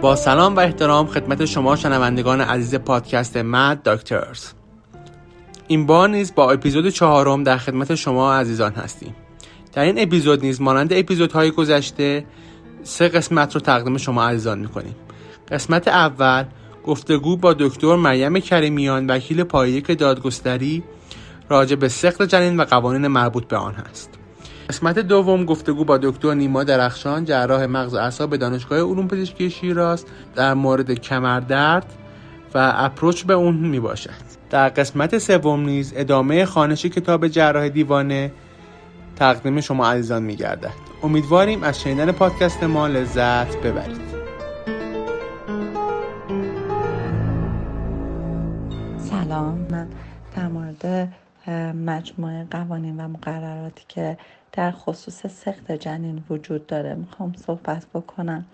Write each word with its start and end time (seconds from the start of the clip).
با 0.00 0.16
سلام 0.16 0.56
و 0.56 0.60
احترام 0.60 1.06
خدمت 1.06 1.44
شما 1.44 1.76
شنوندگان 1.76 2.40
عزیز 2.40 2.74
پادکست 2.74 3.36
مد 3.36 3.82
داکترز 3.82 4.46
این 5.68 5.86
بار 5.86 6.08
نیز 6.08 6.34
با 6.34 6.50
اپیزود 6.50 6.88
چهارم 6.88 7.42
در 7.42 7.56
خدمت 7.56 7.94
شما 7.94 8.34
عزیزان 8.34 8.72
هستیم. 8.72 9.14
در 9.72 9.82
این 9.82 10.02
اپیزود 10.02 10.44
نیز 10.44 10.60
مانند 10.60 10.92
اپیزودهای 10.92 11.50
گذشته 11.50 12.24
سه 12.82 13.08
قسمت 13.08 13.54
رو 13.54 13.60
تقدیم 13.60 13.96
شما 13.96 14.24
عزیزان 14.24 14.58
می‌کنیم. 14.58 14.96
قسمت 15.50 15.88
اول 15.88 16.44
گفتگو 16.84 17.36
با 17.36 17.52
دکتر 17.52 17.96
مریم 17.96 18.38
کریمیان 18.38 19.06
وکیل 19.06 19.42
پایک 19.42 19.98
دادگستری 19.98 20.82
راجع 21.48 21.76
به 21.76 21.88
سخت 21.88 22.22
جنین 22.22 22.60
و 22.60 22.64
قوانین 22.64 23.06
مربوط 23.06 23.44
به 23.44 23.56
آن 23.56 23.74
هست. 23.74 24.17
قسمت 24.68 24.98
دوم 24.98 25.44
گفتگو 25.44 25.84
با 25.84 25.98
دکتر 25.98 26.34
نیما 26.34 26.64
درخشان 26.64 27.24
جراح 27.24 27.66
مغز 27.66 27.94
و 27.94 27.96
اعصاب 27.96 28.36
دانشگاه 28.36 28.78
علوم 28.78 29.08
پزشکی 29.08 29.50
شیراز 29.50 30.04
در 30.34 30.54
مورد 30.54 30.92
کمردرد 30.92 31.92
و 32.54 32.72
اپروچ 32.76 33.24
به 33.24 33.34
اون 33.34 33.54
می 33.54 33.80
باشد 33.80 34.28
در 34.50 34.68
قسمت 34.68 35.18
سوم 35.18 35.60
نیز 35.60 35.92
ادامه 35.96 36.44
خانش 36.44 36.86
کتاب 36.86 37.28
جراح 37.28 37.68
دیوانه 37.68 38.32
تقدیم 39.16 39.60
شما 39.60 39.86
عزیزان 39.90 40.22
می 40.22 40.36
گردد 40.36 40.72
امیدواریم 41.02 41.62
از 41.62 41.80
شنیدن 41.80 42.12
پادکست 42.12 42.62
ما 42.62 42.86
لذت 42.86 43.56
ببرید. 43.56 44.18
سلام. 48.98 49.66
من 49.70 49.88
در 50.36 50.48
مورد 50.48 51.12
مجموعه 51.86 52.46
قوانین 52.50 53.00
و 53.00 53.08
مقرراتی 53.08 53.84
که 53.88 54.18
در 54.52 54.70
خصوص 54.70 55.26
سخت 55.26 55.72
جنین 55.72 56.24
وجود 56.30 56.66
داره. 56.66 56.94
می‌خوام 56.94 57.32
صحبت 57.32 57.86
بکنم. 57.94 58.46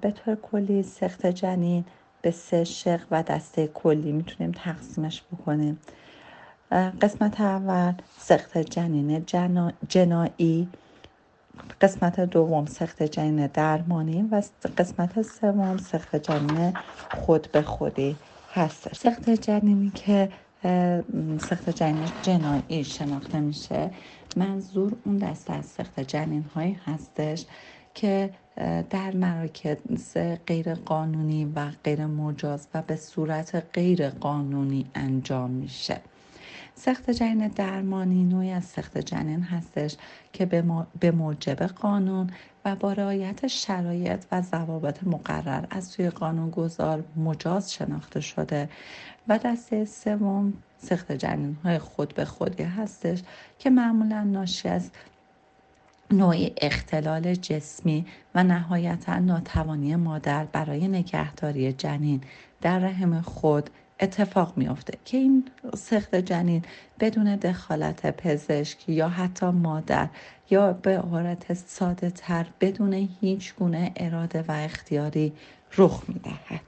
به 0.00 0.10
طور 0.10 0.34
کلی 0.34 0.82
سخت 0.82 1.26
جنین 1.26 1.84
به 2.22 2.30
سه 2.30 2.64
شق 2.64 3.00
و 3.10 3.22
دسته 3.22 3.66
کلی 3.66 4.12
می‌تونیم 4.12 4.52
تقسیمش 4.52 5.22
بکنیم. 5.32 5.78
قسمت 7.02 7.40
اول 7.40 7.92
سخت 8.16 8.58
جنین 8.58 9.24
جنایی. 9.88 10.68
قسمت 11.80 12.20
دوم 12.20 12.66
سخت 12.66 13.02
جنین 13.02 13.46
درمانی. 13.46 14.22
و 14.22 14.42
قسمت 14.78 15.22
سوم 15.22 15.76
سخت 15.78 16.16
جنین 16.16 16.72
خود 17.14 17.48
به 17.52 17.62
خودی 17.62 18.16
هست 18.54 18.94
سخت 18.94 19.30
جنینی 19.30 19.90
که 19.90 20.32
سخت 21.40 21.70
جنین 21.70 22.12
جنایی 22.22 22.84
شناخته 22.84 23.40
میشه. 23.40 23.90
منظور 24.36 24.96
اون 25.04 25.16
دسته 25.16 25.52
از 25.52 25.66
سخت 25.66 26.00
جنین 26.00 26.44
هایی 26.54 26.78
هستش 26.86 27.44
که 27.94 28.30
در 28.90 29.16
مراکز 29.16 30.16
غیر 30.46 30.74
قانونی 30.74 31.44
و 31.44 31.70
غیر 31.84 32.06
مجاز 32.06 32.68
و 32.74 32.82
به 32.82 32.96
صورت 32.96 33.64
غیر 33.74 34.10
قانونی 34.10 34.86
انجام 34.94 35.50
میشه. 35.50 36.00
سخت 36.80 37.10
جنین 37.10 37.48
درمانی 37.48 38.24
نوعی 38.24 38.50
از 38.50 38.64
سخت 38.64 38.98
جنین 38.98 39.42
هستش 39.42 39.96
که 40.32 40.46
به 41.00 41.10
موجب 41.10 41.62
قانون 41.62 42.30
و 42.64 42.76
با 42.76 42.92
رعایت 42.92 43.46
شرایط 43.46 44.24
و 44.32 44.42
ضوابط 44.42 45.04
مقرر 45.04 45.64
از 45.70 45.84
سوی 45.84 46.10
قانون 46.10 46.50
گذار 46.50 47.04
مجاز 47.16 47.72
شناخته 47.72 48.20
شده 48.20 48.68
و 49.28 49.38
دسته 49.38 49.84
سوم 49.84 50.52
سخت 50.78 51.12
جنین 51.12 51.56
های 51.64 51.78
خود 51.78 52.14
به 52.14 52.24
خودی 52.24 52.62
هستش 52.62 53.22
که 53.58 53.70
معمولا 53.70 54.22
ناشی 54.22 54.68
از 54.68 54.90
نوعی 56.10 56.52
اختلال 56.60 57.34
جسمی 57.34 58.06
و 58.34 58.44
نهایتا 58.44 59.18
ناتوانی 59.18 59.96
مادر 59.96 60.44
برای 60.44 60.88
نگهداری 60.88 61.72
جنین 61.72 62.20
در 62.60 62.78
رحم 62.78 63.20
خود 63.20 63.70
اتفاق 64.00 64.52
میافته 64.56 64.98
که 65.04 65.16
این 65.16 65.48
سخت 65.74 66.14
جنین 66.14 66.64
بدون 67.00 67.36
دخالت 67.36 68.16
پزشک 68.16 68.88
یا 68.88 69.08
حتی 69.08 69.46
مادر 69.46 70.08
یا 70.50 70.72
به 70.72 70.98
عبارت 70.98 71.54
ساده 71.54 72.10
تر 72.10 72.46
بدون 72.60 73.08
هیچ 73.20 73.54
گونه 73.54 73.92
اراده 73.96 74.44
و 74.48 74.52
اختیاری 74.52 75.32
رخ 75.78 76.02
می‌دهد. 76.08 76.60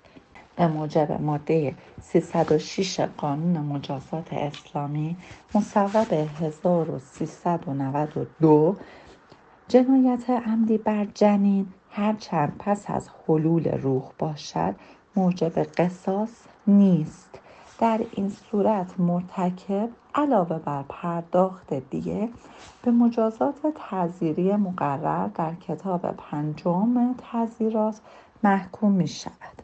به 0.57 0.67
موجب 0.67 1.13
ماده 1.13 1.75
306 2.01 3.01
قانون 3.01 3.59
مجازات 3.59 4.33
اسلامی 4.33 5.17
مصوب 5.55 6.13
1392 6.41 8.77
جنایت 9.69 10.31
عمدی 10.31 10.79
بر 10.79 11.05
جنین 11.05 11.67
هرچند 11.91 12.57
پس 12.59 12.91
از 12.91 13.09
حلول 13.29 13.69
روح 13.69 14.13
باشد 14.19 14.75
موجب 15.17 15.59
قصاص 15.59 16.31
نیست. 16.67 17.39
در 17.79 18.01
این 18.13 18.29
صورت 18.29 19.01
مرتکب 19.01 19.89
علاوه 20.15 20.59
بر 20.59 20.85
پرداخت 20.89 21.75
دیگه 21.75 22.29
به 22.83 22.91
مجازات 22.91 23.55
تعذیری 23.75 24.57
مقرر 24.57 25.27
در 25.27 25.55
کتاب 25.55 26.13
پنجم 26.13 27.15
تعذیرات 27.15 28.01
محکوم 28.43 28.93
می 28.93 29.09
شود. 29.09 29.63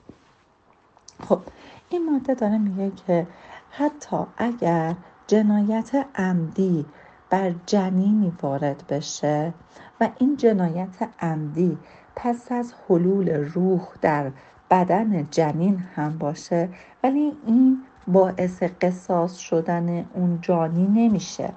خب 1.29 1.41
این 1.89 2.13
ماده 2.13 2.35
داره 2.35 2.59
میگه 2.59 2.93
که 3.07 3.27
حتی 3.71 4.17
اگر 4.37 4.95
جنایت 5.27 6.07
عمدی 6.15 6.87
بر 7.31 7.55
جنینی 7.67 8.33
وارد 8.43 8.85
بشه 8.89 9.55
و 10.01 10.09
این 10.19 10.37
جنایت 10.37 11.09
عمدی 11.21 11.79
پس 12.17 12.53
از 12.53 12.75
حلول 12.89 13.29
روح 13.29 13.89
در 14.01 14.31
بدن 14.71 15.29
جنین 15.31 15.79
هم 15.79 16.19
باشه 16.19 16.69
ولی 17.03 17.33
این 17.47 17.83
باعث 18.07 18.63
قصاص 18.63 19.37
شدن 19.37 20.07
اون 20.15 20.39
جانی 20.43 20.87
نمیشه. 20.87 21.53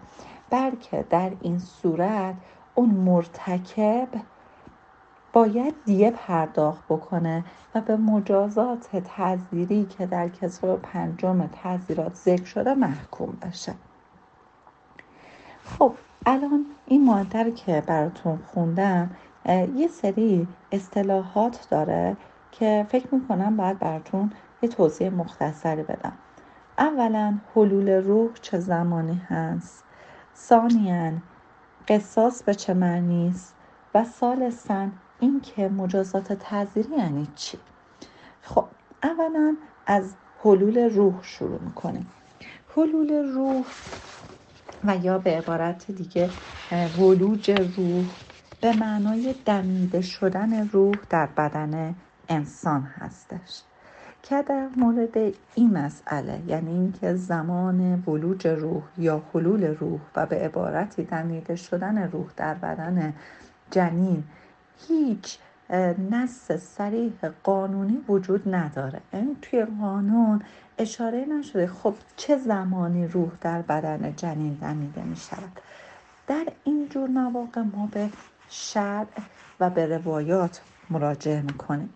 بلکه 0.49 1.05
در 1.09 1.31
این 1.41 1.59
صورت 1.59 2.35
اون 2.75 2.89
مرتکب 2.89 4.07
باید 5.33 5.75
دیه 5.85 6.11
پرداخت 6.11 6.83
بکنه 6.89 7.43
و 7.75 7.81
به 7.81 7.97
مجازات 7.97 8.87
تذیری 8.95 9.85
که 9.85 10.05
در 10.05 10.29
کتاب 10.29 10.81
پنجم 10.81 11.49
تذیرات 11.63 12.15
ذکر 12.15 12.45
شده 12.45 12.73
محکوم 12.73 13.37
بشه. 13.41 13.73
خب 15.65 15.93
الان 16.25 16.65
این 16.87 17.05
ماده 17.05 17.51
که 17.51 17.83
براتون 17.87 18.39
خوندم 18.47 19.09
یه 19.75 19.87
سری 19.87 20.47
اصطلاحات 20.71 21.67
داره 21.69 22.17
که 22.51 22.85
فکر 22.89 23.15
می‌کنم 23.15 23.57
باید 23.57 23.79
براتون 23.79 24.31
یه 24.61 24.69
توضیح 24.69 25.09
مختصری 25.09 25.83
بدم. 25.83 26.13
اولا 26.77 27.37
حلول 27.55 27.89
روح 27.89 28.29
چه 28.41 28.59
زمانی 28.59 29.21
هست؟ 29.27 29.83
ثانیا 30.35 31.11
قصاص 31.87 32.43
به 32.43 32.53
چه 32.53 32.73
معنی 32.73 33.27
است؟ 33.27 33.55
و 33.95 34.03
ثالثا 34.03 34.87
اینکه 35.19 35.69
مجازات 35.69 36.33
تعذیری 36.33 36.95
یعنی 36.97 37.27
چی؟ 37.35 37.57
خب 38.41 38.65
اولا 39.03 39.55
از 39.85 40.13
حلول 40.43 40.77
روح 40.77 41.23
شروع 41.23 41.59
می‌کنیم. 41.61 42.07
حلول 42.75 43.11
روح 43.33 43.65
و 44.83 44.97
یا 44.97 45.17
به 45.17 45.37
عبارت 45.37 45.91
دیگه 45.91 46.29
ولوج 46.99 47.51
روح 47.51 48.05
به 48.61 48.77
معنای 48.77 49.35
دمیده 49.45 50.01
شدن 50.01 50.67
روح 50.67 50.95
در 51.09 51.25
بدن 51.25 51.95
انسان 52.31 52.81
هستش. 52.81 53.61
که 54.23 54.41
در 54.41 54.67
مورد 54.77 55.17
این 55.55 55.77
مسئله 55.77 56.41
یعنی 56.47 56.71
اینکه 56.71 57.15
زمان 57.15 58.03
ولوج 58.07 58.47
روح 58.47 58.83
یا 58.97 59.21
حلول 59.33 59.63
روح 59.63 59.99
و 60.15 60.25
به 60.25 60.35
عبارتی 60.35 61.03
دمیده 61.03 61.55
شدن 61.55 62.11
روح 62.11 62.27
در 62.37 62.53
بدن 62.53 63.13
جنین 63.71 64.23
هیچ 64.87 65.37
نص 66.11 66.51
سریح 66.51 67.13
قانونی 67.43 67.97
وجود 68.07 68.55
نداره. 68.55 69.01
این 69.13 69.21
یعنی 69.21 69.37
توی 69.41 69.65
قانون 69.65 70.41
اشاره 70.77 71.25
نشده 71.25 71.67
خب 71.67 71.93
چه 72.15 72.37
زمانی 72.37 73.07
روح 73.07 73.31
در 73.41 73.61
بدن 73.61 74.13
جنین 74.17 74.53
دمیده 74.53 75.03
می 75.03 75.15
شود 75.15 75.59
در 76.27 76.47
این 76.63 76.89
جور 76.89 77.09
مواقع 77.09 77.61
ما 77.61 77.89
به 77.91 78.09
شرع 78.49 79.07
و 79.59 79.69
به 79.69 79.97
روایات 79.97 80.61
مراجعه 80.89 81.41
می‌کنیم. 81.41 81.93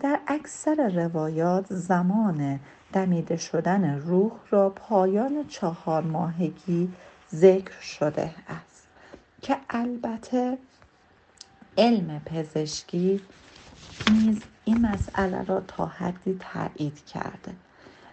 در 0.00 0.20
اکثر 0.26 0.88
روایات 0.88 1.66
زمان 1.68 2.60
دمیده 2.92 3.36
شدن 3.36 3.98
روح 3.98 4.32
را 4.50 4.70
پایان 4.70 5.44
چهار 5.48 6.02
ماهگی 6.02 6.92
ذکر 7.34 7.80
شده 7.80 8.34
است 8.48 8.86
که 9.42 9.56
البته 9.70 10.58
علم 11.78 12.20
پزشکی 12.24 13.20
نیز 14.12 14.42
این 14.64 14.86
مسئله 14.86 15.44
را 15.44 15.60
تا 15.60 15.86
حدی 15.86 16.40
تایید 16.40 17.04
کرده. 17.04 17.52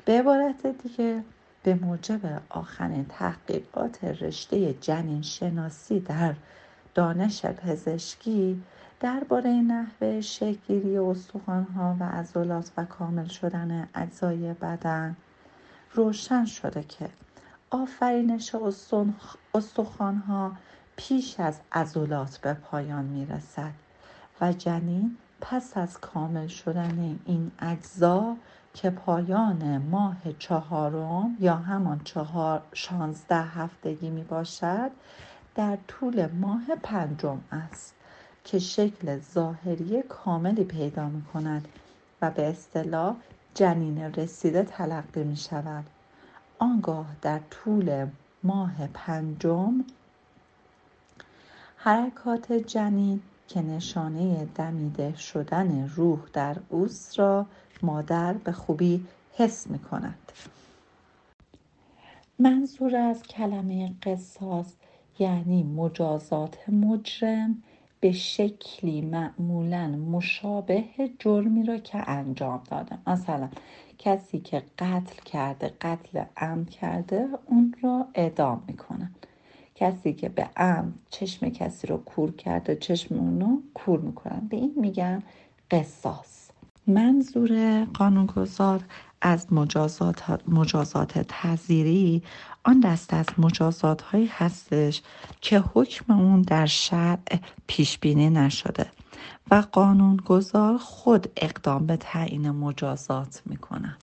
به 0.06 0.20
عبارت 0.20 0.68
دیگه 0.68 1.24
به 1.64 1.74
موجب 1.74 2.42
آخرین 2.50 3.06
تحقیقات 3.06 4.04
رشته 4.04 4.74
جنین 4.74 5.22
شناسی 5.22 6.00
در 6.00 6.34
دانش 6.96 7.46
پزشکی 7.46 8.64
درباره 9.04 9.50
نحوه 9.50 10.22
شکلگیری 10.22 10.98
استخوانها 10.98 11.96
و 12.00 12.04
عضلات 12.04 12.72
و 12.78 12.86
کامل 12.86 13.28
شدن 13.28 13.90
اجزای 13.96 14.54
بدن 14.54 15.16
روشن 15.94 16.46
شده 16.46 16.84
که 16.84 17.10
آفرینش 17.70 18.56
استخوانها 19.54 20.52
پیش 20.96 21.40
از 21.40 21.60
عضلات 21.72 22.38
به 22.38 22.54
پایان 22.54 23.06
می 23.06 23.26
رسد 23.26 23.72
و 24.42 24.54
جنین 24.54 25.18
پس 25.42 25.78
از 25.78 26.00
کامل 26.00 26.48
شدن 26.48 27.20
این 27.26 27.52
اجزا 27.60 28.36
که 28.74 28.90
پایان 28.90 29.78
ماه 29.78 30.18
چهارم 30.40 31.38
یا 31.40 31.56
همان 31.56 32.02
چهار 32.04 32.62
شانزده 32.74 33.42
هفتگی 33.42 34.10
می 34.10 34.24
باشد 34.24 34.92
در 35.56 35.78
طول 35.88 36.28
ماه 36.28 36.64
پنجم 36.84 37.42
است. 37.52 37.96
که 38.44 38.60
شکل 38.60 39.20
ظاهری 39.20 40.02
کاملی 40.02 40.64
پیدا 40.64 41.08
می 41.08 41.22
کند 41.34 41.68
و 42.22 42.32
به 42.32 42.48
اصطلاح 42.50 43.16
جنین 43.54 44.02
رسیده 44.02 44.64
تلقی 44.64 45.24
می 45.24 45.38
شود 45.38 45.86
آنگاه 46.60 47.06
در 47.22 47.40
طول 47.50 48.08
ماه 48.44 48.88
پنجم 48.88 49.84
حرکات 51.76 52.52
جنین 52.54 53.22
که 53.48 53.62
نشانه 53.62 54.48
دمیده 54.56 55.16
شدن 55.16 55.92
روح 55.96 56.20
در 56.34 56.56
اوست 56.70 57.20
را 57.20 57.46
مادر 57.82 58.34
به 58.34 58.52
خوبی 58.52 59.06
حس 59.34 59.68
می 59.68 59.80
کند. 59.80 60.32
منظور 62.40 62.96
از 62.96 63.24
کلمه 63.24 63.94
قصاص 64.04 64.74
یعنی 65.20 65.64
مجازات 65.64 66.70
مجرم 66.70 67.64
به 68.04 68.12
شکلی 68.12 69.02
معمولا 69.02 69.88
مشابه 69.88 70.84
جرمی 71.20 71.64
را 71.64 71.78
که 71.78 72.10
انجام 72.10 72.62
داده 72.72 72.98
مثلا 73.08 73.50
کسی 74.00 74.40
که 74.40 74.64
قتل 74.80 75.24
کرده 75.26 75.74
قتل 75.82 76.24
عمد 76.38 76.70
کرده 76.70 77.28
اون 77.46 77.76
را 77.82 78.08
اعدام 78.16 78.64
می‌کنن 78.68 79.12
کسی 79.76 80.14
که 80.14 80.30
به 80.30 80.50
عمد 80.58 80.94
چشم 81.10 81.50
کسی 81.50 81.88
رو 81.88 81.98
کور 81.98 82.32
کرده 82.32 82.76
چشم 82.76 83.16
اونو 83.16 83.58
کور 83.74 84.00
می‌کنن 84.00 84.48
به 84.50 84.58
این 84.58 84.74
میگن 84.76 85.24
قصاص. 85.72 86.50
منظور 86.88 87.84
قانونگذار 87.86 88.84
از 89.26 89.54
مجازات, 89.54 90.24
مجازات 90.48 91.26
تذیری 91.28 92.24
آن 92.64 92.80
دست 92.80 93.14
از 93.14 93.26
مجازات 93.38 94.02
هایی 94.02 94.30
هستش 94.32 95.02
که 95.42 95.64
حکم 95.74 96.14
اون 96.14 96.42
در 96.42 96.66
شرع 96.66 97.40
پیش 97.68 98.00
بینی 98.00 98.30
نشده 98.30 98.86
و 99.52 99.64
قانونگذار 99.72 100.78
خود 100.78 101.28
اقدام 101.38 101.86
به 101.86 101.98
تعیین 101.98 102.52
مجازات 102.52 103.42
می‌کنه. 103.46 103.98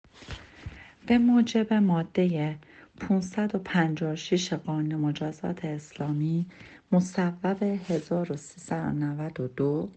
به 1.06 1.18
موجب 1.18 1.72
ماده 1.72 2.58
556 3.00 4.52
قانون 4.52 5.00
مجازات 5.00 5.64
اسلامی 5.64 6.46
مصوب 6.92 7.62
1392 7.88 9.88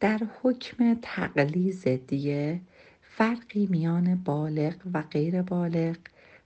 در 0.00 0.20
حکم 0.42 0.94
تقلیز 1.02 1.88
دیه 1.88 2.60
فرقی 3.16 3.66
میان 3.70 4.14
بالغ 4.14 4.74
و 4.94 5.02
غیر 5.02 5.42
بالغ 5.42 5.96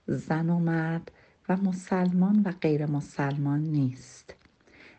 زن 0.07 0.49
و 0.49 0.59
مرد 0.59 1.11
و 1.49 1.57
مسلمان 1.57 2.41
و 2.45 2.51
غیر 2.51 2.85
مسلمان 2.85 3.59
نیست. 3.59 4.35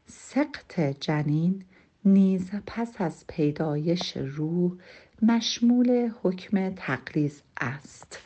سقط 0.07 0.81
جنین 0.81 1.65
نیز 2.05 2.51
پس 2.67 3.01
از 3.01 3.25
پیدایش 3.27 4.17
روح 4.17 4.73
مشمول 5.23 6.11
حکم 6.23 6.71
تقلیز 6.71 7.43
است. 7.61 8.19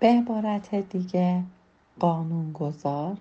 به 0.00 0.06
عبارت 0.06 0.74
دیگه 0.74 1.42
قانونگذار 1.98 3.16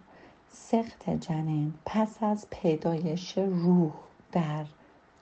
سخت 0.47 1.09
جنین 1.09 1.73
پس 1.85 2.23
از 2.23 2.47
پیدایش 2.49 3.37
روح 3.37 3.93
در 4.31 4.65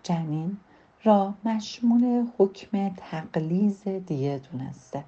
جنین 0.04 0.58
را 1.04 1.34
مشمول 1.46 2.28
حکم 2.38 2.90
تقلیز 2.90 3.84
دیه 3.84 4.42
دونسته 4.52 5.04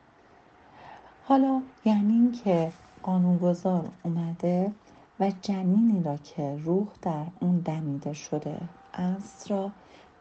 حالا 1.23 1.61
یعنی 1.85 2.13
اینکه 2.13 2.71
قانونگذار 3.03 3.89
اومده 4.03 4.71
و 5.19 5.31
جنینی 5.41 6.03
را 6.03 6.17
که 6.17 6.59
روح 6.63 6.87
در 7.01 7.25
اون 7.39 7.59
دمیده 7.59 8.13
شده 8.13 8.57
است 8.93 9.51
را 9.51 9.71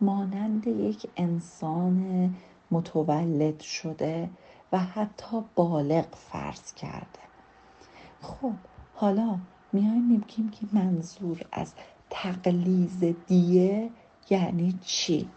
مانند 0.01 0.67
یک 0.67 1.11
انسان 1.17 2.31
متولد 2.71 3.61
شده 3.61 4.31
و 4.73 4.79
حتی 4.79 5.45
بالغ 5.55 6.07
فرض 6.15 6.75
کرده. 6.75 7.23
خب 8.23 8.53
حالا 8.95 9.39
میایم 9.73 10.05
میگیم 10.05 10.51
که 10.51 10.67
منظور 10.73 11.47
از 11.53 11.75
تقلیز 12.11 13.05
دیه 13.27 13.91
یعنی 14.31 14.79
چی؟ 14.83 15.29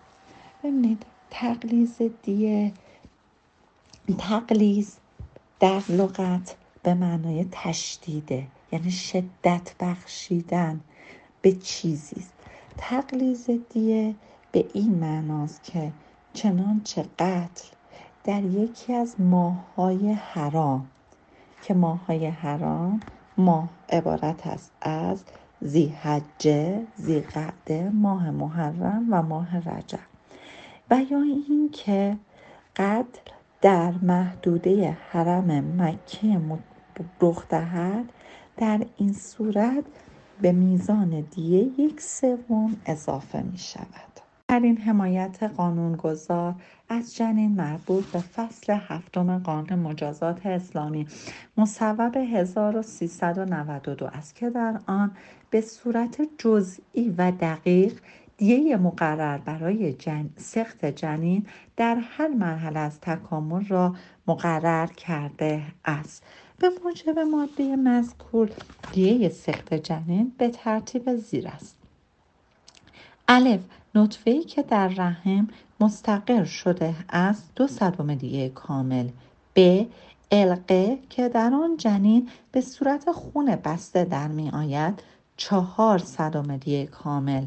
ببینید 0.66 1.06
تقلیز 1.30 2.02
دیه 2.24 2.72
تقلیز 4.18 4.98
در 5.60 5.82
لغت 5.90 6.56
به 6.84 6.94
معنای 6.94 7.46
تشدیده 7.52 8.48
یعنی 8.72 8.92
شدت 8.92 9.76
بخشیدن 9.80 10.82
به 11.42 11.52
چیزی 11.52 12.16
است. 12.20 12.34
تقلیز 12.78 13.50
دیه 13.74 14.16
به 14.52 14.66
این 14.74 14.96
معناست 14.96 15.64
که 15.64 15.92
چنانچه 16.34 17.06
قتل 17.20 17.68
در 18.24 18.44
یکی 18.44 18.94
از 18.94 19.22
ماههای 19.22 20.12
حرام 20.12 20.88
که 21.64 21.74
ماههای 21.74 22.28
حرام 22.28 23.00
ماه 23.38 23.70
عبارت 23.90 24.48
است 24.48 24.72
از 24.82 25.24
زیحجه 25.62 26.88
زیقعده 26.96 27.90
ماه 27.90 28.32
محرم 28.32 29.08
و 29.12 29.22
ماه 29.22 29.58
رجب. 29.58 30.15
و 30.92 31.02
یا 31.12 31.22
اینکه 31.50 32.18
قتل 32.76 33.32
در 33.62 33.92
محدوده 33.92 34.98
حرم 35.10 35.82
مکه 35.82 36.42
رخ 37.22 37.48
دهد 37.48 38.06
در 38.58 38.82
این 38.98 39.14
صورت 39.14 39.84
به 40.42 40.52
میزان 40.52 41.22
دیه 41.22 41.80
یک 41.80 42.02
سوم 42.02 42.76
اضافه 42.86 43.42
می 43.42 43.58
شود 43.58 44.16
در 44.48 44.60
این 44.60 44.78
حمایت 44.78 45.44
قانونگذار 45.44 46.56
از 46.90 47.16
جنین 47.16 47.56
مربوط 47.56 48.06
به 48.06 48.20
فصل 48.20 48.74
هفتم 48.74 49.40
قانون 49.40 49.80
مجازات 49.80 50.46
اسلامی 50.46 51.08
مصوب 51.58 52.18
1392 52.18 54.06
است 54.06 54.36
که 54.36 54.50
در 54.50 54.80
آن 54.88 55.12
به 55.50 55.62
صورت 55.62 56.22
جزئی 56.38 57.16
و 57.18 57.32
دقیق 57.32 58.00
دیه 58.38 58.78
مقرر 58.78 59.38
برای 59.38 59.94
جن... 59.94 60.30
سخت 60.38 60.86
جنین 60.86 61.46
در 61.78 61.96
هر 61.96 62.28
مرحله 62.28 62.80
از 62.80 63.00
تکامل 63.02 63.66
را 63.66 63.96
مقرر 64.28 64.88
کرده 64.88 65.62
است. 65.86 66.24
به 66.60 66.70
موجب 66.84 67.20
ماده 67.20 67.76
مذکور 67.76 68.50
دیه 68.92 69.30
سخت 69.30 69.74
جنین 69.74 70.32
به 70.38 70.50
ترتیب 70.50 71.16
زیر 71.16 71.48
است. 71.48 71.78
الف 73.28 73.62
نطفه 73.96 74.44
که 74.44 74.62
در 74.64 74.88
رحم 74.88 75.48
مستقر 75.80 76.44
شده 76.44 76.96
است 77.10 77.52
دو 77.56 77.68
صدم 77.68 78.16
دیه 78.16 78.50
کامل. 78.50 79.08
ب 79.56 79.86
القه 80.32 81.00
که 81.10 81.30
در 81.30 81.54
آن 81.54 81.78
جنین 81.78 82.30
به 82.52 82.62
صورت 82.62 83.12
خون 83.12 83.56
بسته 83.56 84.06
در 84.06 84.28
می 84.28 84.50
آید 84.50 85.04
چهار 85.38 85.98
صدم 85.98 86.58
دیه 86.58 86.86
کامل. 86.86 87.46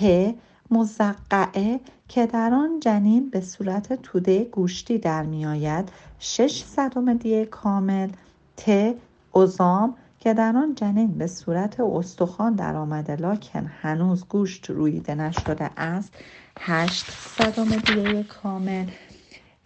پ 0.00 0.32
مزقعه 0.70 1.80
که 2.08 2.26
در 2.26 2.54
آن 2.54 2.80
جنین 2.80 3.30
به 3.30 3.40
صورت 3.40 3.92
توده 4.02 4.44
گوشتی 4.44 4.98
در 4.98 5.22
می 5.22 5.46
آید. 5.46 5.88
شش 6.18 6.64
صدم 6.64 7.14
دیه 7.14 7.44
کامل. 7.44 8.08
ت 8.56 8.94
ازام 9.34 9.94
که 10.20 10.34
در 10.34 10.56
آن 10.56 10.74
جنین 10.74 11.18
به 11.18 11.26
صورت 11.26 11.80
استخوان 11.80 12.54
در 12.54 12.76
آمده 12.76 13.16
لکن 13.16 13.70
هنوز 13.82 14.24
گوشت 14.24 14.70
رویده 14.70 15.14
نشده 15.14 15.70
است. 15.76 16.14
هشت 16.60 17.10
صدم 17.10 17.68
دیه 17.68 18.22
کامل. 18.22 18.86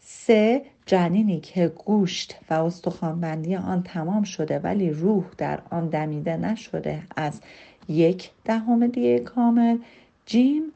سه 0.00 0.62
جنینی 0.87 1.40
که 1.40 1.68
گوشت 1.68 2.37
و 2.50 2.54
استخوانبندی 2.54 3.56
آن 3.56 3.82
تمام 3.82 4.22
شده 4.22 4.58
ولی 4.58 4.90
روح 4.90 5.25
در 5.38 5.62
آن 5.70 5.88
دمیده 5.88 6.37
نشده 6.37 7.02
از 7.16 7.40
یک 7.88 8.30
دهم 8.44 8.87
دیه 8.87 9.18
کامل. 9.18 9.78
جیم 10.27 10.73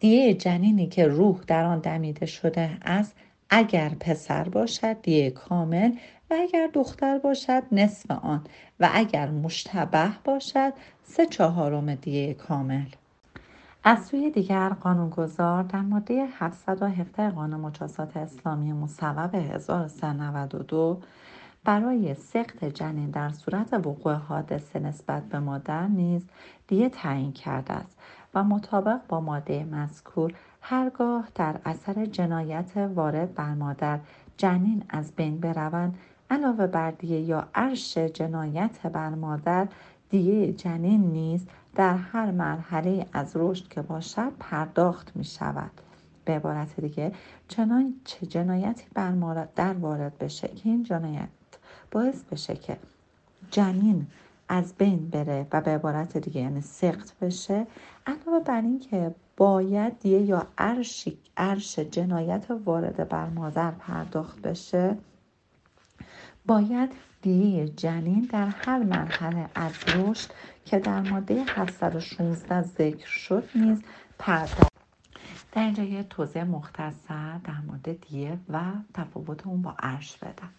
دیه 0.00 0.34
جنینی 0.34 0.86
که 0.86 1.06
روح 1.06 1.40
در 1.46 1.64
آن 1.64 1.78
دمیده 1.78 2.26
شده 2.26 2.78
است 2.82 3.14
اگر 3.50 3.88
پسر 3.88 4.48
باشد 4.48 5.02
دیه 5.02 5.30
کامل 5.30 5.92
و 6.30 6.34
اگر 6.40 6.70
دختر 6.72 7.18
باشد 7.18 7.62
نصف 7.72 8.10
آن 8.10 8.44
و 8.80 8.90
اگر 8.92 9.30
مشتبه 9.30 10.10
باشد 10.24 10.72
سه 11.02 11.26
چهارم 11.26 11.94
دیه 11.94 12.34
کامل. 12.34 12.86
از 13.84 14.06
سوی 14.06 14.30
دیگر 14.30 14.68
قانونگذار 14.68 15.62
در 15.62 15.80
ماده 15.80 16.26
717 16.38 17.30
قانون 17.30 17.60
مجازات 17.60 18.16
اسلامی 18.16 18.72
مصوب 18.72 19.34
1392 19.34 21.00
برای 21.66 22.14
سخت 22.14 22.64
جنین 22.64 23.10
در 23.10 23.30
صورت 23.30 23.72
وقوع 23.72 24.12
حادثه 24.12 24.78
نسبت 24.78 25.22
به 25.22 25.38
مادر 25.38 25.86
نیز 25.86 26.26
دیه 26.66 26.88
تعیین 26.88 27.32
کرده 27.32 27.72
است 27.72 27.98
و 28.34 28.44
مطابق 28.44 29.00
با 29.08 29.20
ماده 29.20 29.64
مذکور 29.64 30.34
هرگاه 30.60 31.28
در 31.34 31.56
اثر 31.64 32.06
جنایت 32.06 32.76
وارد 32.76 33.34
بر 33.34 33.54
مادر 33.54 34.00
جنین 34.36 34.84
از 34.88 35.12
بین 35.16 35.40
بروند 35.40 35.98
علاوه 36.30 36.66
بر 36.66 36.90
دیه 36.90 37.20
یا 37.20 37.48
عرش 37.54 37.98
جنایت 37.98 38.86
بر 38.86 39.08
مادر 39.08 39.68
دیه 40.10 40.52
جنین 40.52 41.00
نیز 41.00 41.46
در 41.74 41.96
هر 41.96 42.30
مرحله 42.30 43.06
از 43.12 43.32
رشد 43.34 43.68
که 43.68 43.82
باشد 43.82 44.32
پرداخت 44.40 45.12
می 45.16 45.24
شود. 45.24 45.70
به 46.24 46.32
عبارت 46.32 46.80
دیگه 46.80 47.12
چنان 47.48 47.94
چه 48.04 48.26
جنایتی 48.26 48.84
بر 48.94 49.10
مادر 49.10 49.74
وارد 49.74 50.18
بشه 50.18 50.48
که 50.48 50.68
این 50.68 50.82
جنایت 50.82 51.28
باعث 51.96 52.22
بشه 52.22 52.56
که 52.56 52.76
جنین 53.50 54.06
از 54.48 54.74
بین 54.74 55.10
بره 55.10 55.46
و 55.52 55.60
به 55.60 55.70
عبارت 55.70 56.16
دیگه 56.16 56.40
یعنی 56.40 56.60
سخت 56.60 57.18
بشه. 57.18 57.66
علاوه 58.06 58.44
بر 58.44 58.60
اینکه 58.60 59.14
باید 59.36 59.98
دیه 59.98 60.20
یا 60.20 60.46
عرش 60.58 61.08
عرش 61.36 61.78
جنایت 61.78 62.46
وارد 62.64 63.08
بر 63.08 63.28
مادر 63.28 63.70
پرداخت 63.70 64.42
بشه 64.42 64.98
باید 66.46 66.92
دیه 67.22 67.68
جنین 67.68 68.28
در 68.32 68.46
هر 68.46 68.78
مرحله 68.78 69.48
از 69.54 69.72
رشد 69.88 70.30
که 70.64 70.78
در 70.78 71.00
ماده 71.00 71.44
716 71.48 72.62
ذکر 72.62 73.06
شد 73.06 73.48
نیز 73.54 73.82
پرداخت. 74.18 74.76
در 75.52 75.62
اینجا 75.62 75.82
یه 75.82 76.02
توضیح 76.02 76.44
مختصر 76.44 77.38
در 77.44 77.60
مورد 77.66 78.00
دیه 78.00 78.38
و 78.48 78.60
تفاوت 78.94 79.46
اون 79.46 79.62
با 79.62 79.74
عرش 79.78 80.16
بدم. 80.16 80.50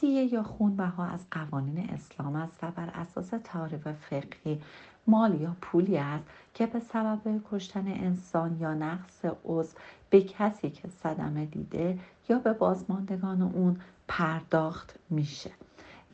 دیه 0.00 0.34
یا 0.34 0.42
خونبها 0.42 1.06
از 1.06 1.20
قوانین 1.30 1.90
اسلام 1.90 2.36
است 2.36 2.58
و 2.62 2.70
بر 2.70 2.90
اساس 2.94 3.30
تعاریف 3.44 3.88
فقهی 3.88 4.60
مال 5.06 5.40
یا 5.40 5.56
پولی 5.60 5.98
است 5.98 6.24
که 6.54 6.66
به 6.66 6.80
سبب 6.80 7.40
کشتن 7.52 7.88
انسان 7.88 8.56
یا 8.60 8.74
نقص 8.74 9.24
عضو 9.44 9.76
به 10.10 10.22
کسی 10.22 10.70
که 10.70 10.88
صدمه 10.88 11.46
دیده 11.46 11.98
یا 12.28 12.38
به 12.38 12.52
بازماندگان 12.52 13.42
اون 13.42 13.80
پرداخت 14.08 14.94
میشه. 15.10 15.50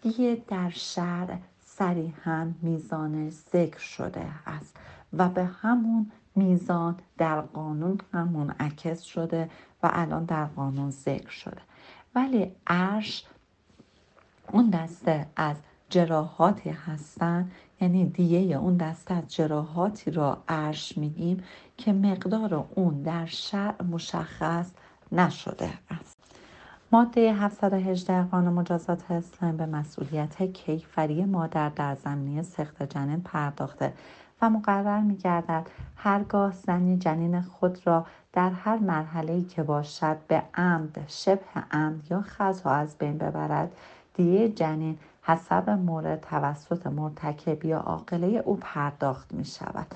دیه 0.03 0.43
در 0.49 0.71
شرع 0.71 1.39
صریحا 1.61 2.49
میزانش 2.63 3.33
ذکر 3.33 3.79
شده 3.79 4.27
است 4.47 4.77
و 5.13 5.29
به 5.29 5.45
همون 5.45 6.11
میزان 6.37 6.97
در 7.19 7.41
قانون 7.41 8.01
هم 8.13 8.29
منعکس 8.29 9.03
شده 9.03 9.51
و 9.83 9.91
الان 9.93 10.25
در 10.25 10.45
قانون 10.45 10.91
ذکر 10.91 11.31
شده. 11.31 11.61
ولی 12.15 12.53
عرش 12.67 13.25
اون 14.53 14.71
دسته 14.71 15.27
از 15.37 15.57
جراحاتی 15.89 16.71
هستن. 16.71 17.51
یعنی 17.81 18.07
دیه 18.07 18.57
اون 18.57 18.77
دسته 18.77 19.15
از 19.15 19.35
جراحاتی 19.35 20.11
را 20.11 20.43
عرش 20.49 20.99
میگیم 20.99 21.43
که 21.77 21.93
مقدار 21.93 22.67
اون 22.75 23.03
در 23.03 23.27
شرع 23.27 23.83
مشخص 23.83 24.71
نشده 25.13 25.71
است. 25.91 26.17
ماده 26.93 27.33
718 27.33 28.23
قانون 28.23 28.53
مجازات 28.53 29.11
اسلام 29.11 29.57
به 29.57 29.67
مسئولیت 29.67 30.43
کیفری 30.43 31.25
مادر 31.25 31.69
در 31.69 31.95
زمینه 31.95 32.43
سخت 32.43 32.83
جنین 32.83 33.21
پرداخته 33.21 33.93
و 34.43 34.51
مقرر 34.51 35.01
می 35.01 35.17
گردد 35.17 35.67
هرگاه 35.97 36.53
زنی 36.53 36.99
جنین 36.99 37.41
خود 37.41 37.87
را 37.87 38.07
در 38.33 38.51
هر 38.51 38.79
مرحله 38.79 39.45
که 39.45 39.63
باشد 39.63 40.17
به 40.29 40.43
عمد 40.55 41.05
شبه 41.07 41.63
عمد 41.71 42.11
یا 42.11 42.21
خطا 42.21 42.71
از 42.71 42.99
بین 42.99 43.19
ببرد. 43.19 43.73
دیه 44.17 44.49
جنین 44.49 44.99
حسب 45.23 45.71
مورد 45.71 46.21
توسط 46.21 46.87
مرتکب 46.87 47.65
یا 47.65 47.79
عاقله 47.79 48.27
او 48.27 48.57
پرداخت 48.57 49.35
می 49.35 49.45
شود. 49.45 49.87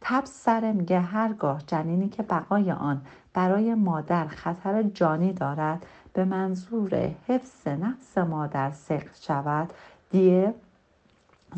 تبصره 0.00 0.72
میگه 0.72 1.00
هرگاه 1.00 1.62
جنینی 1.66 2.08
که 2.08 2.22
بقای 2.22 2.72
آن 2.72 3.00
برای 3.34 3.74
مادر 3.74 4.26
خطر 4.26 4.82
جانی 4.82 5.32
دارد 5.32 5.86
به 6.12 6.24
منظور 6.24 6.94
حفظ 7.28 7.68
نفس 7.68 8.18
مادر 8.18 8.70
سخت 8.70 9.22
شود 9.22 9.72
دیه 10.10 10.54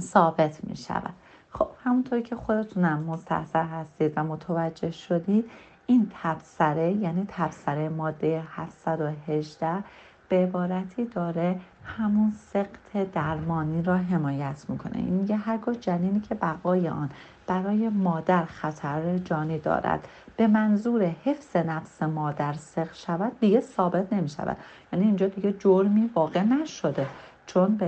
ثابت 0.01 0.65
می 0.65 0.77
شود. 0.77 1.15
خب 1.51 1.69
همونطوری 1.85 2.23
که 2.23 2.37
خودتونم 2.37 3.03
مستحصر 3.03 3.65
هستید 3.65 4.13
و 4.17 4.25
متوجه 4.25 4.91
شدید 4.91 5.51
این 5.87 6.13
تبصره 6.23 6.93
یعنی 6.93 7.27
تبصره 7.29 7.89
ماده 7.89 8.43
718 8.49 9.85
به 10.29 10.37
عبارتی 10.37 11.05
داره 11.05 11.61
همون 11.85 12.33
سقط 12.53 13.13
درمانی 13.13 13.83
را 13.83 13.97
حمایت 13.97 14.65
می‌کنه. 14.69 14.97
این 14.97 15.15
میگه 15.15 15.37
هرگاه 15.37 15.75
جنینی 15.75 16.21
که 16.21 16.35
بقای 16.35 16.89
آن 16.89 17.11
برای 17.47 17.89
مادر 17.89 18.45
خطر 18.45 19.19
جانی 19.19 19.59
دارد 19.59 20.09
به 20.37 20.47
منظور 20.47 21.03
حفظ 21.03 21.57
نفس 21.57 22.03
مادر 22.03 22.53
سخت 22.53 22.97
شود 22.97 23.41
دیگه 23.41 23.61
ثابت 23.61 24.13
نمی 24.13 24.29
شود 24.29 24.57
یعنی 24.93 25.05
اینجا 25.05 25.29
دیگه 25.29 25.53
جرمی 25.53 26.11
واقع 26.15 26.43
نشده. 26.43 27.07
چون 27.47 27.81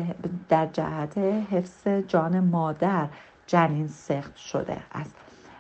در 0.48 0.66
جهت 0.66 1.18
حفظ 1.18 1.88
جان 1.88 2.40
مادر 2.40 3.08
جنین 3.46 3.88
سخت 3.88 4.36
شده 4.36 4.76
است. 4.92 5.14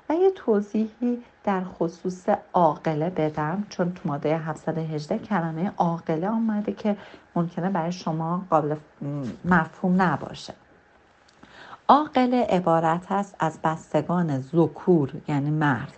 و 0.08 0.14
یه 0.14 0.30
توضیحی 0.30 1.18
در 1.46 1.64
خصوص 1.64 2.28
عاقله 2.52 3.10
بدم 3.10 3.66
چون 3.68 3.92
تو 3.92 4.08
ماده 4.08 4.38
718 4.38 5.18
کلمه 5.18 5.72
عاقله 5.76 6.28
آمده 6.28 6.72
که 6.72 6.96
ممکنه 7.36 7.70
برای 7.70 7.92
شما 7.92 8.44
قابل 8.50 8.76
مفهوم 9.44 10.02
نباشه. 10.02 10.54
عاقله 11.88 12.46
عبارت 12.50 13.12
است 13.12 13.36
از 13.38 13.58
بستگان 13.64 14.38
زکور 14.38 15.12
یعنی 15.28 15.50
مرد 15.50 15.92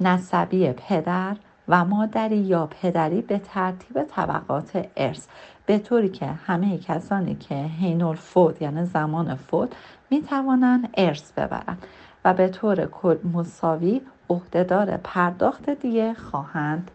نسبی 0.00 0.72
پدر 0.72 1.36
و 1.68 1.84
مادری 1.84 2.36
یا 2.36 2.66
پدری 2.66 3.22
به 3.22 3.38
ترتیب 3.38 4.02
طبقات 4.02 4.88
ارث. 4.96 5.26
به 5.66 5.78
طوری 5.78 6.08
که 6.08 6.26
همه 6.26 6.78
کسانی 6.78 7.34
که 7.34 7.54
حین 7.54 8.02
الفوت 8.02 8.62
یعنی 8.62 8.84
زمان 8.84 9.34
فوت 9.34 9.72
می 10.10 10.22
توانند 10.22 10.88
ارث 10.96 11.32
ببرند 11.32 11.86
و 12.24 12.34
به 12.34 12.48
طور 12.48 12.88
مساوی 13.34 14.00
عهدهدار 14.30 14.96
پرداخت 14.96 15.70
دیه 15.70 16.14
خواهند 16.30 16.90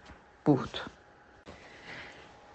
بود. 0.46 0.78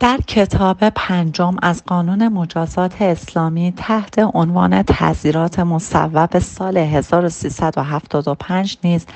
در 0.01 0.19
کتاب 0.27 0.89
پنجم 0.89 1.57
از 1.63 1.85
قانون 1.85 2.29
مجازات 2.29 3.03
اسلامی 3.03 3.75
تحت 3.77 4.19
عنوان 4.19 4.83
تذیرات 4.83 5.59
مصوب 5.59 6.39
سال 6.39 6.77
1375 6.77 8.79
نیز 8.85 9.07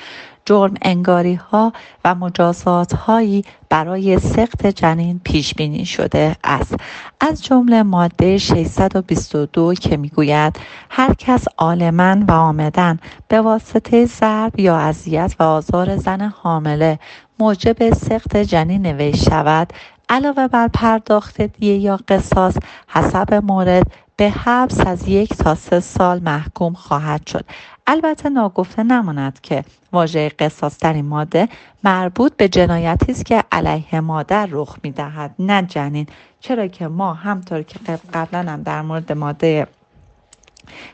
جرم 0.44 0.74
انگاری 0.82 1.34
ها 1.34 1.72
و 2.04 2.14
مجازات 2.14 2.94
هایی 2.94 3.44
برای 3.68 4.18
سخت 4.18 4.66
جنین 4.66 5.20
پیش 5.24 5.54
بینی 5.54 5.86
شده 5.86 6.36
است. 6.44 6.74
از 7.20 7.44
جمله 7.44 7.82
ماده 7.82 8.38
622 8.38 9.74
که 9.74 9.96
می‌گوید 9.96 10.56
هر 10.90 11.14
کس 11.14 11.44
عالما 11.58 12.16
و 12.28 12.32
آمدن 12.32 12.98
به 13.28 13.40
واسطه 13.40 14.06
ضرب 14.06 14.60
یا 14.60 14.76
اذیت 14.76 15.34
و 15.38 15.42
آزار 15.42 15.96
زن 15.96 16.20
حامله 16.20 16.98
موجب 17.38 17.94
سخت 17.94 18.36
جنین 18.36 18.86
وی 18.86 19.16
شود 19.16 19.72
علاوه 20.08 20.48
بر 20.48 20.68
پرداخت 20.68 21.42
دیه 21.42 21.76
یا 21.76 21.98
قصاص 22.08 22.56
حسب 22.88 23.34
مورد 23.34 23.86
به 24.22 24.30
حبس 24.30 24.80
از 24.86 25.08
یک 25.08 25.28
تا 25.28 25.54
سه 25.54 25.80
سال 25.80 26.20
محکوم 26.22 26.74
خواهد 26.74 27.26
شد. 27.26 27.44
البته 27.86 28.28
ناگفته 28.28 28.82
نماند 28.82 29.40
که 29.40 29.64
واژه 29.92 30.28
قصاص 30.28 30.78
در 30.78 30.92
این 30.92 31.06
ماده 31.06 31.48
مربوط 31.84 32.36
به 32.36 32.48
جنایتی 32.48 33.12
است 33.12 33.26
که 33.26 33.44
علیه 33.52 34.00
مادر 34.00 34.48
رخ 34.50 34.76
می‌دهد 34.82 35.34
نه 35.38 35.62
جنین. 35.62 36.06
چرا 36.40 36.66
که 36.66 36.88
ما 36.88 37.14
همطور 37.14 37.62
که 37.62 37.78
قبلا 38.14 38.52
هم 38.52 38.62
در 38.62 38.82
مورد 38.82 39.12
ماده 39.12 39.66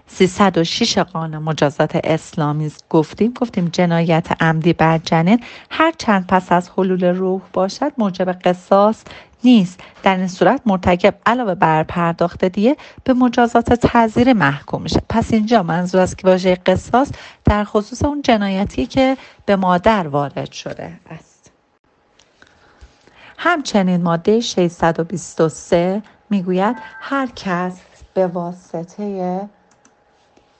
306 0.06 0.99
قانون 0.99 1.42
مجازات 1.42 2.00
اسلامی 2.04 2.73
گفتیم 2.90 3.32
گفتیم 3.40 3.68
جنایت 3.73 4.42
عمدی 4.42 4.73
بر 4.73 4.99
جنین. 4.99 5.40
هر 5.70 5.92
چند 5.99 6.26
پس 6.26 6.52
از 6.52 6.70
حلول 6.76 7.04
روح 7.04 7.40
باشد 7.52 7.92
موجب 7.99 8.32
قصاص 8.32 9.02
نیست. 9.45 9.80
در 10.02 10.16
این 10.16 10.28
صورت 10.28 10.61
مرتکب 10.66 11.14
علاوه 11.26 11.54
بر 11.54 11.83
پرداخت 11.83 12.45
دیه 12.45 12.76
به 13.04 13.12
مجازات 13.12 13.73
تعذیر 13.73 14.33
محکوم 14.33 14.83
میشه. 14.83 15.02
پس 15.09 15.33
اینجا 15.33 15.62
منظور 15.62 16.00
است 16.00 16.18
که 16.18 16.28
واژه 16.28 16.54
قصاص 16.54 17.11
در 17.45 17.64
خصوص 17.64 18.04
اون 18.04 18.23
جنایتی 18.23 18.87
که 18.87 19.16
به 19.47 19.57
مادر 19.57 20.09
وارد 20.09 20.52
شده 20.52 20.92
است. 21.11 21.50
همچنین 23.38 24.02
ماده 24.02 24.40
623 24.40 26.02
می‌گوید 26.30 26.76
هر 27.00 27.28
کس 27.37 27.80
به 28.14 28.26
واسطه 28.26 29.49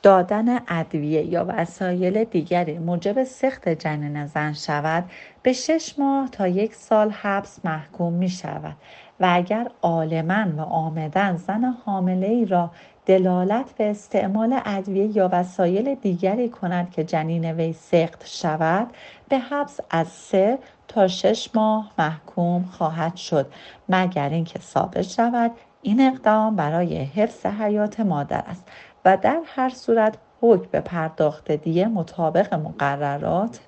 دادن 0.03 0.59
ادویه 0.69 1.23
یا 1.23 1.45
وسایل 1.49 2.25
دیگری 2.25 2.79
موجب 2.79 3.25
سخت 3.25 3.69
جنین 3.69 4.27
زن 4.27 4.53
شود 4.53 5.05
به 5.49 5.55
شش 5.55 5.99
ماه 5.99 6.29
تا 6.29 6.49
یک 6.49 6.75
سال 6.75 7.11
حبس 7.11 7.59
محکوم 7.65 8.13
می 8.13 8.29
شود 8.29 8.77
و 9.21 9.29
اگر 9.31 9.71
عالما 9.83 10.45
و 10.57 10.61
آمدن 10.61 11.37
زن 11.37 11.65
حامله 11.85 12.27
ای 12.27 12.45
را 12.45 12.71
دلالت 13.07 13.73
به 13.73 13.91
استعمال 13.91 14.61
ادویه 14.65 15.17
یا 15.17 15.29
وسایل 15.33 15.95
دیگری 15.95 16.49
کند 16.49 16.91
که 16.91 17.05
جنین 17.05 17.53
وی 17.53 17.73
سخت 17.73 18.27
شود 18.27 18.87
به 19.29 19.39
حبس 19.39 19.81
از 19.91 20.09
سه 20.09 20.59
تا 20.89 21.09
شش 21.09 21.51
ماه 21.55 21.93
محکوم 21.99 22.65
خواهد 22.65 23.17
شد 23.17 23.53
مگر 23.89 24.29
اینکه 24.29 24.59
ثابت 24.59 25.03
شود 25.03 25.51
این 25.83 26.01
اقدام 26.01 26.57
برای 26.57 26.97
حفظ 26.97 27.47
حیات 27.47 28.01
مادر 28.01 28.45
است 28.47 28.69
و 29.05 29.17
در 29.17 29.41
هر 29.47 29.69
صورت 29.69 30.19
حکم 30.41 30.69
به 30.71 30.81
پرداخت 30.81 31.53
دیه 31.53 31.89
مطابق 31.89 32.55
مقررات 32.55 33.61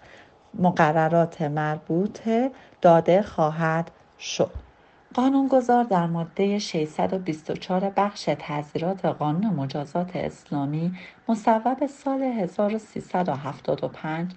مقررات 0.54 1.42
مربوطه 1.42 2.50
داده 2.83 3.23
خواهد 3.23 3.90
شد. 4.19 4.50
قانونگذار 5.14 5.85
در 5.85 6.07
ماده 6.07 6.59
624 6.59 7.92
بخش 7.97 8.28
تعذیرات 8.38 9.04
قانون 9.04 9.47
مجازات 9.47 10.16
اسلامی 10.16 10.92
مصوب 11.28 11.87
سال 11.87 12.23
1375 12.23 14.33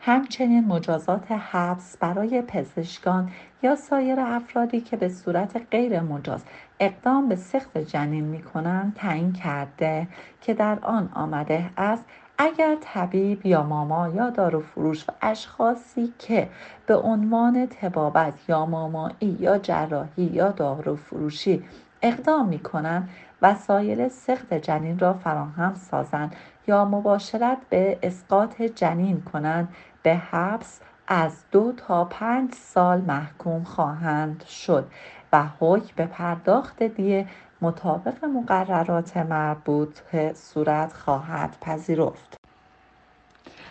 همچنین 0.00 0.64
مجازات 0.64 1.32
حبس 1.32 1.96
برای 1.96 2.42
پزشکان 2.42 3.30
یا 3.62 3.76
سایر 3.76 4.20
افرادی 4.20 4.80
که 4.80 4.96
به 4.96 5.08
صورت 5.08 5.66
غیر 5.70 6.00
مجاز 6.00 6.44
اقدام 6.80 7.28
به 7.28 7.36
سخت 7.36 7.78
جنین 7.78 8.24
می 8.24 8.42
کنند 8.42 8.94
تعیین 8.94 9.32
کرده 9.32 10.08
که 10.40 10.54
در 10.54 10.78
آن 10.82 11.10
آمده 11.14 11.70
است 11.76 12.04
اگر 12.40 12.76
طبیب 12.80 13.46
یا 13.46 13.62
ماما 13.62 14.08
یا 14.08 14.30
داروفروش 14.30 15.04
و 15.08 15.12
اشخاصی 15.22 16.12
که 16.18 16.48
به 16.86 16.96
عنوان 16.96 17.66
تبابت 17.66 18.32
یا 18.48 18.66
مامایی 18.66 19.36
یا 19.40 19.58
جراحی 19.58 20.22
یا 20.24 20.50
داروفروشی 20.50 21.64
اقدام 22.02 22.48
می 22.48 22.58
کنند 22.58 23.08
وسایل 23.42 24.08
سخت 24.08 24.54
جنین 24.54 24.98
را 24.98 25.12
فراهم 25.12 25.74
سازند 25.74 26.36
یا 26.66 26.84
مباشرت 26.84 27.58
به 27.70 27.98
اسقاط 28.02 28.62
جنین 28.62 29.22
کنند 29.22 29.68
به 30.02 30.14
حبس 30.14 30.80
از 31.08 31.44
دو 31.50 31.72
تا 31.72 32.04
پنج 32.04 32.54
سال 32.54 33.00
محکوم 33.00 33.64
خواهند 33.64 34.44
شد 34.44 34.86
و 35.32 35.44
حکم 35.60 35.92
به 35.96 36.06
پرداخت 36.06 36.82
دیه 36.82 37.26
مطابق 37.60 38.24
مقررات 38.24 39.16
مربوط 39.16 39.98
صورت 40.34 40.92
خواهد 40.92 41.56
پذیرفت. 41.60 42.36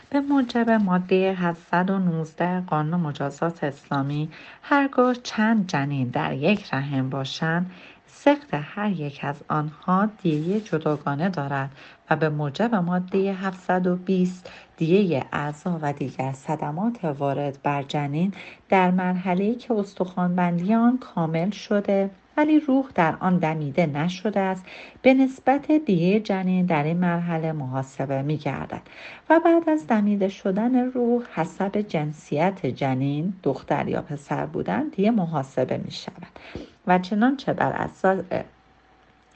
به 0.10 0.20
موجب 0.20 0.70
ماده 0.70 1.34
719 1.34 2.62
قانون 2.62 3.00
مجازات 3.00 3.64
اسلامی 3.64 4.30
هرگاه 4.62 5.16
چند 5.16 5.68
جنین 5.68 6.08
در 6.08 6.34
یک 6.34 6.74
رحم 6.74 7.10
باشند 7.10 7.72
سخت 8.08 8.54
هر 8.54 8.92
یک 8.92 9.20
از 9.24 9.36
آنها 9.48 10.10
دیه 10.22 10.60
جداگانه 10.60 11.30
دارد 11.30 11.70
و 12.10 12.16
به 12.16 12.30
موجب 12.30 12.76
ماده 12.76 13.18
720 13.18 14.50
دیه 14.78 15.26
اعضا 15.34 15.80
و 15.82 15.94
دیگر 15.94 16.34
صدمات 16.34 17.06
وارد 17.06 17.58
بر 17.64 17.84
جنین 17.84 18.34
در 18.70 18.92
مرحله 18.92 19.56
که 19.56 19.74
استخوانبندی 19.74 20.74
آن 20.74 20.98
کامل 20.98 21.50
شده. 21.50 22.10
ولی 22.38 22.60
روح 22.60 22.86
در 22.96 23.16
آن 23.20 23.38
دمیده 23.38 23.86
نشده 23.86 24.40
است 24.40 24.66
به 25.02 25.14
نسبت 25.14 25.72
دیه 25.72 26.20
جنین 26.20 26.66
در 26.66 26.84
این 26.84 26.98
مرحله 26.98 27.52
محاسبه 27.52 28.22
می 28.22 28.38
گردد 28.38 28.82
و 29.30 29.40
بعد 29.46 29.70
از 29.70 29.88
دمیده 29.88 30.30
شدن 30.30 30.76
روح 30.76 31.24
حسب 31.36 31.82
جنسیت 31.82 32.66
جنین 32.66 33.34
دختر 33.44 33.88
یا 33.88 34.02
پسر 34.02 34.46
بودن 34.46 34.88
دیه 34.88 35.12
محاسبه 35.12 35.78
می 35.78 35.92
شود 35.92 36.40
و 36.88 37.00
چنانچه 37.00 37.54
بر 37.54 37.72
اساس 37.72 38.20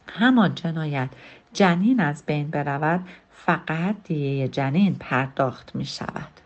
همان 0.08 0.56
جنایت 0.56 1.10
جنین 1.54 2.00
از 2.00 2.24
بین 2.26 2.50
برود 2.50 3.00
فقط 3.32 3.96
دیه 4.04 4.48
جنین 4.48 4.96
پرداخت 5.00 5.76
می 5.76 5.86
شود. 5.86 6.41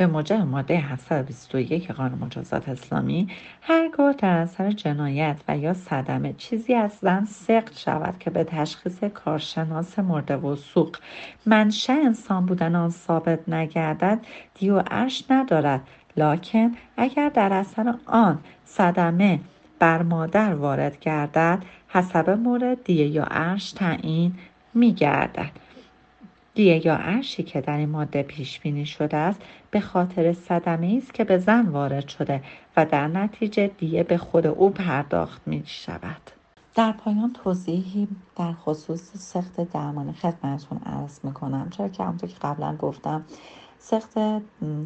به 0.00 0.06
موجب 0.06 0.40
ماده 0.40 0.76
721 0.78 1.90
قانون 1.90 2.18
مجازات 2.18 2.68
اسلامی 2.68 3.28
هرگاه 3.62 4.12
در 4.12 4.36
اثر 4.36 4.70
جنایت 4.70 5.36
و 5.48 5.58
یا 5.58 5.74
صدمه 5.74 6.32
چیزی 6.32 6.74
از 6.74 6.90
زن 7.00 7.24
سقط 7.24 7.78
شود 7.78 8.18
که 8.18 8.30
به 8.30 8.44
تشخیص 8.44 9.04
کارشناس 9.04 9.98
مرده 9.98 10.56
سوق 10.56 10.96
منشأ 11.46 11.92
انسان 11.92 12.46
بودن 12.46 12.74
آن 12.74 12.90
ثابت 12.90 13.48
نگردد 13.48 14.18
دیو 14.54 14.78
عرش 14.78 15.24
ندارد 15.30 15.80
لکن 16.16 16.74
اگر 16.96 17.28
در 17.28 17.52
اثر 17.52 17.94
آن 18.06 18.38
صدمه 18.64 19.40
بر 19.78 20.02
مادر 20.02 20.54
وارد 20.54 21.00
گردد 21.00 21.62
حسب 21.88 22.30
مورد 22.30 22.84
دیه 22.84 23.06
یا 23.06 23.24
عرش 23.24 23.72
تعیین 23.72 24.34
می 24.74 24.92
گردد. 24.92 25.69
دیه 26.54 26.86
یا 26.86 26.96
عرشی 26.96 27.42
که 27.42 27.60
در 27.60 27.76
این 27.76 27.88
ماده 27.88 28.22
پیش 28.22 28.60
بینی 28.60 28.86
شده 28.86 29.16
است 29.16 29.40
به 29.70 29.80
خاطر 29.80 30.32
صدمه 30.32 31.00
است 31.02 31.14
که 31.14 31.24
به 31.24 31.38
زن 31.38 31.66
وارد 31.68 32.08
شده 32.08 32.42
و 32.76 32.84
در 32.86 33.08
نتیجه 33.08 33.66
دیه 33.66 34.02
به 34.02 34.18
خود 34.18 34.46
او 34.46 34.70
پرداخت 34.70 35.42
می 35.46 35.62
شود. 35.66 36.30
در 36.74 36.92
پایان 36.92 37.32
توضیحی 37.32 38.08
در 38.36 38.52
خصوص 38.52 39.16
سخت 39.16 39.72
درمانی 39.72 40.12
خدمتتون 40.12 40.80
عرض 40.86 41.18
می 41.24 41.32
کنم 41.32 41.70
چرا 41.70 41.88
که 41.88 42.02
همونطور 42.02 42.28
که 42.30 42.36
قبلا 42.42 42.76
گفتم 42.76 43.24
سخت 43.78 44.18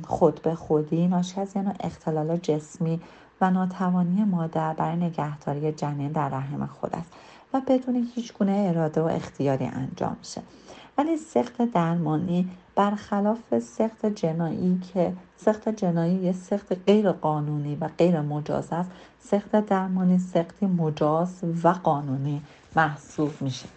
خود 0.06 0.42
به 0.42 0.54
خودی 0.54 1.06
ناشی 1.06 1.40
از 1.40 1.56
یعنی 1.56 1.72
اختلال 1.80 2.36
جسمی 2.36 3.00
و 3.40 3.50
ناتوانی 3.50 4.24
مادر 4.24 4.72
برای 4.72 4.96
نگهداری 4.96 5.72
جنین 5.72 6.12
در 6.12 6.28
رحم 6.28 6.66
خود 6.66 6.94
است 6.94 7.12
و 7.54 7.60
بدون 7.68 8.08
هیچ 8.14 8.32
گونه 8.32 8.66
اراده 8.68 9.00
و 9.00 9.04
اختیاری 9.04 9.64
انجام 9.64 10.16
میشه 10.18 10.42
ولی 10.98 11.16
سخت 11.16 11.62
درمانی 11.62 12.48
برخلاف 12.74 13.58
سخت 13.58 14.06
جنایی 14.06 14.80
که 14.94 15.12
سخت 15.36 15.68
جنایی 15.68 16.14
یه 16.14 16.32
سخت 16.32 16.72
غیر 16.86 17.12
قانونی 17.12 17.76
و 17.76 17.88
غیر 17.98 18.20
مجاز 18.20 18.72
است. 18.72 18.90
سخت 19.20 19.66
درمانی 19.66 20.18
سختی 20.18 20.66
مجاز 20.66 21.40
و 21.64 21.68
قانونی 21.68 22.42
محسوب 22.76 23.32
میشه. 23.40 23.68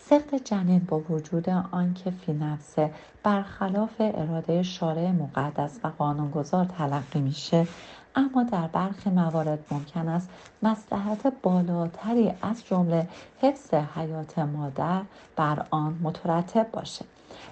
سخت 0.00 0.34
جنین 0.34 0.78
با 0.78 0.98
وجود 0.98 1.48
آنکه 1.72 2.10
فی 2.10 2.32
نفسه 2.32 2.90
برخلاف 3.22 3.94
اراده 3.98 4.62
شارع 4.62 5.10
مقدس 5.10 5.78
و 5.84 5.88
قانونگذار 5.98 6.64
تلقی 6.64 7.20
میشه 7.20 7.66
اما 8.14 8.42
در 8.42 8.66
برخی 8.66 9.10
موارد 9.10 9.58
ممکن 9.70 10.08
است 10.08 10.28
مصلحت 10.62 11.32
بالاتری 11.42 12.32
از 12.42 12.64
جمله 12.64 13.08
حفظ 13.40 13.74
حیات 13.74 14.38
مادر 14.38 15.02
بر 15.36 15.66
آن 15.70 15.98
مترتب 16.02 16.70
باشد 16.72 17.04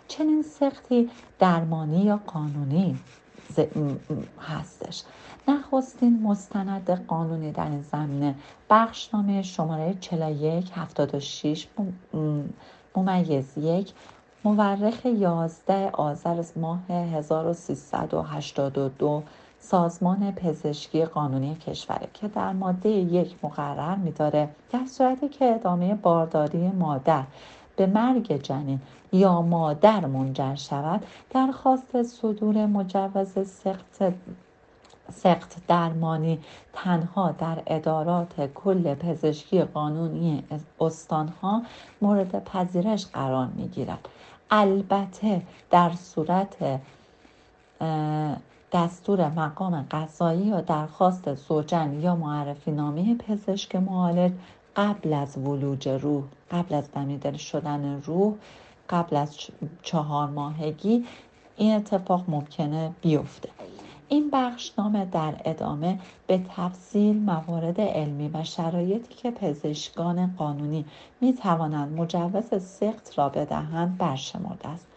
چنین 0.09 0.43
سختی 0.43 1.11
درمانی 1.39 2.05
یا 2.05 2.21
قانونی 2.27 2.99
هستش. 4.41 5.03
نخستین 5.49 6.23
مستند 6.23 7.07
قانونی 7.07 7.53
در 7.53 7.65
این 7.65 7.83
زمینه 7.83 8.35
بخشنامه 8.71 9.43
شماره 9.43 9.95
41 10.01 10.71
76 10.75 11.69
ممیز 12.97 13.59
یک 13.59 13.93
مورخ 14.45 15.07
11 15.07 15.91
آذر 15.93 16.45
ماه 16.57 16.91
1382 16.91 19.23
سازمان 19.61 20.33
پزشکی 20.33 21.05
قانونی 21.05 21.55
کشوره 21.55 22.09
که 22.15 22.29
در 22.29 22.53
ماده 22.53 22.89
یک 22.89 23.37
مقرر 23.43 23.97
میداره 23.97 24.49
در 24.73 24.87
صورتی 24.87 25.29
که 25.29 25.55
ادامه 25.55 25.95
بارداری 25.95 26.69
مادر 26.69 27.25
به 27.77 27.87
مرگ 27.87 28.43
جنین 28.43 28.81
یا 29.13 29.43
مادر 29.43 30.07
منجر 30.07 30.55
شود 30.55 31.07
درخواست 31.31 32.03
صدور 32.03 32.67
مجوز 32.67 33.49
سخت 33.49 34.03
سخت 35.13 35.57
درمانی 35.69 36.39
تنها 36.73 37.33
در 37.33 37.63
ادارات 37.67 38.55
کل 38.55 38.95
پزشکی 38.95 39.63
قانونی 39.63 40.45
استانها 40.81 41.63
مورد 42.03 42.45
پذیرش 42.45 43.07
قرار 43.07 43.47
می 43.47 43.69
گیرد. 43.69 44.09
البته 44.51 45.43
در 45.71 45.93
صورت 45.93 46.81
دستور 48.73 49.29
مقام 49.29 49.87
قضایی 49.91 50.47
یا 50.47 50.61
درخواست 50.61 51.35
زوجن 51.35 52.01
یا 52.01 52.17
معرفی 52.17 52.71
نامه 52.71 53.15
پزشک 53.15 53.77
معالج 53.77 54.33
قبل 54.77 55.13
از 55.13 55.39
ولوج 55.39 55.89
روح 55.89 56.25
قبل 56.51 56.75
از 56.75 56.93
دمیدن 56.93 57.37
شدن 57.37 58.03
روح 58.05 58.35
قبل 58.91 59.17
از 59.17 59.37
چهار 59.83 60.29
ماهگی 60.29 61.05
این 61.57 61.77
اتفاق 61.77 62.25
ممکنه 62.29 62.93
بیفته. 63.03 63.49
این 64.09 64.31
بخشنامه 64.33 65.05
در 65.05 65.35
ادامه 65.45 65.99
به 66.27 66.41
تفصیل 66.57 67.17
موارد 67.17 67.81
علمی 67.81 68.29
و 68.29 68.45
شرایطی 68.45 69.15
که 69.15 69.31
پزشکان 69.31 70.35
قانونی 70.39 70.85
می 71.21 71.33
توانند 71.33 72.01
مجوز 72.01 72.63
سخت 72.63 73.19
را 73.19 73.29
بدهند 73.29 73.99
برشمرده 73.99 74.69
است. 74.69 74.88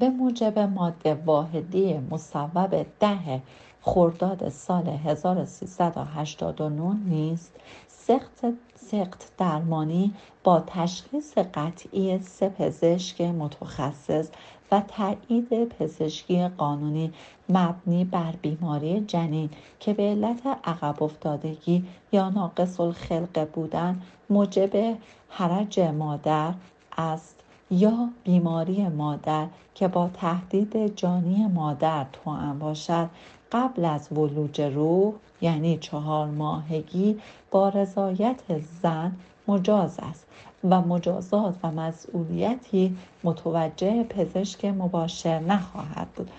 به 0.00 0.10
موجب 0.10 0.58
ماده 0.58 1.14
واحدی 1.14 1.98
مصوب 1.98 2.86
ده 3.00 3.42
خرداد 3.82 4.48
سال 4.48 4.88
1389 4.88 6.94
نیست 6.94 7.56
سخت 7.88 8.44
سخت 8.74 9.32
درمانی 9.38 10.14
با 10.44 10.62
تشخیص 10.66 11.38
قطعی 11.38 12.18
سه 12.18 12.48
پزشک 12.48 13.20
متخصص 13.20 14.28
و 14.72 14.82
تایید 14.88 15.68
پزشکی 15.68 16.48
قانونی 16.48 17.12
مبنی 17.48 18.04
بر 18.04 18.34
بیماری 18.42 19.00
جنین 19.00 19.50
که 19.80 19.92
به 19.92 20.02
علت 20.02 20.46
عقب 20.64 21.02
افتادگی 21.02 21.84
یا 22.12 22.28
ناقص 22.28 22.80
الخلقه 22.80 23.44
بودن 23.44 24.02
موجب 24.30 24.96
حرج 25.28 25.80
مادر 25.80 26.54
است 26.98 27.39
یا 27.70 28.08
بیماری 28.24 28.88
مادر 28.88 29.46
که 29.74 29.88
با 29.88 30.10
تهدید 30.14 30.96
جانی 30.96 31.46
مادر 31.46 32.06
توأم 32.12 32.58
باشد 32.58 33.08
قبل 33.52 33.84
از 33.84 34.12
ولوج 34.12 34.60
روح 34.60 35.14
یعنی 35.40 35.78
چهار 35.78 36.26
ماهگی 36.26 37.18
با 37.50 37.68
رضایت 37.68 38.40
زن 38.82 39.12
مجاز 39.48 39.98
است 39.98 40.26
و 40.64 40.80
مجازات 40.80 41.54
و 41.62 41.70
مسئولیتی 41.70 42.96
متوجه 43.24 44.02
پزشک 44.02 44.64
مباشر 44.64 45.38
نخواهد 45.38 46.08
بود. 46.16 46.30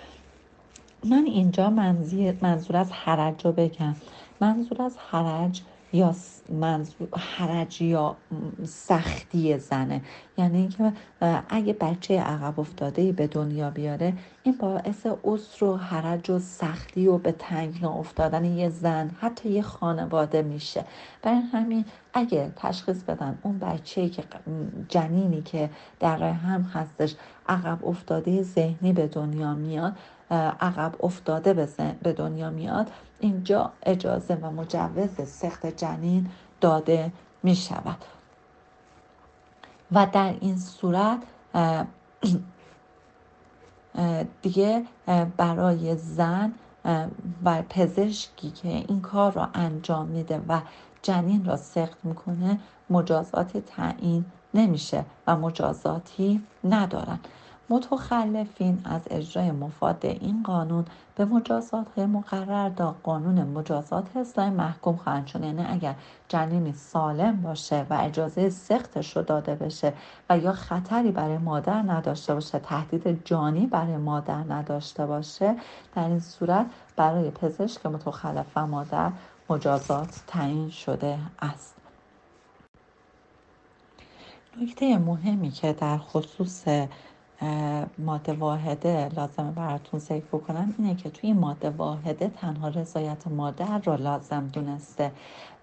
من 1.03 1.23
اینجا 1.25 1.69
منظور 2.41 2.77
از 2.77 2.91
حرج 2.91 3.45
رو 3.45 3.51
بگم. 3.51 3.95
منظور 4.41 4.81
از 4.81 4.97
حرج 4.97 5.61
یا 5.93 6.15
منظور 6.49 7.07
حرج 7.17 7.81
یا 7.81 8.15
سختی 8.63 9.57
زنه. 9.57 10.01
یعنی 10.37 10.57
اینکه 10.57 10.93
اگه 11.49 11.73
بچه 11.73 12.19
عقب 12.19 12.59
افتاده 12.59 13.11
به 13.11 13.27
دنیا 13.27 13.69
بیاره 13.69 14.13
این 14.43 14.55
باعث 14.59 15.07
عسر 15.23 15.65
و 15.65 15.77
حرج 15.77 16.29
و 16.29 16.39
سختی 16.39 17.07
و 17.07 17.17
به 17.17 17.31
تنگ 17.31 17.83
افتادن 17.83 18.45
یه 18.45 18.69
زن 18.69 19.11
حتی 19.19 19.49
یه 19.49 19.61
خانواده 19.61 20.41
میشه. 20.41 20.85
برای 21.21 21.39
همین 21.39 21.85
اگه 22.13 22.51
تشخیص 22.55 23.03
بدن 23.03 23.39
اون 23.41 23.59
بچه 23.59 24.09
که 24.09 24.23
جنینی 24.87 25.41
که 25.41 25.69
در 25.99 26.23
هم 26.23 26.61
هستش 26.61 27.15
عقب 27.51 27.85
افتاده 27.85 28.43
ذهنی 28.43 28.93
به 28.93 29.07
دنیا 29.07 29.53
میاد 29.53 29.93
عقب 30.59 31.05
افتاده 31.05 31.53
به 32.03 32.13
دنیا 32.13 32.49
میاد. 32.49 32.91
اینجا 33.19 33.71
اجازه 33.83 34.35
و 34.35 34.51
مجوز 34.51 35.27
سخت 35.27 35.65
جنین 35.65 36.29
داده 36.61 37.11
می 37.43 37.55
شود 37.55 37.97
و 39.91 40.07
در 40.13 40.35
این 40.41 40.57
صورت 40.57 41.19
دیگه 44.41 44.85
برای 45.37 45.95
زن 45.95 46.53
و 47.45 47.63
پزشکی 47.69 48.51
که 48.51 48.67
این 48.67 49.01
کار 49.01 49.31
را 49.31 49.49
انجام 49.53 50.07
میده 50.07 50.41
و 50.47 50.61
جنین 51.01 51.45
را 51.45 51.57
سخت 51.57 51.97
می‌کنه 52.03 52.59
مجازات 52.89 53.57
تعیین 53.57 54.25
نمیشه 54.53 55.05
و 55.27 55.37
مجازاتی 55.37 56.43
ندارن. 56.63 57.19
متخلفین 57.71 58.81
از 58.85 59.01
اجرای 59.09 59.51
مفاد 59.51 60.05
این 60.05 60.43
قانون 60.43 60.85
به 61.15 61.25
مجازات 61.25 61.99
مقرر 61.99 62.69
در 62.69 62.85
قانون 62.85 63.43
مجازات 63.43 64.17
اسلامی 64.17 64.55
محکوم 64.55 64.95
خواهند 64.95 65.27
شد. 65.27 65.43
یعنی 65.43 65.65
اگر 65.67 65.95
جنینی 66.27 66.73
سالم 66.73 67.41
باشه 67.41 67.85
و 67.89 67.93
اجازه 68.01 68.49
سختش 68.49 69.17
رو 69.17 69.23
داده 69.23 69.55
بشه 69.55 69.93
و 70.29 70.37
یا 70.37 70.51
خطری 70.51 71.11
برای 71.11 71.37
مادر 71.37 71.81
نداشته 71.81 72.33
باشه 72.33 72.59
تهدید 72.59 73.25
جانی 73.25 73.67
برای 73.67 73.97
مادر 73.97 74.53
نداشته 74.53 75.05
باشه 75.05 75.55
در 75.95 76.07
این 76.07 76.19
صورت 76.19 76.65
برای 76.95 77.29
پزشک 77.29 77.85
متخلف 77.85 78.45
و 78.55 78.67
مادر 78.67 79.11
مجازات 79.49 80.23
تعیین 80.27 80.69
شده 80.69 81.17
است. 81.39 81.75
نکته 84.61 84.97
مهمی 84.97 85.51
که 85.51 85.73
در 85.73 85.97
خصوص 85.97 86.67
ماده 87.97 88.33
واحده 88.33 89.09
لازمه 89.15 89.51
براتون 89.51 89.99
ذکر 89.99 90.25
بکنم. 90.31 90.75
اینه 90.77 90.95
که 90.95 91.09
توی 91.09 91.33
ماده 91.33 91.69
واحده 91.69 92.31
تنها 92.41 92.67
رضایت 92.67 93.27
مادر 93.27 93.81
را 93.85 93.95
لازم 93.95 94.47
دونسته 94.47 95.11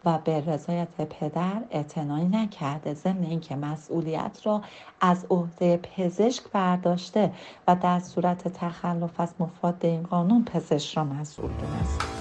و 0.04 0.18
به 0.18 0.40
رضایت 0.40 0.88
پدر 0.96 1.62
اعتنایی 1.70 2.28
نکرده. 2.28 2.94
ضمن 2.94 3.24
اینکه 3.24 3.56
مسئولیت 3.56 4.40
را 4.44 4.62
از 5.00 5.26
عهده 5.30 5.76
پزشک 5.76 6.42
برداشته 6.52 7.32
و 7.68 7.76
در 7.76 8.00
صورت 8.00 8.48
تخلف 8.48 9.20
از 9.20 9.34
مفاد 9.40 9.86
این 9.86 10.02
قانون 10.02 10.44
پزشک 10.44 10.96
را 10.96 11.04
مسئول 11.04 11.50
دونسته. 11.50 12.17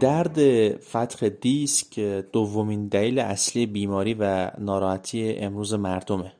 درد 0.00 0.76
فتح 0.80 1.28
دیسک 1.28 2.00
دومین 2.32 2.88
دلیل 2.88 3.18
اصلی 3.18 3.66
بیماری 3.66 4.14
و 4.14 4.50
ناراحتی 4.58 5.32
امروز 5.32 5.74
مردمه. 5.74 6.32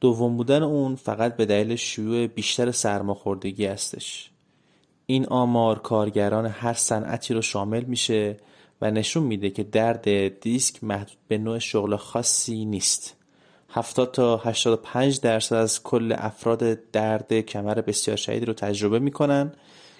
دوم 0.00 0.36
بودن 0.36 0.62
اون 0.62 0.96
فقط 0.96 1.36
به 1.36 1.46
دلیل 1.46 1.76
شیوع 1.76 2.26
بیشتر 2.26 2.70
سرماخوردگی 2.70 3.66
هستش. 3.66 4.30
این 5.06 5.26
آمار 5.26 5.78
کارگران 5.78 6.46
هر 6.46 6.72
صنعتی 6.72 7.34
رو 7.34 7.42
شامل 7.42 7.84
میشه 7.84 8.36
و 8.80 8.90
نشون 8.90 9.22
میده 9.22 9.50
که 9.50 9.62
درد 9.62 10.40
دیسک 10.40 10.84
محدود 10.84 11.16
به 11.28 11.38
نوع 11.38 11.58
شغل 11.58 11.96
خاصی 11.96 12.64
نیست. 12.64 13.16
70 13.68 14.12
تا 14.12 14.36
85 14.36 15.20
درصد 15.20 15.56
از 15.56 15.82
کل 15.82 16.14
افراد 16.18 16.90
درد 16.90 17.40
کمر 17.40 17.74
بسیار 17.80 18.16
شدید 18.16 18.44
رو 18.44 18.52
تجربه 18.52 18.98
می‌کنن 18.98 19.52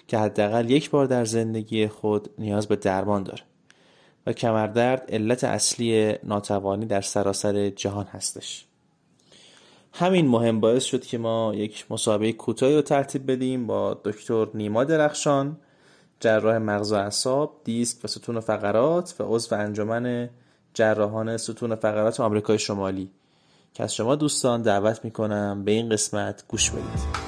که 0.07 0.17
حداقل 0.17 0.69
یک 0.69 0.89
بار 0.89 1.05
در 1.05 1.25
زندگی 1.25 1.87
خود 1.87 2.29
نیاز 2.37 2.67
به 2.67 2.75
درمان 2.75 3.23
داره 3.23 3.41
و 4.27 4.33
کمردرد 4.33 5.05
علت 5.09 5.43
اصلی 5.43 6.15
ناتوانی 6.23 6.85
در 6.85 7.01
سراسر 7.01 7.69
جهان 7.69 8.05
هستش. 8.05 8.65
همین 9.93 10.27
مهم 10.27 10.59
باعث 10.59 10.83
شد 10.83 11.05
که 11.05 11.17
ما 11.17 11.53
یک 11.55 11.85
مسابقه 11.89 12.33
کوتاهی 12.33 12.75
رو 12.75 12.81
ترتیب 12.81 13.31
بدیم 13.31 13.67
با 13.67 14.01
دکتر 14.05 14.47
نیما 14.53 14.83
درخشان 14.83 15.57
جراح 16.19 16.57
مغز 16.57 16.91
و 16.91 16.95
اعصاب 16.95 17.61
دیسک 17.63 18.05
و 18.05 18.07
ستون 18.07 18.39
فقرات 18.39 19.15
و 19.19 19.23
عضو 19.35 19.55
انجمن 19.55 20.29
جراحان 20.73 21.37
ستون 21.37 21.75
فقرات 21.75 22.19
آمریکای 22.19 22.59
شمالی 22.59 23.11
که 23.73 23.83
از 23.83 23.95
شما 23.95 24.15
دوستان 24.15 24.61
دعوت 24.61 25.05
می‌کنم 25.05 25.63
به 25.65 25.71
این 25.71 25.89
قسمت 25.89 26.43
گوش 26.47 26.69
بدید. 26.69 27.26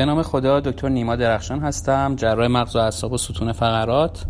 به 0.00 0.06
نام 0.06 0.22
خدا 0.22 0.60
دکتر 0.60 0.88
نیما 0.88 1.16
درخشان 1.16 1.60
هستم 1.60 2.16
جراح 2.16 2.46
مغز 2.46 2.76
و 2.76 2.78
اعصاب 2.78 3.12
و 3.12 3.18
ستون 3.18 3.52
فقرات. 3.52 4.24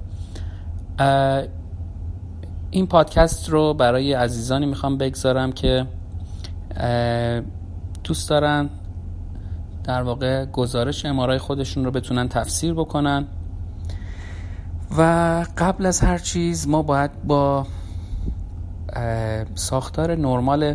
این 2.70 2.86
پادکست 2.86 3.48
رو 3.48 3.74
برای 3.74 4.12
عزیزانی 4.12 4.66
می‌خوام 4.66 4.98
بگذارم 4.98 5.52
که 5.52 5.86
دوست 8.04 8.30
دارن 8.30 8.68
در 9.84 10.02
واقع 10.02 10.44
گزارش 10.44 11.06
امارای 11.06 11.38
خودشون 11.38 11.84
رو 11.84 11.90
بتونن 11.90 12.28
تفسیر 12.28 12.74
بکنن. 12.74 13.26
و 14.98 15.02
قبل 15.58 15.86
از 15.86 16.00
هر 16.00 16.18
چیز 16.18 16.68
ما 16.68 16.82
باید 16.82 17.22
با 17.24 17.66
ساختار 19.54 20.14
نرمال 20.14 20.74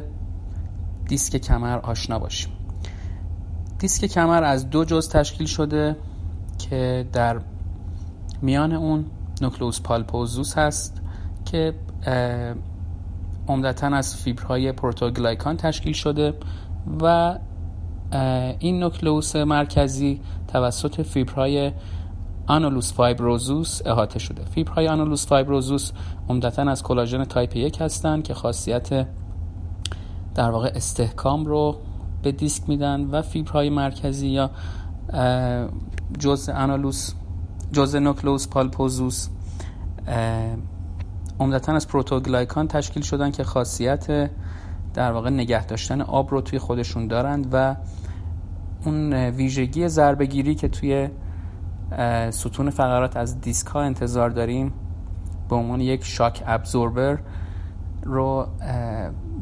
دیسک 1.08 1.38
کمر 1.38 1.78
آشنا 1.78 2.20
باشیم. 2.20 2.52
دیسک 3.86 4.06
کمر 4.06 4.44
از 4.44 4.70
دو 4.70 4.86
جز 4.86 5.10
تشکیل 5.10 5.48
شده 5.48 5.96
که 6.58 7.08
در 7.14 7.42
میان 8.42 8.74
اون 8.74 9.06
nucleus 9.42 9.82
pulposus 9.82 10.58
هست 10.58 11.02
که 11.46 11.74
عمدتا 13.48 13.88
از 13.88 14.16
فیبرهای 14.16 14.72
proteoglycan 14.72 15.58
تشکیل 15.58 15.94
شده 15.94 16.34
و 17.02 17.36
این 18.60 18.80
nucleus 18.80 19.36
مرکزی 19.36 20.22
توسط 20.48 21.02
فیبرهای 21.02 21.72
annulus 22.48 22.94
fibrosus 22.94 23.82
احاطه 23.86 24.20
شده. 24.20 24.46
فیبرهای 24.46 24.88
annulus 24.88 25.28
fibrosus 25.28 25.92
عمدتا 26.30 26.62
از 26.62 26.84
کلاژن 26.84 27.24
تایپ 27.24 27.56
یک 27.56 27.82
هستند 27.82 28.24
که 28.24 28.34
خاصیت 28.34 29.08
در 30.36 30.50
واقع 30.52 30.72
استحکام 30.76 31.46
رو 31.46 31.78
به 32.26 32.32
دیسک 32.32 32.70
میدن 32.70 33.02
و 33.02 33.22
فیبرهای 33.22 33.70
مرکزی 33.70 34.28
یا 34.28 34.52
جزء 36.20 36.54
annulus 36.54 37.14
جزء 37.72 38.00
nucleus 38.00 38.48
pulposus 38.48 39.28
عمدتا 41.40 41.74
از 41.74 41.88
proteoglycan 41.88 42.68
تشکیل 42.68 43.04
شدن 43.04 43.32
که 43.32 43.44
خاصیت 43.44 44.32
در 44.94 45.12
واقع 45.12 45.30
نگه 45.30 45.66
داشتن 45.66 46.02
آب 46.02 46.32
رو 46.32 46.42
توی 46.42 46.60
خودشون 46.60 47.08
دارند 47.08 47.48
و 47.52 47.76
اون 48.86 49.14
ویژگی 49.14 49.88
ضربه‌گیری 49.88 50.56
که 50.56 50.68
توی 50.68 51.10
ستون 52.30 52.70
فقرات 52.70 53.18
از 53.18 53.42
دیسک 53.42 53.68
ها 53.68 53.82
انتظار 53.82 54.30
داریم 54.30 54.74
به 55.50 55.56
عنوان 55.56 55.82
یک 55.82 56.04
شاک 56.04 56.44
ابزوربر 56.48 57.20
رو 58.04 58.48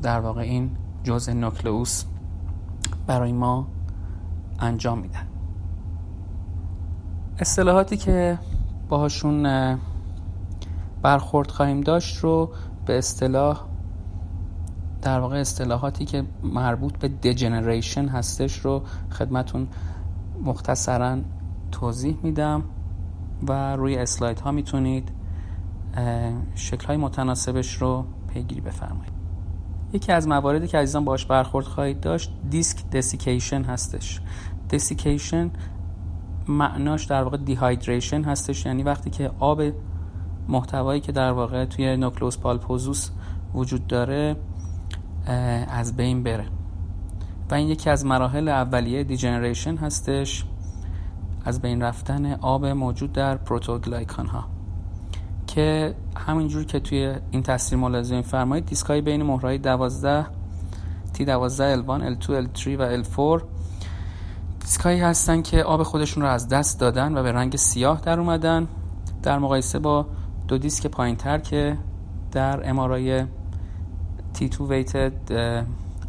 در 0.01 0.19
واقع 0.19 0.41
این 0.41 0.71
جزء 1.03 1.33
نوکلئوس 1.33 2.05
برای 3.07 3.31
ما 3.31 3.67
انجام 4.59 4.99
میدن. 4.99 5.27
اصطلاحاتی 7.39 7.97
که 7.97 8.39
باهاشون 8.89 9.43
برخورد 11.01 11.51
خواهیم 11.51 11.81
داشت 11.81 12.17
رو 12.17 12.51
به 12.85 12.97
اصطلاح 12.97 13.61
در 15.01 15.19
واقع 15.19 15.39
اصطلاحاتی 15.39 16.05
که 16.05 16.23
مربوط 16.43 16.97
به 16.97 17.07
دجنریشن 17.07 18.07
هستش 18.07 18.57
رو 18.57 18.81
خدمتون 19.11 19.67
مختصرا 20.43 21.17
توضیح 21.71 22.17
میدم 22.23 22.63
و 23.47 23.75
روی 23.75 23.97
اسلاید 23.97 24.39
ها 24.39 24.51
می‌تونید 24.51 25.11
شکل 26.55 26.87
های 26.87 26.97
متناسبش 26.97 27.81
رو 27.81 28.05
پیگیری 28.33 28.61
بفرمایید. 28.61 29.12
یکی 29.93 30.11
از 30.11 30.27
مواردی 30.27 30.67
که 30.67 30.77
عزیزان 30.77 31.05
باش 31.05 31.25
برخورد 31.25 31.65
خواهید 31.65 31.99
داشت 31.99 32.31
دیسک 32.49 32.89
دسیکیشن 32.89 33.63
هستش. 33.63 34.21
دسیکیشن 34.69 35.51
معناش 36.47 37.05
در 37.05 37.23
واقع 37.23 37.37
دیهایدریشن 37.37 38.23
هستش 38.23 38.65
یعنی 38.65 38.83
وقتی 38.83 39.09
که 39.09 39.31
آب 39.39 39.61
محتوایی 40.47 41.01
که 41.01 41.11
در 41.11 41.31
واقع 41.31 41.65
توی 41.65 41.97
نوکلوس 41.97 42.37
پالپوزوس 42.37 43.09
وجود 43.53 43.87
داره 43.87 44.35
از 45.67 45.95
بین 45.95 46.23
بره. 46.23 46.45
و 47.51 47.55
این 47.55 47.67
یکی 47.67 47.89
از 47.89 48.05
مراحل 48.05 48.47
اولیه 48.47 49.03
degeneration 49.03 49.75
هستش 49.75 50.45
از 51.45 51.61
بین 51.61 51.81
رفتن 51.81 52.33
آب 52.33 52.65
موجود 52.65 53.11
در 53.13 53.37
proteoglycan 53.37 54.27
ها 54.27 54.52
که 55.53 55.95
همینجور 56.27 56.63
که 56.65 56.79
توی 56.79 57.15
این 57.31 57.43
تصویر 57.43 57.81
ملاحظه 57.81 58.21
فرمایید 58.21 58.65
دیسکای 58.65 59.01
بین 59.01 59.23
مهره‌های 59.23 59.57
12 59.57 60.25
T12 61.13 61.19
L1 61.19 62.19
L2 62.19 62.27
L3 62.27 62.67
و 62.67 63.03
L4 63.03 63.43
دیسکایی 64.59 64.99
هستن 64.99 65.41
که 65.41 65.63
آب 65.63 65.83
خودشون 65.83 66.23
رو 66.23 66.29
از 66.29 66.47
دست 66.47 66.79
دادن 66.79 67.17
و 67.17 67.23
به 67.23 67.31
رنگ 67.31 67.55
سیاه 67.55 68.01
در 68.01 68.19
اومدن. 68.19 68.67
در 69.23 69.39
مقایسه 69.39 69.79
با 69.79 70.05
دو 70.47 70.57
دیسک 70.57 70.87
پایین 70.87 71.15
تر 71.15 71.39
که 71.39 71.77
در 72.31 72.69
امارای 72.69 73.25
T2 74.35 74.61
ویتد 74.61 75.31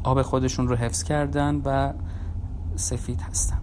آب 0.05 0.23
خودشون 0.23 0.69
رو 0.69 0.77
حفظ 0.77 1.03
کردن 1.03 1.63
و 1.65 1.93
سفید 2.77 3.21
هستن. 3.21 3.59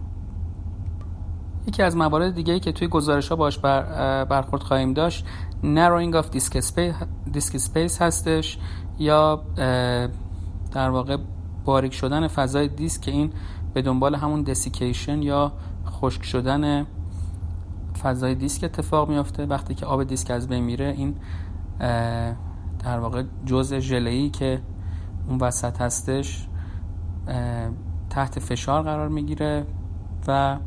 یکی 1.66 1.82
از 1.82 1.96
موارد 1.96 2.34
دیگه 2.34 2.52
ای 2.52 2.60
که 2.60 2.72
توی 2.72 2.88
گزارش 2.88 3.28
ها 3.28 3.36
باش 3.36 3.58
بر 3.58 4.24
برخورد 4.24 4.62
خواهیم 4.62 4.92
داشت 4.92 5.26
disk 5.62 6.54
space, 6.60 6.94
disk 7.34 7.56
space 7.58 8.02
هستش 8.02 8.58
یا 8.98 9.42
در 10.72 10.90
واقع 10.90 11.16
باریک 11.64 11.94
شدن 11.94 12.28
فضای 12.28 12.68
دیسک 12.68 13.08
این 13.08 13.32
به 13.74 13.82
دنبال 13.82 14.14
همون 14.14 14.42
دسیکیشن 14.42 15.22
یا 15.22 15.52
خشک 15.86 16.24
شدن 16.24 16.86
فضای 18.02 18.34
دیسک 18.34 18.64
اتفاق 18.64 19.08
میافته. 19.08 19.46
وقتی 19.46 19.74
که 19.74 19.86
آب 19.86 20.04
دیسک 20.04 20.30
از 20.30 20.48
بین 20.48 20.64
میره 20.64 20.94
این 20.96 21.14
در 22.84 22.98
واقع 22.98 23.22
جزء 23.46 23.78
ژله‌ای 23.78 24.30
که 24.30 24.62
اون 25.28 25.38
وسط 25.38 25.80
هستش 25.80 26.48
تحت 28.10 28.38
فشار 28.38 28.82
قرار 28.82 29.08
می‌گیره 29.08 29.66
و 30.28 30.58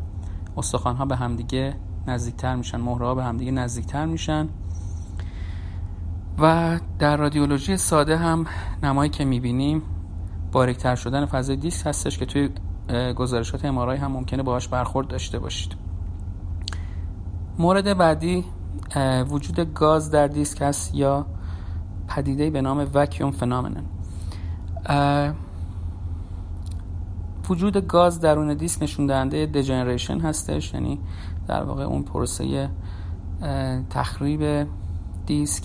استخوان 0.58 0.96
ها 0.96 1.06
به 1.06 1.16
همدیگه 1.16 1.76
نزدیکتر 2.08 2.56
میشن 2.56 2.82
مهره 2.82 3.06
ها 3.06 3.16
به 3.16 3.24
همدیگه 3.24 3.52
نزدیکتر 3.52 4.06
میشن. 4.06 4.48
و 6.40 6.80
در 7.00 7.18
رادیولوژی 7.18 7.78
ساده 7.78 8.18
هم 8.18 8.46
نمایی 8.84 9.10
که 9.10 9.26
می‌بینیم 9.26 9.82
باریکتر 10.52 10.96
شدن 10.96 11.26
فضای 11.26 11.56
دیسک 11.56 11.88
هستش 11.88 12.18
که 12.18 12.26
توی 12.26 12.50
گزارشات 13.16 13.66
امارای 13.66 13.98
هم 13.98 14.12
ممکنه 14.12 14.44
باهاش 14.44 14.68
برخورد 14.68 15.08
داشته 15.08 15.40
باشید. 15.40 15.76
مورد 17.60 17.98
بعدی 17.98 18.46
وجود 19.30 19.74
گاز 19.74 20.12
در 20.12 20.28
دیسک 20.28 20.62
هست 20.62 20.96
یا 20.96 21.26
پدیده 22.08 22.50
به 22.50 22.62
نام 22.62 22.88
وکیوم 22.94 23.32
فنامنن 23.32 23.84
وجود 27.50 27.88
گاز 27.88 28.20
درون 28.20 28.54
دیسک 28.54 28.84
نشون 28.84 29.06
دهنده 29.06 29.46
دژنریشن 29.46 30.20
هستش 30.20 30.74
یعنی 30.74 31.00
در 31.48 31.64
واقع 31.64 31.84
اون 31.84 32.04
پروسه 32.04 32.70
تخریب 33.90 34.68
دیسک. 35.26 35.64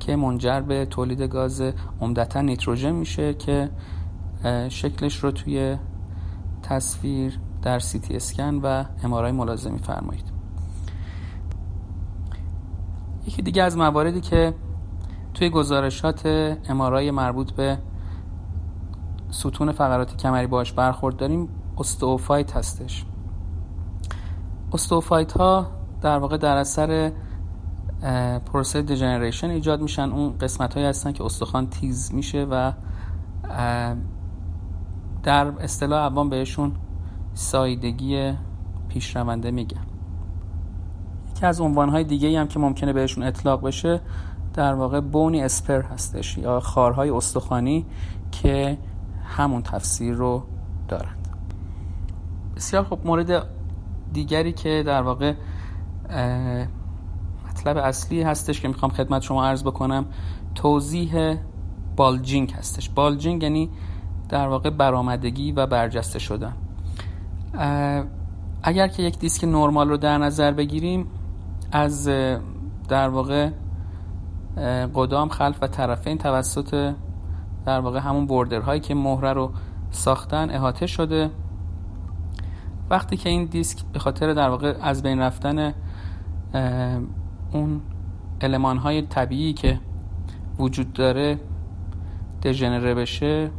که 0.00 0.16
منجر 0.16 0.60
به 0.60 0.86
تولید 0.86 1.22
گاز 1.22 1.62
عمدتا 2.00 2.40
نیتروژن 2.40 2.92
میشه 2.92 3.34
که 3.34 3.70
شکلش 4.68 5.16
رو 5.16 5.30
توی 5.30 5.76
تصویر 6.62 7.38
در 7.62 7.78
سیتی 7.78 8.16
اسکن 8.16 8.54
و 8.54 8.84
امارای 9.04 9.32
ملاحظه 9.32 9.65
می 9.65 9.78
فرمایید 9.78 10.24
یکی 13.26 13.42
دیگه 13.42 13.62
از 13.62 13.76
مواردی 13.76 14.20
که 14.20 14.54
توی 15.34 15.50
گزارشات 15.50 16.26
امارای 16.68 17.10
مربوط 17.10 17.52
به 17.52 17.78
ستون 19.30 19.72
فقرات 19.72 20.16
کمری 20.16 20.46
باش 20.46 20.72
برخورد 20.72 21.16
داریم 21.16 21.48
osteophyte 21.78 22.56
هستش. 22.56 23.04
osteophyte 24.72 25.32
ها 25.32 25.66
در 26.00 26.18
واقع 26.18 26.36
در 26.36 26.56
اثر 26.56 27.12
پروسه 28.46 28.82
degeneration 28.82 29.50
ایجاد 29.50 29.80
میشن. 29.80 30.02
اون 30.10 30.38
قسمت 30.38 30.74
هایی 30.74 30.86
هستن 30.86 31.12
که 31.12 31.24
استخوان 31.24 31.66
تیز 31.66 32.14
میشه 32.14 32.46
و 32.50 32.72
در 35.22 35.46
اصطلاح 35.46 36.04
عوام 36.04 36.30
بهشون 36.30 36.72
سایدگی 37.34 38.32
پیشرونده 38.88 39.50
میگن. 39.50 39.86
یکی 41.30 41.46
از 41.46 41.60
عنوانهای 41.60 42.04
دیگه 42.04 42.40
هم 42.40 42.48
که 42.48 42.58
ممکنه 42.58 42.92
بهشون 42.92 43.24
اطلاق 43.24 43.66
بشه 43.66 44.00
در 44.54 44.74
واقع 44.74 45.00
بونی 45.00 45.42
اسپر 45.42 45.82
هستش 45.82 46.38
یا 46.38 46.60
خارهای 46.60 47.10
استخوانی 47.10 47.86
که 48.32 48.78
همون 49.24 49.62
تفسیر 49.62 50.14
رو 50.14 50.42
دارند 50.88 51.28
بسیار 52.56 52.84
خب 52.84 52.98
مورد 53.04 53.46
دیگری 54.12 54.52
که 54.52 54.82
در 54.86 55.02
واقع 55.02 55.34
مطلب 57.60 57.76
اصلی 57.76 58.22
هستش 58.22 58.60
که 58.60 58.68
می‌خوام 58.68 58.90
خدمت 58.90 59.22
شما 59.22 59.44
عرض 59.44 59.62
بکنم. 59.62 60.04
توضیح 60.54 61.36
بالجینگ 61.96 62.52
هستش. 62.52 62.90
بالجینگ 62.90 63.42
یعنی 63.42 63.70
در 64.28 64.48
واقع 64.48 64.70
برآمدگی 64.70 65.52
و 65.52 65.66
برجسته 65.66 66.18
شدن. 66.18 66.52
اگر 68.62 68.88
که 68.88 69.02
یک 69.02 69.18
دیسک 69.18 69.44
نرمال 69.44 69.88
رو 69.88 69.96
در 69.96 70.18
نظر 70.18 70.52
بگیریم 70.52 71.06
از 71.72 72.08
در 72.88 73.08
واقع 73.08 73.50
قدام 74.94 75.28
خلف 75.28 75.58
و 75.62 75.66
طرفین 75.66 76.18
توسط 76.18 76.94
در 77.66 77.80
واقع 77.80 77.98
همون 77.98 78.26
بوردر 78.26 78.60
هایی 78.60 78.80
که 78.80 78.94
مهره 78.94 79.32
رو 79.32 79.50
ساختن 79.90 80.50
احاطه 80.50 80.86
شده. 80.86 81.30
وقتی 82.90 83.16
که 83.16 83.28
این 83.28 83.44
دیسک 83.44 83.78
به 83.92 83.98
خاطر 83.98 84.32
در 84.32 84.48
واقع 84.48 84.74
از 84.82 85.02
بین 85.02 85.18
رفتن 85.18 85.74
اون 87.52 87.80
المان 88.40 88.76
های 88.76 89.02
طبیعی 89.02 89.52
که 89.52 89.80
وجود 90.58 90.92
داره 90.92 91.40
دژنره 92.42 92.94
بشه 92.94 93.50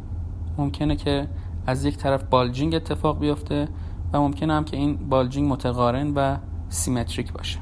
ممکنه 0.58 0.96
که 0.96 1.28
از 1.66 1.84
یک 1.84 1.96
طرف 1.96 2.22
bulging 2.22 2.74
اتفاق 2.74 3.18
بیفته 3.18 3.68
و 4.12 4.20
ممکنه 4.20 4.54
هم 4.54 4.64
که 4.64 4.76
این 4.76 4.96
bulging 5.08 5.52
متقارن 5.52 6.14
و 6.14 6.36
symmetric 6.68 7.32
باشه. 7.32 7.58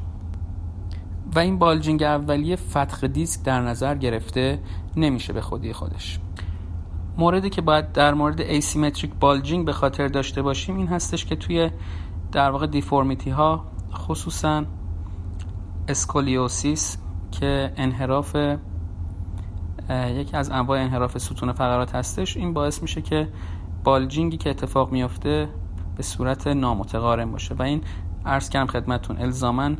و 1.34 1.38
این 1.38 1.58
bulging 1.58 2.02
اولیه 2.02 2.56
فتق 2.56 3.06
دیسک 3.06 3.42
در 3.42 3.60
نظر 3.60 3.94
گرفته 3.94 4.58
نمیشه 4.96 5.32
به 5.32 5.40
خودی 5.40 5.72
خودش. 5.72 6.20
موردی 7.18 7.50
که 7.50 7.62
باید 7.62 7.92
در 7.92 8.14
مورد 8.14 8.40
asymmetric 8.40 9.14
bulging 9.20 9.66
به 9.66 9.72
خاطر 9.72 10.08
داشته 10.08 10.42
باشیم 10.42 10.76
این 10.76 10.86
هستش 10.86 11.24
که 11.24 11.36
توی 11.36 11.70
در 12.32 12.50
واقع 12.50 12.66
deformity 12.66 13.30
ها 13.30 13.64
خصوصا 13.92 14.64
scoliosis 15.90 16.98
که 17.30 17.72
انحراف 17.76 18.36
یکی 19.90 20.36
از 20.36 20.50
انواع 20.50 20.80
انحراف 20.80 21.18
ستون 21.18 21.52
فقرات 21.52 21.94
هستش 21.94 22.36
این 22.36 22.52
باعث 22.52 22.82
میشه 22.82 23.02
که 23.02 23.28
bulging 23.84 24.30
ی 24.30 24.36
که 24.36 24.50
اتفاق 24.50 24.92
میافته 24.92 25.48
به 25.96 26.02
صورت 26.02 26.46
نامتقارن 26.46 27.32
باشه. 27.32 27.54
و 27.54 27.62
این 27.62 27.80
عرض 28.26 28.48
کردم 28.48 28.66
خدمتون 28.66 29.16
الزاماً 29.18 29.78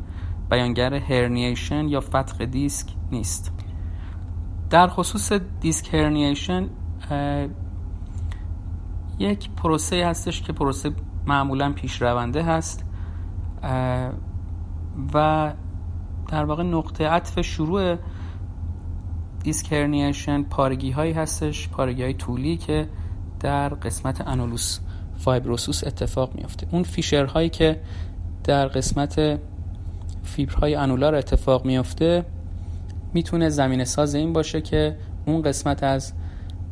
بیانگر 0.49 0.93
herniation 0.93 1.87
یا 1.87 1.99
فتق 1.99 2.45
دیسک 2.45 2.89
نیست. 3.11 3.51
در 4.69 4.87
خصوص 4.87 5.33
disc 5.61 5.93
herniation 5.93 6.69
یک 9.19 9.49
پروسه 9.49 10.05
هستش 10.05 10.41
که 10.41 10.53
پروسه 10.53 10.91
معمولا 11.25 11.73
پیشرونده 11.73 12.43
هست 12.43 12.85
و 15.13 15.53
در 16.31 16.45
واقع 16.45 16.63
نقطه 16.63 17.07
عطف 17.07 17.41
شروع 17.41 17.95
دیسک 19.43 19.73
هرنییشن 19.73 20.43
پارگی 20.43 20.91
هایی 20.91 21.13
هستش 21.13 21.69
پارگی 21.69 22.03
های 22.03 22.13
طولی 22.13 22.57
که 22.57 22.87
در 23.39 23.69
قسمت 23.69 24.27
انولوس 24.27 24.79
فایبروسوس 25.17 25.83
اتفاق 25.83 26.35
میافته. 26.35 26.67
اون 26.71 26.83
فیشر 26.83 27.25
هایی 27.25 27.49
که 27.49 27.81
در 28.43 28.67
قسمت 28.67 29.39
فیبرهای 30.23 30.75
انولار 30.75 31.15
اتفاق 31.15 31.65
میافته 31.65 32.25
می‌تونه 33.13 33.49
زمین 33.49 33.83
ساز 33.83 34.15
این 34.15 34.33
باشه 34.33 34.61
که 34.61 34.97
اون 35.25 35.41
قسمت 35.41 35.83
از 35.83 36.13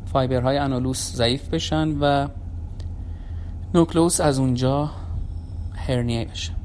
fiber 0.04 0.58
های 0.58 0.70
annulus 0.70 1.12
ضعیف 1.14 1.48
بشن 1.48 1.88
و 2.00 2.28
nucleus 3.74 4.20
از 4.20 4.38
اونجا 4.38 4.90
هرنیه 5.74 6.24
بشه. 6.24 6.59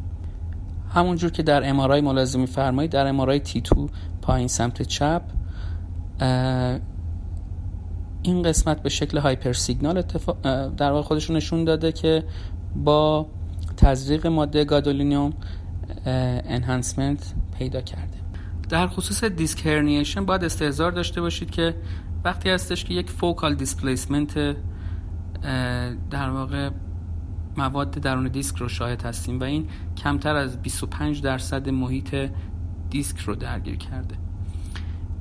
همونجور 0.96 1.32
که 1.32 1.44
در 1.44 1.70
امارای 1.70 2.02
ملاحظه 2.02 2.35
می 2.35 2.48
فرمایید 2.48 2.92
در 2.92 3.08
امارای 3.08 3.40
T2 3.40 3.90
پایین 4.22 4.48
سمت 4.48 4.82
چپ 4.82 5.22
این 8.24 8.44
قسمت 8.44 8.82
به 8.82 8.90
شکل 8.90 9.18
hyper 9.18 9.54
signal 9.54 9.98
اتفاق 9.98 10.38
در 10.76 10.92
واقع 10.92 11.08
خودشون 11.08 11.36
نشون 11.36 11.64
داده 11.64 11.92
که 11.92 12.24
با 12.76 13.28
تزریق 13.78 14.28
ماده 14.28 14.66
گادولینیوم 14.66 15.34
enhancement 16.06 17.34
پیدا 17.60 17.82
کرده. 17.82 18.18
در 18.70 18.88
خصوص 18.88 19.24
disc 19.24 19.66
herniation 19.66 20.26
باید 20.26 20.44
استحضار 20.44 20.92
داشته 20.92 21.22
باشید 21.22 21.52
که 21.52 21.76
وقتی 22.24 22.50
هستش 22.50 22.86
که 22.86 22.94
یک 22.94 23.10
focal 23.10 23.56
displacement 23.56 24.56
در 26.12 26.30
واقع 26.30 26.70
مواد 27.58 27.92
درون 27.92 28.28
دیسک 28.28 28.58
رو 28.58 28.70
شاهد 28.70 29.02
هستیم 29.02 29.40
و 29.40 29.44
این 29.44 29.68
کمتر 29.98 30.36
از 30.36 30.62
25 30.62 31.22
درصد 31.22 31.70
محیط 31.70 32.16
دیسک 32.90 33.20
رو 33.20 33.36
درگیر 33.36 33.76
کرده. 33.76 34.16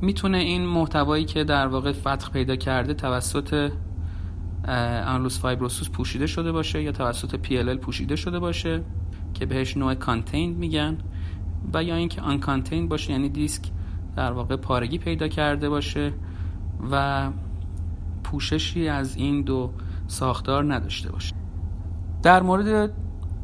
می‌تونه 0.00 0.38
این 0.38 0.66
محتوایی 0.66 1.24
که 1.24 1.44
در 1.44 1.66
واقع 1.66 1.92
فتق 1.92 2.30
پیدا 2.30 2.56
کرده 2.56 2.94
توسط 2.94 3.70
annulus 4.64 5.40
fibrosus 5.40 5.90
پوشیده 5.90 6.26
شده 6.26 6.52
باشه 6.52 6.82
یا 6.82 6.92
توسط 6.92 7.46
PLL 7.46 7.78
پوشیده 7.78 8.16
شده 8.16 8.38
باشه 8.38 8.82
که 9.34 9.46
بهش 9.46 9.76
نوع 9.76 9.94
contained 9.94 10.56
میگن 10.56 10.98
و 11.74 11.82
یا 11.82 11.96
اینکه 11.96 12.20
uncontained 12.20 12.88
باشه 12.88 13.12
یعنی 13.12 13.28
دیسک 13.28 13.62
در 14.16 14.32
واقع 14.32 14.56
پارگی 14.56 14.98
پیدا 14.98 15.28
کرده 15.28 15.68
باشه 15.68 16.12
و 16.90 17.30
پوششی 18.24 18.88
از 18.88 19.16
این 19.16 19.42
دو 19.42 19.72
ساختار 20.06 20.74
نداشته 20.74 21.12
باشه. 21.12 21.43
در 22.24 22.42
مورد 22.42 22.90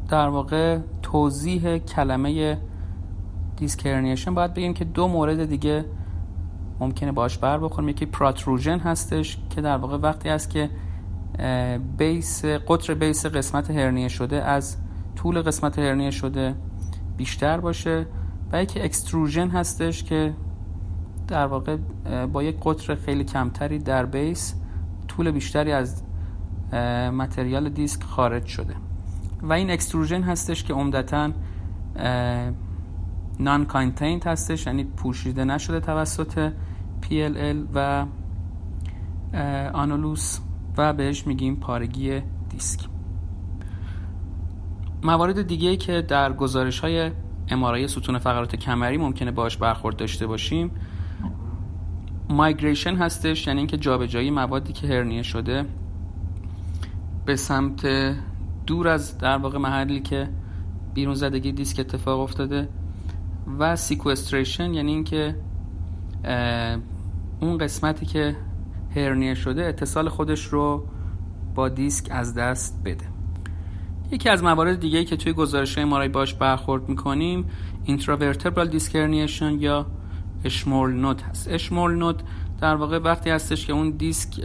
در 0.09 0.27
واقع 0.27 0.79
توضیح 1.01 1.77
کلمه 1.77 2.57
disc 3.57 3.79
herniation 3.79 4.33
باید 4.33 4.53
بگیم 4.53 4.73
که 4.73 4.85
دو 4.85 5.07
مورد 5.07 5.45
دیگه 5.45 5.85
ممکنه 6.79 7.11
باش 7.11 7.37
بر 7.37 7.57
بخوریم. 7.57 7.89
یکی 7.89 8.05
protrusion 8.05 8.79
هستش 8.79 9.37
که 9.49 9.61
در 9.61 9.77
واقع 9.77 9.97
وقتی 9.97 10.29
است 10.29 10.49
که 10.49 10.69
base 11.97 12.45
قطر 12.45 12.93
base 12.93 13.25
قسمت 13.25 13.71
هرنیه 13.71 14.07
شده 14.07 14.43
از 14.43 14.77
طول 15.15 15.41
قسمت 15.41 15.79
هرنیه 15.79 16.11
شده 16.11 16.55
بیشتر 17.17 17.59
باشه 17.59 18.05
و 18.51 18.63
یکی 18.63 18.79
extrusion 18.79 19.47
هستش 19.47 20.03
که 20.03 20.33
در 21.27 21.45
واقع 21.45 21.77
با 22.33 22.43
یک 22.43 22.57
قطر 22.63 22.95
خیلی 22.95 23.23
کمتری 23.23 23.79
در 23.79 24.05
base 24.05 24.55
طول 25.07 25.31
بیشتری 25.31 25.71
از 25.71 26.03
material 27.13 27.69
دیسک 27.69 28.03
خارج 28.03 28.45
شده. 28.45 28.75
و 29.41 29.53
این 29.53 29.71
extrusion 29.71 30.23
هستش 30.23 30.63
که 30.63 30.73
عمدتا 30.73 31.31
non-contained 33.39 34.27
هستش 34.27 34.65
یعنی 34.65 34.83
پوشیده 34.83 35.43
نشده 35.43 35.79
توسط 35.79 36.51
PLL 37.01 37.57
و 37.73 38.05
آنولوس 39.73 40.39
و 40.77 40.93
بهش 40.93 41.27
میگیم 41.27 41.55
پارگی 41.55 42.21
دیسک. 42.49 42.79
موارد 45.03 45.47
دیگه 45.47 45.77
که 45.77 46.01
در 46.01 46.33
گزارش 46.33 46.79
های 46.79 47.11
امارای 47.49 47.87
ستون 47.87 48.17
فقرات 48.17 48.55
کمری 48.55 48.97
ممکنه 48.97 49.31
باش 49.31 49.57
برخورد 49.57 49.95
داشته 49.95 50.27
باشیم 50.27 50.71
مایگریشن 52.29 52.95
هستش 52.95 53.47
یعنی 53.47 53.59
اینکه 53.59 53.77
جابجایی 53.77 54.31
موادی 54.31 54.73
که 54.73 54.87
هرنیه 54.87 55.21
شده 55.21 55.65
به 57.25 57.35
سمت 57.35 57.87
دور 58.65 58.87
از 58.87 59.17
در 59.17 59.37
واقع 59.37 59.57
محلی 59.57 59.99
که 59.99 60.29
بیرون 60.93 61.15
زدگی 61.15 61.51
دیسک 61.51 61.79
اتفاق 61.79 62.19
افتاده 62.19 62.69
و 63.59 63.75
sequestration 63.75 64.73
یعنی 64.73 64.91
اینکه 64.91 65.35
اون 67.39 67.57
قسمتی 67.57 68.05
که 68.05 68.35
هرنیه 68.95 69.33
شده 69.33 69.65
اتصال 69.65 70.09
خودش 70.09 70.45
رو 70.45 70.87
با 71.55 71.69
دیسک 71.69 72.07
از 72.11 72.33
دست 72.33 72.81
بده. 72.85 73.05
یکی 74.11 74.29
از 74.29 74.43
موارد 74.43 74.79
دیگه 74.79 75.03
که 75.03 75.17
توی 75.17 75.33
گزارش 75.33 75.75
های 75.75 75.85
امارای 75.85 76.09
باش 76.09 76.33
برخورد 76.33 76.89
می‌کنیم 76.89 77.45
intravertebral 77.83 78.67
disc 78.67 78.95
herniation 78.95 79.59
یا 79.59 79.85
Schmorl 80.45 80.93
node 80.93 81.23
هست. 81.23 81.47
Schmorl 81.47 81.95
node 81.95 82.15
در 82.61 82.75
واقع 82.75 82.97
وقتی 82.97 83.29
هستش 83.29 83.65
که 83.65 83.73
اون 83.73 83.89
دیسک 83.89 84.41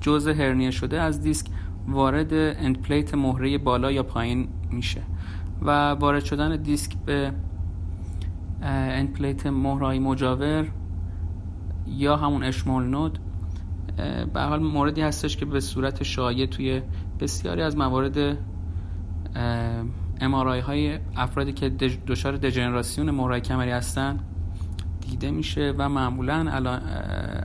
جزء 0.00 0.32
هرنیه 0.32 0.70
شده 0.70 1.00
از 1.00 1.20
دیسک 1.20 1.46
وارد 1.88 2.34
end 2.34 2.82
plate 2.82 3.14
مهره 3.14 3.58
بالا 3.58 3.92
یا 3.92 4.02
پایین 4.02 4.48
میشه 4.70 5.02
و 5.62 5.90
وارد 5.90 6.24
شدن 6.24 6.56
دیسک 6.56 6.96
به 7.06 7.32
end 8.62 9.12
plate 9.12 9.46
مهره‌های 9.46 9.98
مجاور 9.98 10.66
یا 11.86 12.16
همون 12.16 12.42
Schmorl 12.42 12.84
node 12.84 13.18
به 14.34 14.40
حال 14.40 14.62
موردی 14.62 15.00
هستش 15.00 15.36
که 15.36 15.44
به 15.44 15.60
صورت 15.60 16.02
شایع 16.02 16.46
توی 16.46 16.82
بسیاری 17.20 17.62
از 17.62 17.76
موارد 17.76 18.38
امارای 20.20 20.60
های 20.60 20.98
افرادی 21.16 21.52
که 21.52 21.68
دچار 22.06 22.36
دژنراسیون 22.36 23.10
مهره‌های 23.10 23.40
کمری 23.40 23.70
هستن 23.70 24.20
دیده 25.00 25.30
میشه 25.30 25.74
و 25.78 25.88
معمولا 25.88 26.46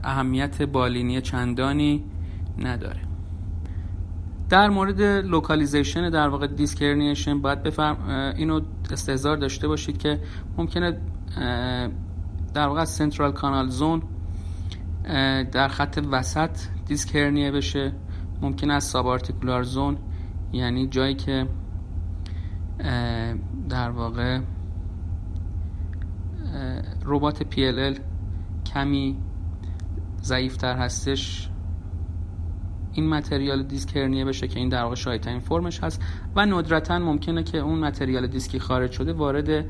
اهمیت 0.04 0.62
بالینی 0.62 1.20
چندانی 1.20 2.04
نداره. 2.58 3.09
در 4.50 4.68
مورد 4.68 5.02
localization 5.02 6.10
در 6.10 6.28
واقع 6.28 6.46
disc 6.46 6.73
herniation 6.73 7.40
باید 7.40 7.62
بفهم 7.62 8.08
اینو 8.36 8.60
استحضار 8.90 9.36
داشته 9.36 9.68
باشید 9.68 9.98
که 9.98 10.20
ممکنه 10.56 11.00
در 12.54 12.66
واقع 12.68 12.84
central 12.84 13.32
canal 13.32 13.68
zone 13.68 14.02
در 15.52 15.68
خط 15.68 16.06
وسط 16.10 16.50
دیسک 16.86 17.16
هرنیه 17.16 17.50
بشه. 17.50 17.92
ممکن 18.42 18.70
است 18.70 18.90
subarticular 18.90 19.62
zone 19.62 19.98
یعنی 20.52 20.86
جایی 20.86 21.14
که 21.14 21.46
در 23.68 23.90
واقع 23.90 24.40
رباط 27.04 27.42
PLL 27.42 28.00
کمی 28.74 29.18
ضعیفتر 30.22 30.76
هستش. 30.76 31.49
این 32.92 33.08
متریال 33.08 33.62
دیسک 33.62 33.96
هرنیه 33.96 34.24
بشه 34.24 34.48
که 34.48 34.58
این 34.58 34.68
در 34.68 34.82
واقع 34.82 34.94
شایع 34.94 35.38
فرمش 35.38 35.80
هست 35.80 36.02
و 36.36 36.46
ندرتا 36.46 36.98
ممکنه 36.98 37.42
که 37.42 37.58
اون 37.58 37.78
متریال 37.78 38.26
دیسکی 38.26 38.58
خارج 38.58 38.92
شده 38.92 39.12
وارد 39.12 39.64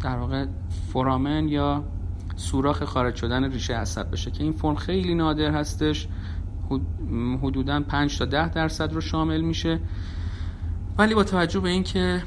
در 0.00 0.16
واقع 0.16 0.46
فرامن 0.92 1.48
یا 1.48 1.84
سوراخ 2.36 2.84
خارج 2.84 3.14
شدن 3.14 3.52
ریشه 3.52 3.74
عصب 3.74 4.10
بشه 4.10 4.30
که 4.30 4.42
این 4.42 4.52
فرم 4.52 4.74
خیلی 4.74 5.14
نادر 5.14 5.50
هستش. 5.50 6.08
حدودا 7.42 7.80
5 7.80 8.18
تا 8.18 8.24
10 8.24 8.48
درصد 8.48 8.92
رو 8.92 9.00
شامل 9.00 9.40
میشه. 9.40 9.80
ولی 10.98 11.14
با 11.14 11.24
توجه 11.24 11.60
به 11.60 11.68
اینکه 11.68 12.22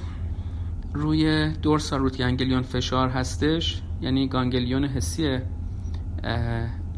روی 0.93 1.51
دورسال 1.61 1.99
روت 1.99 2.17
گانگلیون 2.17 2.61
فشار 2.61 3.09
هستش 3.09 3.81
یعنی 4.01 4.27
گانگلیون 4.27 4.85
حسی 4.85 5.39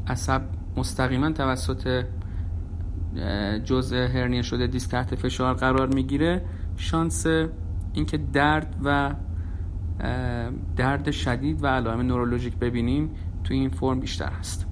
عصب 0.08 0.42
مستقیما 0.78 1.32
توسط 1.32 2.04
جزء 3.64 4.08
هرنیه 4.08 4.42
شده 4.42 4.68
دیسک 4.68 4.92
تحت 4.92 5.16
فشار 5.16 5.54
قرار 5.54 5.94
می‌گیره. 5.94 6.46
شانس 6.78 7.26
اینکه 7.94 8.18
درد 8.18 8.76
و 8.84 9.16
درد 10.76 11.12
شدید 11.12 11.64
و 11.64 11.68
علائم 11.68 12.02
نورولوژیک 12.02 12.56
ببینیم 12.58 13.10
توی 13.44 13.58
این 13.58 13.70
فرم 13.70 14.00
بیشتر 14.00 14.30
هست. 14.30 14.66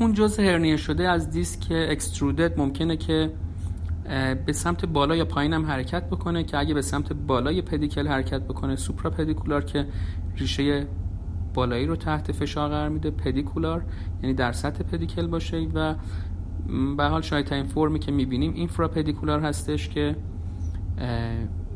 اون 0.00 0.12
جزء 0.12 0.42
هرنیه 0.42 0.76
شده 0.76 1.08
از 1.08 1.30
دیسک 1.30 1.66
اکسترودد 1.70 2.58
ممکنه 2.58 2.96
که 2.96 3.32
به 4.46 4.52
سمت 4.52 4.86
بالا 4.86 5.16
یا 5.16 5.24
پایین 5.24 5.52
هم 5.52 5.66
حرکت 5.66 6.04
بکنه 6.04 6.44
که 6.44 6.58
اگه 6.58 6.74
به 6.74 6.82
سمت 6.82 7.12
بالای 7.12 7.62
پدیکل 7.62 8.08
حرکت 8.08 8.42
بکنه 8.42 8.76
سوپرا 8.76 9.10
پدیکولار 9.10 9.64
که 9.64 9.86
ریشه 10.36 10.86
بالایی 11.54 11.86
رو 11.86 11.96
تحت 11.96 12.32
فشار 12.32 12.68
قرار 12.68 12.88
میده 12.88 13.10
پدیکولار 13.10 13.84
یعنی 14.22 14.34
در 14.34 14.52
سطح 14.52 14.84
پدیکل 14.84 15.26
باشه 15.26 15.68
و 15.74 15.94
به 16.96 17.04
حال 17.04 17.22
شاید 17.22 17.52
این 17.52 17.64
فرمی 17.64 17.98
که 17.98 18.12
می‌بینیم 18.12 18.54
اینفرا 18.54 18.88
پدیکولار 18.88 19.40
هستش 19.40 19.88
که 19.88 20.16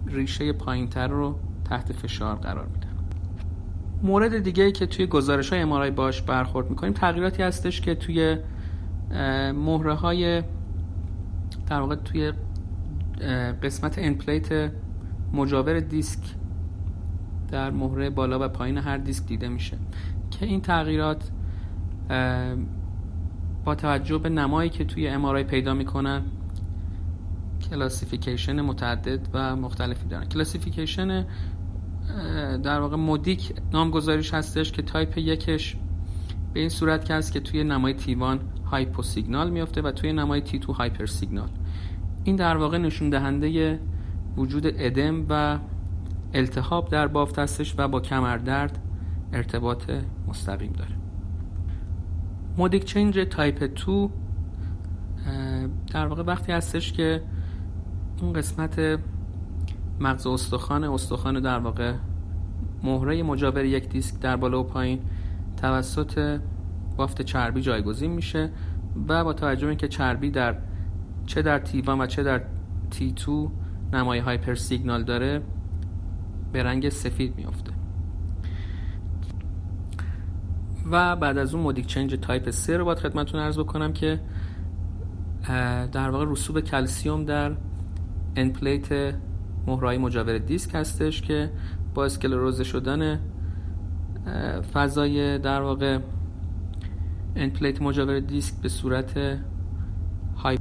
ریشه 0.06 0.52
پایینتر 0.52 1.08
رو 1.08 1.38
تحت 1.64 1.92
فشار 1.92 2.34
قرار 2.36 2.66
میده. 2.66 2.86
مورد 4.02 4.38
دیگه 4.38 4.72
که 4.72 4.86
توی 4.86 5.06
گزارش 5.06 5.52
های 5.52 5.62
امارای 5.62 5.90
باش 5.90 6.22
برخورد 6.22 6.70
می‌کنیم 6.70 6.92
تغییراتی 6.92 7.42
هستش 7.42 7.80
که 7.80 7.94
توی 7.94 8.36
مهره 9.54 9.94
های 9.94 10.42
در 11.66 11.80
واقع 11.80 11.94
توی 11.94 12.32
قسمت 13.62 13.98
end 13.98 14.26
plate 14.26 14.72
مجاور 15.32 15.80
دیسک 15.80 16.20
در 17.50 17.70
مهره 17.70 18.10
بالا 18.10 18.38
و 18.46 18.48
پایین 18.48 18.78
هر 18.78 18.98
دیسک 18.98 19.26
دیده 19.26 19.48
میشه. 19.48 19.76
که 20.30 20.46
این 20.46 20.60
تغییرات 20.60 21.30
با 23.64 23.74
توجه 23.74 24.18
به 24.18 24.28
نمایی 24.28 24.70
که 24.70 24.84
توی 24.84 25.08
امارای 25.08 25.44
پیدا 25.44 25.74
می‌کنن 25.74 26.22
classification 27.70 28.60
متعدد 28.60 29.28
و 29.32 29.56
مختلفی 29.56 30.08
دارن. 30.08 30.24
classification 30.24 31.26
در 32.62 32.80
واقع 32.80 32.96
Modic 32.96 33.52
نامگذاریش 33.72 34.34
هستش 34.34 34.72
که 34.72 34.82
تایپ 34.82 35.18
یکش 35.18 35.76
به 36.52 36.60
این 36.60 36.68
صورت 36.68 37.04
که 37.04 37.14
هست 37.14 37.32
که 37.32 37.40
توی 37.40 37.64
نمای 37.64 37.94
T1 37.94 38.40
hypo 38.70 39.02
signal 39.02 39.50
میفته 39.50 39.82
و 39.82 39.90
توی 39.90 40.12
نمای 40.12 40.40
T2 40.40 40.72
hyper 40.72 41.06
signal 41.06 41.48
این 42.24 42.36
در 42.36 42.56
واقع 42.56 42.78
نشون 42.78 43.10
دهنده 43.10 43.80
وجود 44.36 44.66
ادم 44.66 45.26
و 45.28 45.58
التهاب 46.34 46.88
در 46.88 47.06
بافت 47.06 47.38
هستش 47.38 47.74
و 47.78 47.88
با 47.88 48.00
کمردرد 48.00 48.78
ارتباط 49.32 49.90
مستقیم 50.28 50.72
داره. 50.72 50.99
Modic 52.60 52.84
change 52.84 53.18
type 53.30 53.84
2 53.86 54.10
در 55.92 56.06
واقع 56.06 56.22
وقتی 56.22 56.52
هستش 56.52 56.92
که 56.92 57.22
اون 58.22 58.32
قسمت 58.32 59.00
مغز 60.00 60.26
استخوان 60.26 60.84
استخوان 60.84 61.40
در 61.40 61.58
واقع 61.58 61.94
مهره 62.82 63.22
مجاور 63.22 63.64
یک 63.64 63.88
دیسک 63.88 64.20
در 64.20 64.36
بالا 64.36 64.60
و 64.60 64.62
پایین 64.62 65.00
توسط 65.56 66.40
بافت 66.96 67.22
چربی 67.22 67.60
جایگزین 67.60 68.10
میشه 68.10 68.50
و 69.08 69.24
با 69.24 69.32
توجه 69.32 69.66
به 69.66 69.68
اینکه 69.68 69.88
چربی 69.88 70.30
در 70.30 70.56
چه 71.26 71.42
در 71.42 71.58
T1 71.58 72.00
و 72.00 72.06
چه 72.06 72.22
در 72.22 72.42
T2 72.90 73.50
نمای 73.92 74.18
hyper 74.18 74.54
signal 74.54 75.04
داره 75.04 75.42
به 76.52 76.62
رنگ 76.62 76.88
سفید 76.88 77.36
میافته. 77.36 77.69
و 80.90 81.16
بعد 81.16 81.38
از 81.38 81.54
اون 81.54 81.62
Modic 81.62 81.86
change 81.86 82.18
type 82.22 82.50
3 82.50 82.76
رو 82.76 82.84
باید 82.84 82.98
خدمتتون 82.98 83.40
عرض 83.40 83.58
بکنم 83.58 83.92
که 83.92 84.20
در 85.92 86.10
واقع 86.10 86.24
رسوب 86.28 86.60
کلسیوم 86.60 87.24
در 87.24 87.56
endplate 88.36 89.14
مهره‌های 89.66 89.98
مجاور 89.98 90.38
دیسک 90.38 90.74
هستش 90.74 91.22
که 91.22 91.50
با 91.94 92.04
اسکلروز 92.04 92.60
شدن 92.62 93.20
فضای 94.72 95.38
در 95.38 95.62
واقع 95.62 95.98
انپلیت 97.36 97.82
مجاور 97.82 98.20
دیسک 98.20 98.54
به 98.62 98.68
صورت 98.68 99.18
های 100.36 100.58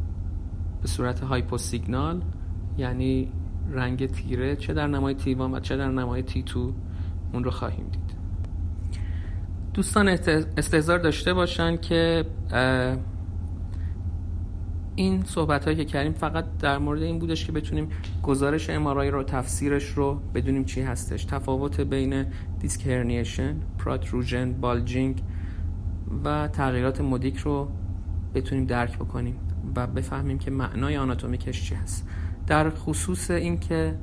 به 0.82 0.88
صورت 0.88 1.24
هایپو 1.24 1.58
سیگنال 1.58 2.22
یعنی 2.78 3.32
رنگ 3.72 4.06
تیره 4.06 4.56
چه 4.56 4.74
در 4.74 4.88
نمای 4.88 5.14
تی 5.14 5.34
و 5.34 5.60
چه 5.60 5.78
در 5.78 5.92
نمای 5.92 6.24
تی 6.24 6.44
تو 6.44 6.74
اون 7.34 7.44
رو 7.44 7.52
خواهیم 7.52 7.86
دید. 7.92 8.09
دوستان 9.74 10.08
استهزار 10.58 11.00
داشته 11.00 11.34
باشن 11.34 11.78
که 11.78 12.26
این 14.96 15.24
صحبت 15.24 15.66
که 15.66 15.86
کردیم 15.86 16.14
فقط 16.14 16.46
در 16.60 16.78
مورد 16.78 17.02
این 17.02 17.20
بودش 17.20 17.46
که 17.46 17.52
بتونیم 17.52 17.90
گزارش 18.24 18.70
MRI 18.70 19.10
رو 19.10 19.24
تفسیرش 19.24 19.90
رو 19.90 20.22
بدونیم 20.36 20.66
چی 20.66 20.82
هستش. 20.82 21.26
تفاوت 21.26 21.82
بین 21.82 22.26
disc 22.60 22.88
herniation 22.88 23.56
protrusion 23.78 24.54
bulging 24.54 25.24
و 26.24 26.48
تغییرات 26.48 27.02
Modic 27.02 27.38
رو 27.38 27.72
بتونیم 28.36 28.66
درک 28.66 28.96
بکنیم 28.96 29.36
و 29.76 29.88
بفهمیم 29.88 30.40
که 30.40 30.52
معنای 30.52 30.98
آناتومیکش 30.98 31.64
چی 31.70 31.76
هست. 31.76 32.08
در 32.48 32.70
خصوص 32.70 33.32
اینکه 33.32 33.96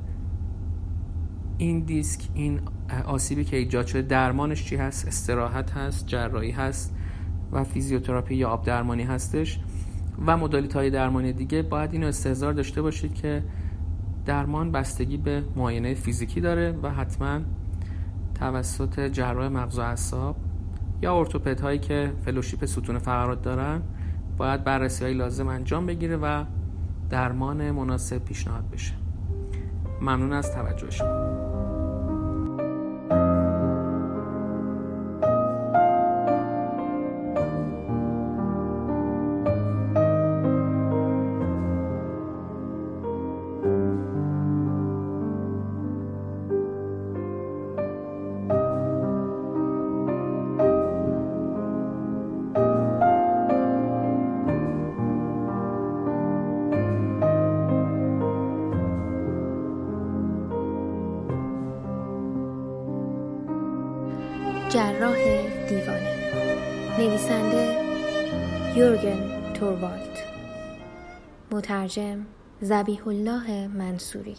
این 1.57 1.79
دیسک 1.79 2.21
این 2.33 2.59
آسیبی 3.05 3.43
که 3.43 3.57
ایجاد 3.57 3.85
شده 3.85 4.01
درمانش 4.01 4.65
چی 4.65 4.75
هست؟ 4.75 5.07
استراحت 5.07 5.71
هست 5.71 6.07
جراحی 6.07 6.51
هست 6.51 6.95
و 7.51 7.63
فیزیوتراپی 7.63 8.35
یا 8.35 8.49
آب 8.49 8.65
درمانی 8.65 9.03
هستش. 9.03 9.59
و 10.25 10.37
مدالیت 10.37 10.73
های 10.73 10.89
درمانی 10.89 11.33
دیگه. 11.33 11.61
باید 11.61 11.93
اینو 11.93 12.07
استهزار 12.07 12.53
داشته 12.53 12.81
باشید 12.81 13.13
که 13.13 13.43
درمان 14.25 14.71
بستگی 14.71 15.17
به 15.17 15.43
معاینه 15.55 15.93
فیزیکی 15.93 16.41
داره 16.41 16.71
و 16.83 16.91
حتما 16.91 17.39
توسط 18.35 18.99
جراح 18.99 19.47
مغز 19.47 19.79
و 19.79 19.81
اعصاب 19.81 20.35
یا 21.01 21.19
ارتوپد 21.19 21.59
هایی 21.59 21.79
که 21.79 22.13
فلوشیپ 22.25 22.65
ستون 22.65 22.99
فقرات 22.99 23.41
دارن 23.41 23.81
باید 24.37 24.63
بررسی 24.63 25.03
های 25.03 25.13
لازم 25.13 25.47
انجام 25.47 25.85
بگیره 25.85 26.17
و 26.17 26.43
درمان 27.09 27.71
مناسب 27.71 28.17
پیشنهاد 28.17 28.69
بشه. 28.69 29.06
ممنون 30.01 30.33
از 30.33 30.51
توجه 30.51 30.89
شما. 30.91 31.76
دیوانه. 65.69 66.15
نویسنده 66.99 67.75
یورگن 68.75 69.53
توروالت 69.53 70.23
مترجم 71.51 72.25
زبیح 72.61 73.07
الله 73.07 73.67
منصوری. 73.67 74.37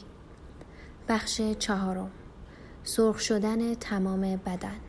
بخش 1.09 1.41
چهارم. 1.59 2.11
سرخ 2.85 3.19
شدن 3.19 3.75
تمام 3.75 4.21
بدن. 4.21 4.88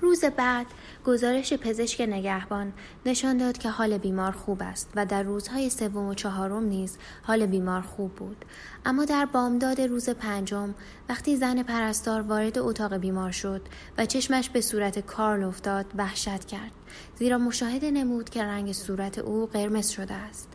روز 0.00 0.24
بعد 0.24 0.66
گزارش 1.04 1.52
پزشک 1.52 2.00
نگهبان 2.00 2.72
نشان 3.06 3.36
داد 3.36 3.58
که 3.58 3.68
حال 3.68 3.98
بیمار 3.98 4.32
خوب 4.32 4.62
است 4.62 4.90
و 4.96 5.06
در 5.06 5.22
روزهای 5.22 5.70
سوم 5.70 6.06
و 6.06 6.14
چهارم 6.14 6.64
نیز 6.64 6.98
حال 7.22 7.46
بیمار 7.46 7.80
خوب 7.80 8.14
بود. 8.14 8.44
اما 8.86 9.04
در 9.04 9.24
بامداد 9.24 9.80
روز 9.80 10.10
پنجم 10.10 10.74
وقتی 11.08 11.36
زن 11.36 11.62
پرستار 11.62 12.20
وارد 12.20 12.58
اتاق 12.58 12.96
بیمار 12.96 13.30
شد 13.30 13.62
و 13.98 14.06
چشمش 14.06 14.50
به 14.50 14.60
صورت 14.60 14.98
کارل 14.98 15.44
افتاد 15.44 15.86
وحشت 15.96 16.44
کرد 16.44 16.72
زیرا 17.18 17.38
مشاهده 17.38 17.90
نمود 17.90 18.30
که 18.30 18.42
رنگ 18.42 18.72
صورت 18.72 19.18
او 19.18 19.46
قرمز 19.46 19.88
شده 19.88 20.14
است. 20.14 20.48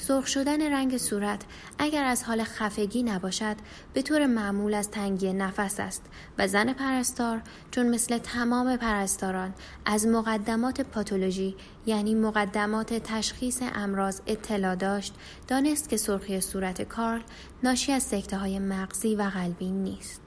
سرخ 0.00 0.26
شدن 0.26 0.72
رنگ 0.72 0.96
صورت 0.96 1.42
اگر 1.78 2.04
از 2.04 2.24
حال 2.24 2.44
خفگی 2.44 3.02
نباشد 3.02 3.56
به 3.92 4.02
طور 4.02 4.26
معمول 4.26 4.74
از 4.74 4.90
تنگی 4.90 5.32
نفس 5.32 5.80
است 5.80 6.02
و 6.38 6.48
زن 6.48 6.72
پرستار 6.72 7.42
چون 7.70 7.88
مثل 7.88 8.18
تمام 8.18 8.76
پرستاران 8.76 9.54
از 9.84 10.06
مقدمات 10.06 10.80
پاتولوژی 10.80 11.56
یعنی 11.86 12.14
مقدمات 12.14 12.94
تشخیص 12.94 13.62
امراض 13.74 14.20
اطلاع 14.26 14.74
داشت 14.74 15.14
دانست 15.48 15.88
که 15.88 15.96
سرخی 15.96 16.40
صورت 16.40 16.82
کارل 16.82 17.20
ناشی 17.62 17.92
از 17.92 18.02
سکته 18.02 18.36
های 18.36 18.58
مغزی 18.58 19.16
و 19.16 19.22
قلبی 19.22 19.70
نیست. 19.70 20.19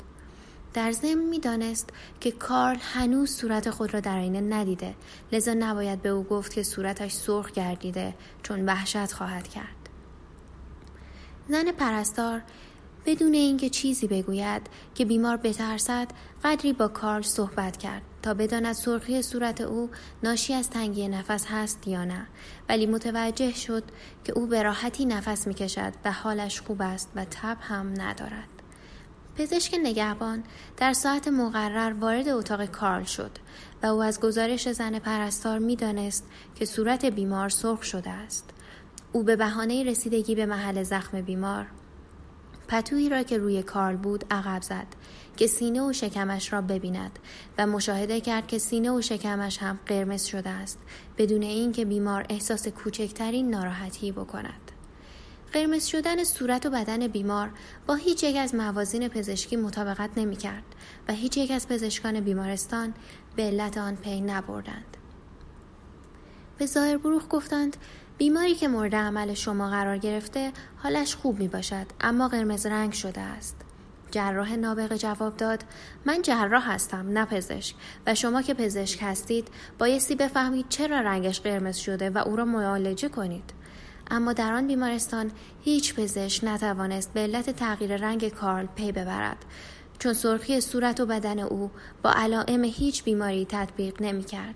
در 0.74 0.92
ضمن 0.92 1.24
می‌دانست 1.24 1.90
که 2.20 2.32
کارل 2.32 2.78
هنوز 2.82 3.32
صورت 3.32 3.70
خود 3.70 3.94
را 3.94 4.00
در 4.00 4.18
آینه 4.18 4.42
ندیده. 4.42 4.96
لذا 5.32 5.54
نباید 5.54 6.02
به 6.02 6.10
او 6.10 6.24
گفت 6.24 6.54
که 6.54 6.64
صورتش 6.64 7.12
سرخ 7.12 7.52
گردیده 7.52 8.16
چون 8.44 8.66
وحشت 8.66 9.12
خواهد 9.12 9.48
کرد. 9.48 9.90
زن 11.50 11.72
پرستار 11.72 12.42
بدون 13.06 13.34
اینکه 13.34 13.70
چیزی 13.70 14.08
بگوید 14.08 14.62
که 14.96 15.06
بیمار 15.06 15.38
بترسد 15.38 16.08
قدری 16.44 16.74
با 16.74 16.88
کارل 16.88 17.22
صحبت 17.22 17.78
کرد 17.78 18.02
تا 18.22 18.34
بداند 18.34 18.74
سرخی 18.74 19.22
صورت 19.22 19.62
او 19.62 19.90
ناشی 20.24 20.54
از 20.54 20.70
تنگی 20.70 21.08
نفس 21.08 21.46
هست 21.50 21.88
یا 21.88 22.06
نه. 22.06 22.28
ولی 22.70 22.86
متوجه 22.86 23.54
شد 23.54 23.84
که 24.24 24.34
او 24.34 24.48
به 24.48 24.64
راحتی 24.64 25.06
نفس 25.06 25.48
می‌کشد 25.48 25.94
و 26.06 26.12
حالش 26.12 26.62
خوب 26.62 26.82
است 26.82 27.10
و 27.16 27.26
تب 27.26 27.58
هم 27.62 27.94
ندارد. 27.98 28.53
پزشک 29.36 29.76
نگهبان 29.84 30.44
در 30.78 30.94
ساعت 30.94 31.28
مقرر 31.28 31.94
وارد 31.94 32.28
اتاق 32.28 32.66
کارل 32.66 33.04
شد 33.04 33.32
و 33.84 33.86
او 33.86 34.04
از 34.04 34.20
گزارش 34.20 34.72
زن 34.72 35.00
پرستار 35.00 35.60
می‌دانست 35.60 36.28
که 36.56 36.66
صورت 36.66 37.06
بیمار 37.06 37.50
سرخ 37.50 37.84
شده 37.84 38.10
است. 38.10 38.50
او 39.12 39.24
به 39.24 39.36
بهانه 39.36 39.84
رسیدگی 39.84 40.36
به 40.36 40.46
محل 40.46 40.84
زخم 40.84 41.22
بیمار. 41.22 41.68
پتویی 42.68 43.10
را 43.10 43.24
که 43.24 43.38
روی 43.38 43.64
کارل 43.64 43.96
بود 43.96 44.26
عقب 44.32 44.62
زد 44.62 44.88
که 45.38 45.48
سینه 45.48 45.82
و 45.82 45.94
شکمش 45.94 46.54
را 46.54 46.62
ببیند 46.62 47.20
و 47.58 47.68
مشاهده 47.68 48.22
کرد 48.22 48.48
که 48.48 48.58
سینه 48.58 48.92
و 48.92 49.02
شکمش 49.02 49.58
هم 49.58 49.80
قرمز 49.86 50.24
شده 50.24 50.50
است 50.50 50.80
بدون 51.18 51.44
اینکه 51.44 51.86
بیمار 51.86 52.26
احساس 52.30 52.68
کوچکترین 52.68 53.50
ناراحتی 53.50 54.12
بکند. 54.12 54.63
قرمز 55.54 55.86
شدن 55.86 56.24
صورت 56.24 56.66
و 56.66 56.70
بدن 56.70 57.08
بیمار 57.08 57.52
با 57.88 57.96
هیچ 57.96 58.24
یک 58.24 58.38
از 58.38 58.56
موازین 58.56 59.08
پزشکی 59.08 59.56
مطابقت 59.56 60.10
نمی 60.18 60.36
کرد 60.36 60.64
و 61.08 61.14
هیچ 61.14 61.38
یک 61.38 61.52
از 61.52 61.68
پزشکان 61.68 62.20
بیمارستان 62.20 62.94
به 63.36 63.44
علت 63.44 63.78
آن 63.78 63.96
پی 63.96 64.22
نبردند. 64.22 64.98
به 66.58 66.66
ظاهر 66.66 66.98
بروخ 66.98 67.24
گفتند 67.30 67.78
بیماری 68.18 68.56
که 68.56 68.68
مورد 68.68 68.96
عمل 68.96 69.34
شما 69.34 69.70
قرار 69.70 69.98
گرفته 69.98 70.52
حالش 70.78 71.16
خوب 71.16 71.40
می 71.40 71.48
باشد 71.48 71.86
اما 72.02 72.28
قرمز 72.28 72.66
رنگ 72.66 72.94
شده 72.94 73.22
است. 73.22 73.56
جراح 74.12 74.56
نابغه 74.56 74.98
جواب 74.98 75.38
داد 75.38 75.64
من 76.06 76.22
جراح 76.22 76.72
هستم 76.72 77.10
نه 77.10 77.26
پزشک 77.26 77.76
و 78.08 78.16
شما 78.16 78.42
که 78.42 78.54
پزشک 78.54 79.00
هستید 79.02 79.48
بایستی 79.80 80.16
بفهمید 80.16 80.66
چرا 80.70 81.00
رنگش 81.00 81.42
قرمز 81.42 81.78
شده 81.78 82.10
و 82.10 82.18
او 82.18 82.36
را 82.36 82.46
معالجه 82.46 83.10
کنید. 83.10 83.63
اما 84.12 84.34
در 84.34 84.54
آن 84.54 84.68
بیمارستان 84.68 85.32
هیچ 85.62 85.96
پزشک 85.96 86.44
نتوانست 86.44 87.14
به 87.14 87.20
علت 87.20 87.50
تغییر 87.50 87.98
رنگ 87.98 88.30
کارل 88.30 88.66
پی 88.66 88.92
ببرد 88.92 89.46
چون 90.00 90.14
سرخی 90.14 90.62
صورت 90.62 91.00
و 91.00 91.06
بدن 91.06 91.40
او 91.40 91.72
با 92.04 92.12
علائم 92.12 92.64
هیچ 92.64 93.04
بیماری 93.04 93.46
تطبیق 93.46 94.02
نمی 94.02 94.24
کرد. 94.24 94.56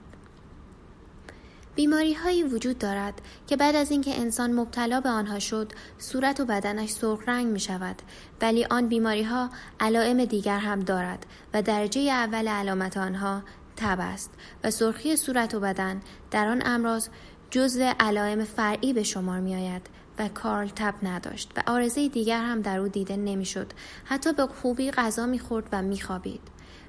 بیماری 1.77 2.13
هایی 2.13 2.43
وجود 2.43 2.77
دارد 2.77 3.21
که 3.47 3.57
بعد 3.57 3.75
از 3.75 3.91
اینکه 3.91 4.19
انسان 4.19 4.53
مبتلا 4.53 5.01
به 5.01 5.09
آنها 5.09 5.39
شد 5.39 5.71
صورت 5.97 6.39
و 6.39 6.45
بدنش 6.45 6.89
سرخ 6.89 7.19
رنگ 7.27 7.47
می 7.47 7.59
شود 7.59 8.01
ولی 8.41 8.65
آن 8.65 8.87
بیماری 8.87 9.23
ها 9.23 9.49
علائم 9.79 10.25
دیگر 10.25 10.59
هم 10.59 10.79
دارد 10.79 11.25
و 11.53 11.61
درجه 11.61 12.01
اول 12.01 12.47
علامت 12.47 12.97
آنها 12.97 13.43
تب 13.75 13.97
است 14.01 14.31
و 14.63 14.71
سرخی 14.71 15.15
صورت 15.15 15.55
و 15.55 15.59
بدن 15.59 16.01
در 16.31 16.47
آن 16.47 16.61
امراض 16.65 17.07
جزو 17.51 17.93
علائم 17.99 18.43
فرعی 18.43 18.93
به 18.93 19.03
شمار 19.03 19.39
می 19.39 19.55
آید 19.55 19.87
و 20.19 20.27
کارل 20.27 20.67
تب 20.67 20.93
نداشت 21.03 21.51
و 21.57 21.61
آرزه 21.67 22.09
دیگر 22.09 22.41
هم 22.43 22.61
در 22.61 22.79
او 22.79 22.87
دیده 22.87 23.17
نمی‌شد. 23.17 23.67
حتی 24.05 24.33
به 24.33 24.47
خوبی 24.47 24.91
غذا 24.91 25.25
می‌خورد 25.25 25.69
و 25.71 25.81
میخوابید. 25.81 26.41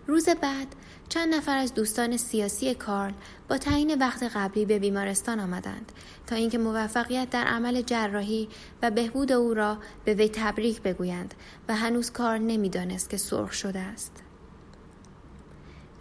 روز 0.06 0.28
بعد 0.28 0.66
چند 1.09 1.34
نفر 1.34 1.56
از 1.56 1.74
دوستان 1.74 2.16
سیاسی 2.16 2.74
کارل 2.74 3.12
با 3.48 3.59
تعیین 3.59 3.98
وقت 3.98 4.22
قبلی 4.22 4.64
به 4.64 4.78
بیمارستان 4.78 5.40
آمدند 5.40 5.92
تا 6.26 6.36
اینکه 6.36 6.59
موفقیت 6.59 7.30
در 7.30 7.44
عمل 7.44 7.82
جراحی 7.82 8.48
و 8.82 8.90
بهبود 8.90 9.32
او 9.32 9.54
را 9.54 9.78
به 10.04 10.14
وی 10.14 10.28
تبریک 10.28 10.82
بگویند 10.82 11.34
و 11.68 11.76
هنوز 11.76 12.11
کار 12.11 12.38
نمی‌دانست 12.38 13.11
که 13.11 13.16
سرخ 13.16 13.52
شده 13.52 13.78
است. 13.80 14.12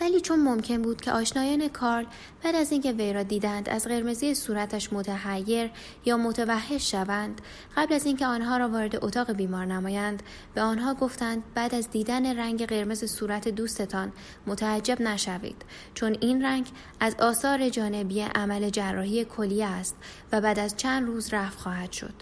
ولی 0.02 0.22
چون 0.22 0.40
ممکن 0.40 0.82
بود 0.82 1.02
که 1.02 1.12
آشنایان 1.12 1.68
کارل 1.68 2.06
بعد 2.44 2.56
از 2.56 2.72
اینکه 2.72 2.92
وی 2.92 3.14
را 3.14 3.24
دیدند 3.24 3.70
از 3.70 3.88
قرمزی 3.88 4.36
صورتش 4.36 4.94
متحیر 4.94 5.72
یا 6.06 6.18
متوحش 6.18 6.92
شوند 6.92 7.42
قبل 7.78 7.94
از 7.94 8.06
اینکه 8.06 8.26
آنها 8.26 8.58
را 8.58 8.70
وارد 8.70 9.06
اتاق 9.06 9.32
بیمار 9.32 9.66
نمایند 9.66 10.24
به 10.54 10.62
آنها 10.62 10.94
گفتند 10.94 11.44
بعد 11.56 11.76
از 11.76 11.90
دیدن 11.90 12.38
رنگ 12.40 12.66
قرمز 12.66 13.04
صورت 13.04 13.48
دوستتان 13.48 14.12
متعجب 14.48 15.02
نشوید 15.02 15.66
چون 15.94 16.18
این 16.22 16.46
رنگ 16.46 16.72
از 17.00 17.16
آثار 17.20 17.70
جانبی 17.70 18.22
عمل 18.22 18.70
جراحی 18.70 19.26
کلیه 19.26 19.68
است 19.68 19.96
و 20.32 20.42
بعد 20.42 20.60
از 20.60 20.78
چند 20.78 21.08
روز 21.08 21.34
رفت 21.34 21.60
خواهد 21.60 21.92
شد. 21.92 22.14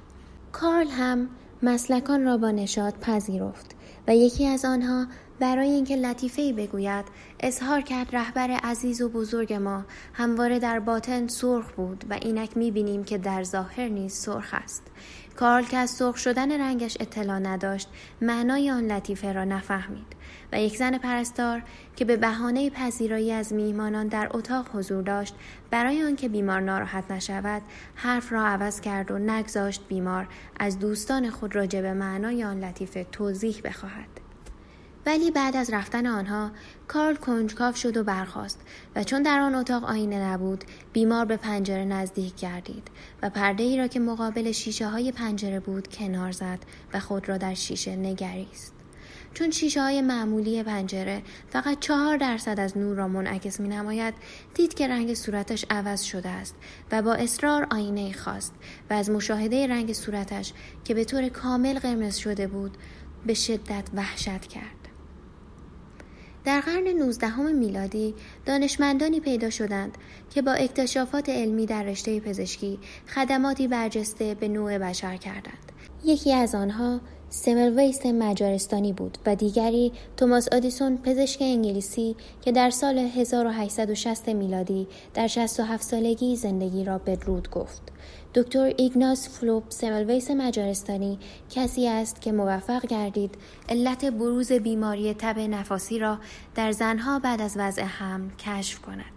کارل 0.51 0.87
هم 0.87 1.29
مسلکان 1.63 2.23
را 2.23 2.37
با 2.37 2.51
نشاط 2.51 2.95
پذیرفت 2.99 3.75
و 4.07 4.15
یکی 4.15 4.47
از 4.47 4.65
آنها 4.65 5.07
برای 5.39 5.69
اینکه 5.69 5.95
لطیفه 5.95 6.41
ای 6.41 6.53
بگوید 6.53 7.05
اظهار 7.39 7.81
کرد 7.81 8.15
رهبر 8.15 8.51
عزیز 8.51 9.01
و 9.01 9.09
بزرگ 9.09 9.53
ما 9.53 9.85
همواره 10.13 10.59
در 10.59 10.79
باطن 10.79 11.27
سرخ 11.27 11.71
بود 11.71 12.05
و 12.09 12.13
اینک 12.13 12.57
می‌بینیم 12.57 13.03
که 13.03 13.17
در 13.17 13.43
ظاهر 13.43 13.87
نیز 13.87 14.13
سرخ 14.13 14.53
است. 14.53 14.83
کارل 15.35 15.63
که 15.63 15.77
از 15.77 15.89
سرخ 15.89 16.17
شدن 16.17 16.61
رنگش 16.61 16.97
اطلاع 16.99 17.39
نداشت 17.39 17.89
معنای 18.21 18.71
آن 18.71 18.91
لطیفه 18.91 19.33
را 19.33 19.43
نفهمید 19.43 20.15
و 20.51 20.61
یک 20.61 20.77
زن 20.77 20.97
پرستار 20.97 21.63
که 21.95 22.05
به 22.05 22.17
بهانه 22.17 22.69
پذیرایی 22.69 23.31
از 23.31 23.53
میهمانان 23.53 24.07
در 24.07 24.29
اتاق 24.31 24.69
حضور 24.73 25.03
داشت 25.03 25.35
برای 25.71 26.03
آنکه 26.03 26.29
بیمار 26.29 26.61
ناراحت 26.61 27.11
نشود 27.11 27.61
حرف 27.95 28.31
را 28.31 28.45
عوض 28.45 28.81
کرد 28.81 29.11
و 29.11 29.17
نگذاشت 29.17 29.87
بیمار 29.87 30.27
از 30.59 30.79
دوستان 30.79 31.29
خود 31.29 31.55
راجع 31.55 31.81
به 31.81 31.93
معنای 31.93 32.43
آن 32.43 32.63
لطیفه 32.63 33.03
توضیح 33.11 33.61
بخواهد. 33.63 34.24
ولی 35.05 35.31
بعد 35.31 35.55
از 35.55 35.73
رفتن 35.73 36.07
آنها 36.07 36.51
کارل 36.87 37.15
کنجکاف 37.15 37.77
شد 37.77 37.97
و 37.97 38.03
برخاست 38.03 38.59
و 38.95 39.03
چون 39.03 39.23
در 39.23 39.39
آن 39.39 39.55
اتاق 39.55 39.83
آینه 39.83 40.19
نبود 40.19 40.63
بیمار 40.93 41.25
به 41.25 41.37
پنجره 41.37 41.85
نزدیک 41.85 42.35
گردید 42.35 42.87
و 43.21 43.29
پرده 43.29 43.63
ای 43.63 43.77
را 43.77 43.87
که 43.87 43.99
مقابل 43.99 44.51
شیشه 44.51 44.87
های 44.87 45.11
پنجره 45.11 45.59
بود 45.59 45.87
کنار 45.87 46.31
زد 46.31 46.59
و 46.93 46.99
خود 46.99 47.29
را 47.29 47.37
در 47.37 47.53
شیشه 47.53 47.95
نگریست. 47.95 48.73
چون 49.33 49.51
شیشه 49.51 49.81
های 49.81 50.01
معمولی 50.01 50.63
پنجره 50.63 51.21
فقط 51.49 51.79
چهار 51.79 52.17
درصد 52.17 52.59
از 52.59 52.77
نور 52.77 52.95
را 52.97 53.07
منعکس 53.07 53.59
می 53.59 53.67
نماید 53.67 54.13
دید 54.53 54.73
که 54.73 54.87
رنگ 54.87 55.13
صورتش 55.13 55.65
عوض 55.69 56.01
شده 56.01 56.29
است 56.29 56.55
و 56.91 57.01
با 57.01 57.13
اصرار 57.13 57.67
آینه 57.71 58.13
خواست 58.13 58.53
و 58.89 58.93
از 58.93 59.09
مشاهده 59.09 59.67
رنگ 59.67 59.93
صورتش 59.93 60.53
که 60.83 60.93
به 60.93 61.05
طور 61.05 61.29
کامل 61.29 61.79
قرمز 61.79 62.15
شده 62.15 62.47
بود 62.47 62.77
به 63.25 63.33
شدت 63.33 63.83
وحشت 63.93 64.45
کرد. 64.47 64.84
در 66.45 66.61
قرن 66.61 66.87
19 66.87 67.37
میلادی 67.37 68.13
دانشمندانی 68.45 69.19
پیدا 69.19 69.49
شدند 69.49 69.97
که 70.33 70.41
با 70.41 70.51
اکتشافات 70.51 71.29
علمی 71.29 71.65
در 71.65 71.83
رشته 71.83 72.19
پزشکی 72.19 72.79
خدماتی 73.07 73.67
برجسته 73.67 74.35
به 74.35 74.47
نوع 74.47 74.77
بشر 74.77 75.17
کردند. 75.17 75.71
یکی 76.05 76.33
از 76.33 76.55
آنها 76.55 77.01
وایس 77.75 78.05
مجارستانی 78.05 78.93
بود 78.93 79.17
و 79.25 79.35
دیگری 79.35 79.91
توماس 80.17 80.47
آدیسون 80.51 80.97
پزشک 80.97 81.41
انگلیسی 81.41 82.15
که 82.41 82.51
در 82.51 82.69
سال 82.69 82.97
1860 82.97 84.29
میلادی 84.29 84.87
در 85.13 85.27
67 85.27 85.83
سالگی 85.83 86.35
زندگی 86.35 86.83
را 86.83 86.97
بدرود 86.97 87.49
گفت. 87.49 87.81
دکتر 88.35 88.73
ایگناس 88.77 89.29
فیلیپ 89.29 89.63
سملوایس 89.69 90.31
مجارستانی 90.31 91.19
کسی 91.49 91.87
است 91.87 92.21
که 92.21 92.31
موفق 92.31 92.85
گردید 92.85 93.35
علت 93.69 94.05
بروز 94.05 94.51
بیماری 94.51 95.13
تب 95.13 95.39
نفاسی 95.39 95.99
را 95.99 96.19
در 96.55 96.71
زنها 96.71 97.19
بعد 97.19 97.41
از 97.41 97.55
وضع 97.57 97.83
هم 97.83 98.31
کشف 98.37 98.81
کند. 98.81 99.14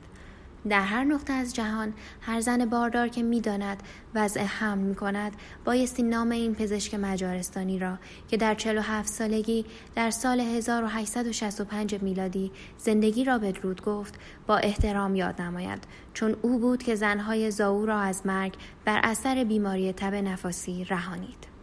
در 0.68 0.80
هر 0.80 1.04
نقطه 1.04 1.32
از 1.32 1.54
جهان 1.54 1.94
هر 2.20 2.40
زن 2.40 2.66
باردار 2.66 3.08
که 3.08 3.22
می‌داند 3.22 3.82
وضع 4.14 4.40
حمل 4.40 4.82
می 4.82 4.94
کند 4.94 5.32
بایستی 5.64 6.02
نام 6.02 6.30
این 6.30 6.54
پزشک 6.54 6.94
مجارستانی 6.94 7.78
را 7.78 7.98
که 8.28 8.36
در 8.36 8.54
47 8.54 9.08
سالگی 9.08 9.64
در 9.94 10.10
سال 10.10 10.40
1865 10.40 12.02
میلادی 12.02 12.52
زندگی 12.78 13.24
را 13.24 13.38
به 13.38 13.52
رود 13.52 13.84
گفت 13.84 14.14
با 14.46 14.56
احترام 14.56 15.14
یاد 15.14 15.42
نماید 15.42 15.84
چون 16.14 16.36
او 16.42 16.58
بود 16.58 16.82
که 16.82 16.94
زنهای 16.94 17.50
زاو 17.50 17.86
را 17.86 18.00
از 18.00 18.26
مرگ 18.26 18.54
بر 18.84 19.00
اثر 19.04 19.44
بیماری 19.44 19.92
تب 19.92 20.14
نفاسی 20.14 20.84
رهانید. 20.84 21.57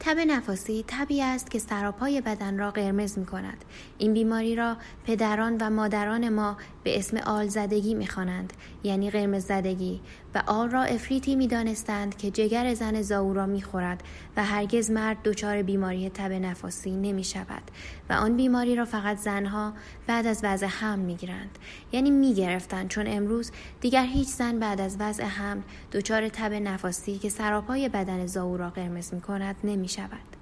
تب 0.00 0.18
نفاسی 0.18 0.84
تبی 0.88 1.22
است 1.22 1.50
که 1.50 1.58
سراپای 1.58 2.20
بدن 2.20 2.58
را 2.58 2.70
قرمز 2.70 3.18
می 3.18 3.26
کند. 3.26 3.64
این 3.98 4.12
بیماری 4.12 4.56
را 4.56 4.76
پدران 5.06 5.56
و 5.60 5.70
مادران 5.70 6.28
ما 6.28 6.56
به 6.84 6.98
اسم 6.98 7.16
آل 7.16 7.46
زدگی 7.46 7.94
می 7.94 8.06
خوانند 8.06 8.52
یعنی 8.82 9.10
قرمز 9.10 9.46
زدگی 9.46 10.00
و 10.34 10.42
آل 10.46 10.70
را 10.70 10.82
افریتی 10.82 11.36
می 11.36 11.46
دانستند 11.46 12.16
که 12.16 12.30
جگر 12.30 12.74
زن 12.74 13.02
زاو 13.02 13.34
را 13.34 13.46
می 13.46 13.62
خورد 13.62 14.02
و 14.36 14.44
هرگز 14.44 14.90
مرد 14.90 15.16
دچار 15.24 15.62
بیماری 15.62 16.10
تب 16.10 16.32
نفاسی 16.32 16.90
نمی 16.90 17.24
شود 17.24 17.62
و 18.10 18.12
آن 18.12 18.36
بیماری 18.36 18.76
را 18.76 18.84
فقط 18.84 19.16
زنها 19.16 19.72
بعد 20.06 20.26
از 20.26 20.40
وضع 20.42 20.66
هم 20.70 20.98
می 20.98 21.14
گیرند 21.14 21.58
یعنی 21.92 22.10
می 22.10 22.34
گرفتند 22.34 22.88
چون 22.88 23.04
امروز 23.08 23.50
دیگر 23.80 24.04
هیچ 24.04 24.28
زن 24.28 24.58
بعد 24.58 24.80
از 24.80 24.96
وضع 25.00 25.24
هم 25.24 25.62
دچار 25.92 26.28
تب 26.28 26.52
نفاسی 26.52 27.18
که 27.18 27.28
سراپای 27.28 27.88
بدن 27.88 28.26
زاو 28.26 28.56
را 28.56 28.70
قرمز 28.70 29.14
می 29.14 29.20
کند 29.20 29.56
نمی 29.64 29.88
شود. 29.88 30.33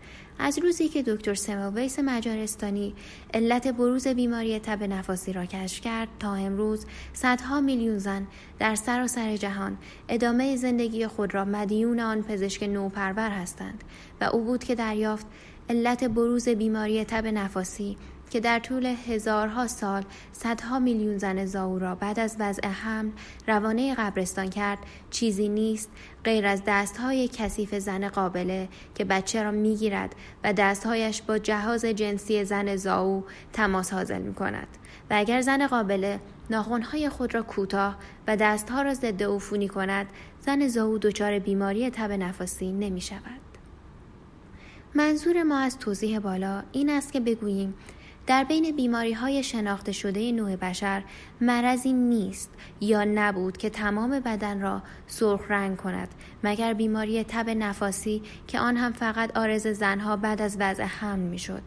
از 0.45 0.59
روزی 0.59 0.89
که 0.89 1.03
دکتر 1.03 1.35
سموویس 1.35 1.99
مجارستانی 1.99 2.95
علت 3.35 3.69
بروز 3.69 4.09
بیماری 4.09 4.59
تب 4.59 4.83
نفاسی 4.83 5.33
را 5.33 5.47
کشف 5.47 5.81
کرد 5.81 6.09
تا 6.21 6.35
امروز 6.35 6.87
صدها 7.13 7.61
میلیون 7.61 7.99
زن 7.99 8.27
در 8.59 8.75
سراسر 8.75 9.37
جهان 9.37 9.79
ادامه 10.09 10.57
زندگی 10.57 11.07
خود 11.07 11.35
را 11.35 11.45
مدیون 11.45 12.01
آن 12.01 12.23
پزشک 12.23 12.63
نوپرور 12.63 13.31
هستند 13.31 13.85
و 14.21 14.25
او 14.25 14.45
بود 14.45 14.65
که 14.65 14.75
دریافت 14.75 15.27
علت 15.71 16.05
بروز 16.05 16.49
بیماری 16.49 17.05
تب 17.05 17.27
نفاسی 17.27 17.97
که 18.33 18.41
در 18.41 18.59
طول 18.59 18.87
هزارها 18.87 19.67
سال 19.67 20.05
صدها 20.33 20.79
میلیون 20.79 21.19
زن 21.19 21.47
زاو 21.47 21.79
را 21.79 21.95
بعد 21.95 22.21
از 22.21 22.37
وضع 22.39 22.69
حمل 22.69 23.11
روانه 23.49 23.95
قبرستان 23.95 24.51
کرد 24.51 24.79
چیزی 25.11 25.49
نیست 25.49 25.91
غیر 26.25 26.47
از 26.47 26.63
دستهای 26.67 27.29
کثیف 27.29 27.75
زن 27.75 28.09
قابله 28.09 28.69
که 28.95 29.05
بچه 29.05 29.43
را 29.43 29.51
می‌گیرد 29.51 30.15
و 30.45 30.53
دستهایش 30.53 31.23
با 31.23 31.39
جهاز 31.39 31.85
جنسی 31.85 32.45
زن 32.45 32.77
زاو 32.77 33.25
تماس 33.53 33.93
حاصل 33.93 34.23
می 34.23 34.35
کند 34.35 34.69
و 35.11 35.15
اگر 35.17 35.41
زن 35.41 35.67
قابله 35.67 36.21
ناخونهای 36.51 37.09
خود 37.09 37.35
را 37.35 37.43
کوتاه 37.43 37.97
و 38.27 38.37
دستها 38.37 38.83
را 38.83 38.95
ضد 38.95 39.23
عفونی 39.23 39.69
کند 39.69 40.07
زن 40.41 40.69
زاو 40.69 40.99
دچار 40.99 41.39
بیماری 41.39 41.91
تب 41.91 42.13
نفاسی 42.13 42.73
نمی 42.73 43.01
شود. 43.01 43.41
منظور 44.95 45.43
ما 45.43 45.59
از 45.59 45.79
توضیح 45.79 46.19
بالا 46.19 46.63
این 46.73 46.91
است 46.91 47.13
که 47.13 47.21
بگوییم 47.21 47.75
در 48.27 48.45
بین 48.45 48.77
بیماری 48.77 49.13
های 49.13 49.43
شناخته 49.43 49.93
شده 49.93 50.33
نوع 50.33 50.57
بشر 50.57 51.03
مرضی 51.41 51.93
نیست 51.93 52.51
یا 52.81 53.05
نبود 53.05 53.57
که 53.57 53.71
تمام 53.71 54.21
بدن 54.21 54.61
را 54.61 54.83
سرخ 55.07 55.41
رنگ 55.49 55.77
کند 55.77 56.09
مگر 56.45 56.73
بیماری 56.73 57.25
تب 57.25 57.51
نفاسی 57.51 58.23
که 58.47 58.59
آن 58.59 58.77
هم 58.77 58.93
فقط 58.93 59.37
آرز 59.37 59.67
زنها 59.67 60.17
بعد 60.17 60.43
از 60.43 60.57
وضع 60.61 60.85
حمل 60.85 61.29
می 61.29 61.39
شد. 61.39 61.63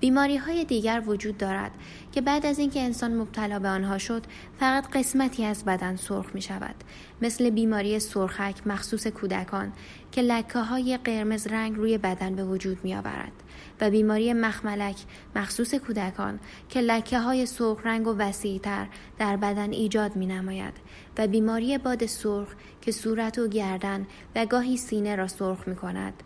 بیماری 0.00 0.36
های 0.36 0.64
دیگر 0.64 1.02
وجود 1.06 1.38
دارد 1.38 1.70
که 2.12 2.20
بعد 2.20 2.46
از 2.46 2.58
اینکه 2.58 2.80
انسان 2.80 3.16
مبتلا 3.16 3.58
به 3.58 3.68
آنها 3.68 3.98
شد 3.98 4.22
فقط 4.60 4.90
قسمتی 4.90 5.44
از 5.44 5.64
بدن 5.64 5.96
سرخ 5.96 6.34
می 6.34 6.42
شود 6.42 6.74
مثل 7.22 7.50
بیماری 7.50 7.98
سرخک 7.98 8.66
مخصوص 8.66 9.06
کودکان 9.06 9.72
که 10.16 10.22
لکه 10.22 10.58
های 10.58 10.96
قرمز 10.96 11.46
رنگ 11.46 11.76
روی 11.76 11.98
بدن 11.98 12.34
به 12.34 12.44
وجود 12.44 12.78
می 12.84 12.94
آورد 12.94 13.32
و 13.80 13.90
بیماری 13.90 14.32
مخملک 14.32 14.96
مخصوص 15.36 15.74
کودکان 15.74 16.40
که 16.68 16.80
لکه 16.80 17.18
های 17.18 17.46
سرخ 17.46 17.86
رنگ 17.86 18.06
و 18.06 18.14
وسیعتر 18.18 18.86
در 19.18 19.36
بدن 19.36 19.72
ایجاد 19.72 20.16
می 20.16 20.26
نماید 20.26 20.74
و 21.18 21.26
بیماری 21.26 21.78
باد 21.78 22.06
سرخ 22.06 22.48
که 22.80 22.92
صورت 22.92 23.38
و 23.38 23.48
گردن 23.48 24.06
و 24.36 24.46
گاهی 24.46 24.76
سینه 24.76 25.16
را 25.16 25.28
سرخ 25.28 25.68
می 25.68 25.76
کند 25.76 26.22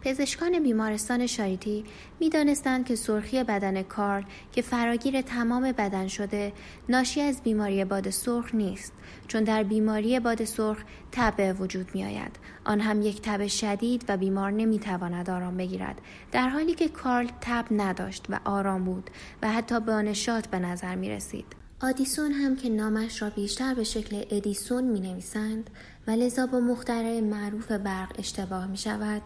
پزشکان 0.00 0.62
بیمارستان 0.62 1.26
شاریتی 1.26 1.84
می 2.20 2.28
دانستند 2.28 2.86
که 2.86 2.96
سرخی 2.96 3.44
بدن 3.44 3.82
کارل 3.82 4.22
که 4.52 4.62
فراگیر 4.62 5.20
تمام 5.20 5.72
بدن 5.72 6.08
شده 6.08 6.52
ناشی 6.88 7.20
از 7.20 7.42
بیماری 7.42 7.84
باد 7.84 8.10
سرخ 8.10 8.54
نیست. 8.54 8.92
چون 9.28 9.44
در 9.44 9.62
بیماری 9.62 10.20
باد 10.20 10.44
سرخ 10.44 10.78
تب 11.12 11.60
وجود 11.60 11.90
می 11.94 12.04
آید. 12.04 12.36
آن 12.64 12.80
هم 12.80 13.02
یک 13.02 13.22
تب 13.22 13.46
شدید 13.46 14.04
و 14.08 14.16
بیمار 14.16 14.50
نمی 14.50 14.78
تواند 14.78 15.30
آرام 15.30 15.56
بگیرد 15.56 16.00
در 16.32 16.48
حالی 16.48 16.74
که 16.74 16.88
کارل 16.88 17.28
تب 17.40 17.64
نداشت 17.70 18.24
و 18.28 18.40
آرام 18.44 18.84
بود 18.84 19.10
و 19.42 19.52
حتی 19.52 19.80
به 19.80 19.92
نشاط 19.92 20.46
به 20.46 20.58
نظر 20.58 20.94
می 20.94 21.10
رسید. 21.10 21.46
آدیسون 21.82 22.32
هم 22.32 22.56
که 22.56 22.68
نامش 22.68 23.22
را 23.22 23.30
بیشتر 23.30 23.74
به 23.74 23.84
شکل 23.84 24.24
ادیسون 24.30 24.84
می 24.84 25.00
نویسند 25.00 25.70
و 26.06 26.10
لذا 26.10 26.46
با 26.46 26.60
مخترع 26.60 27.20
معروف 27.20 27.72
برق 27.72 28.12
اشتباه 28.18 28.66
می 28.66 28.76
شود 28.76 29.22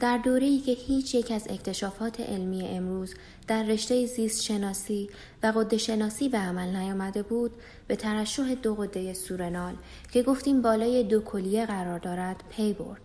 در 0.00 0.18
دوره 0.18 0.46
ای 0.46 0.58
که 0.58 0.72
هیچ 0.72 1.14
یک 1.14 1.30
از 1.30 1.46
اکتشافات 1.50 2.20
علمی 2.20 2.68
امروز 2.68 3.14
در 3.48 3.62
رشته 3.62 4.06
زیست 4.06 4.42
شناسی 4.42 5.10
و 5.42 5.46
غده 5.46 5.78
شناسی 5.78 6.28
به 6.28 6.38
عمل 6.38 6.76
نیامده 6.76 7.22
بود 7.22 7.50
به 7.86 7.96
ترشح 7.96 8.54
دو 8.54 8.74
غده 8.74 9.14
سورنال 9.14 9.74
که 10.12 10.22
گفتیم 10.22 10.62
بالای 10.62 11.02
دو 11.02 11.20
کلیه 11.20 11.66
قرار 11.66 11.98
دارد 11.98 12.44
پی 12.50 12.72
برد 12.72 13.00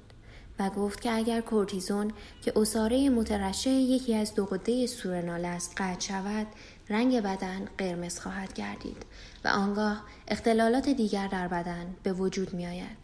و 0.60 0.70
گفت 0.70 1.02
که 1.02 1.12
اگر 1.12 1.42
کورتیزون 1.42 2.12
که 2.42 2.54
عصاره 2.60 3.10
مترشح 3.10 3.70
یکی 3.70 4.16
از 4.16 4.36
دو 4.36 4.46
غده 4.46 4.88
سورنال 4.88 5.46
است 5.46 5.74
قطع 5.78 6.00
شود 6.00 6.48
رنگ 6.90 7.22
بدن 7.22 7.66
قرمز 7.78 8.20
خواهد 8.20 8.54
گردید 8.54 9.06
و 9.46 9.48
آنگاه 9.48 10.04
اختلالات 10.28 10.90
دیگر 10.90 11.28
در 11.28 11.48
بدن 11.48 11.96
به 12.04 12.14
وجود 12.14 12.54
می 12.54 12.68
آید. 12.68 13.01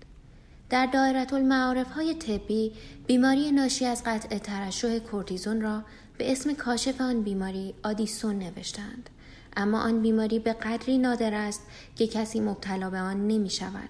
در 0.69 0.85
دایره 0.85 1.33
المعارف 1.33 1.91
های 1.91 2.13
طبی 2.13 2.71
بیماری 3.07 3.51
ناشی 3.51 3.85
از 3.85 4.03
قطع 4.05 4.37
ترشح 4.37 4.99
کورتیزون 4.99 5.61
را 5.61 5.83
به 6.17 6.31
اسم 6.31 6.53
کاشف 6.53 7.01
آن 7.01 7.21
بیماری 7.21 7.73
آدیسون 7.83 8.39
نوشتند 8.39 9.09
اما 9.57 9.81
آن 9.81 10.01
بیماری 10.01 10.39
به 10.39 10.53
قدری 10.53 10.97
نادر 10.97 11.33
است 11.33 11.61
که 11.95 12.07
کسی 12.07 12.39
مبتلا 12.39 12.89
به 12.89 12.99
آن 12.99 13.27
نمی 13.27 13.49
شود 13.49 13.89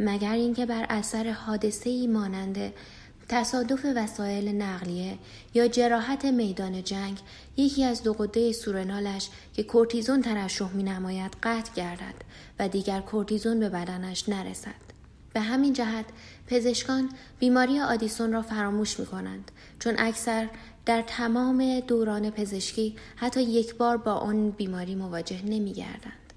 مگر 0.00 0.32
اینکه 0.32 0.66
بر 0.66 0.86
اثر 0.88 1.30
حادثه 1.30 1.90
ای 1.90 2.06
مانند 2.06 2.72
تصادف 3.28 3.86
وسایل 3.96 4.48
نقلیه 4.48 5.18
یا 5.54 5.68
جراحت 5.68 6.24
میدان 6.24 6.84
جنگ 6.84 7.18
یکی 7.56 7.84
از 7.84 8.02
دو 8.02 8.12
قده 8.12 8.52
سورنالش 8.52 9.28
که 9.54 9.62
کورتیزون 9.62 10.22
ترشح 10.22 10.72
می 10.72 10.82
نماید 10.82 11.36
قطع 11.42 11.72
گردد 11.74 12.14
و 12.58 12.68
دیگر 12.68 13.00
کورتیزون 13.00 13.60
به 13.60 13.68
بدنش 13.68 14.28
نرسد. 14.28 14.87
به 15.32 15.40
همین 15.40 15.72
جهت 15.72 16.06
پزشکان 16.46 17.10
بیماری 17.38 17.80
آدیسون 17.80 18.32
را 18.32 18.42
فراموش 18.42 19.00
می 19.00 19.06
کنند 19.06 19.50
چون 19.78 19.94
اکثر 19.98 20.48
در 20.86 21.02
تمام 21.02 21.80
دوران 21.80 22.30
پزشکی 22.30 22.96
حتی 23.16 23.42
یک 23.42 23.74
بار 23.74 23.96
با 23.96 24.12
آن 24.12 24.50
بیماری 24.50 24.94
مواجه 24.94 25.42
نمی 25.44 25.72
گردند. 25.72 26.27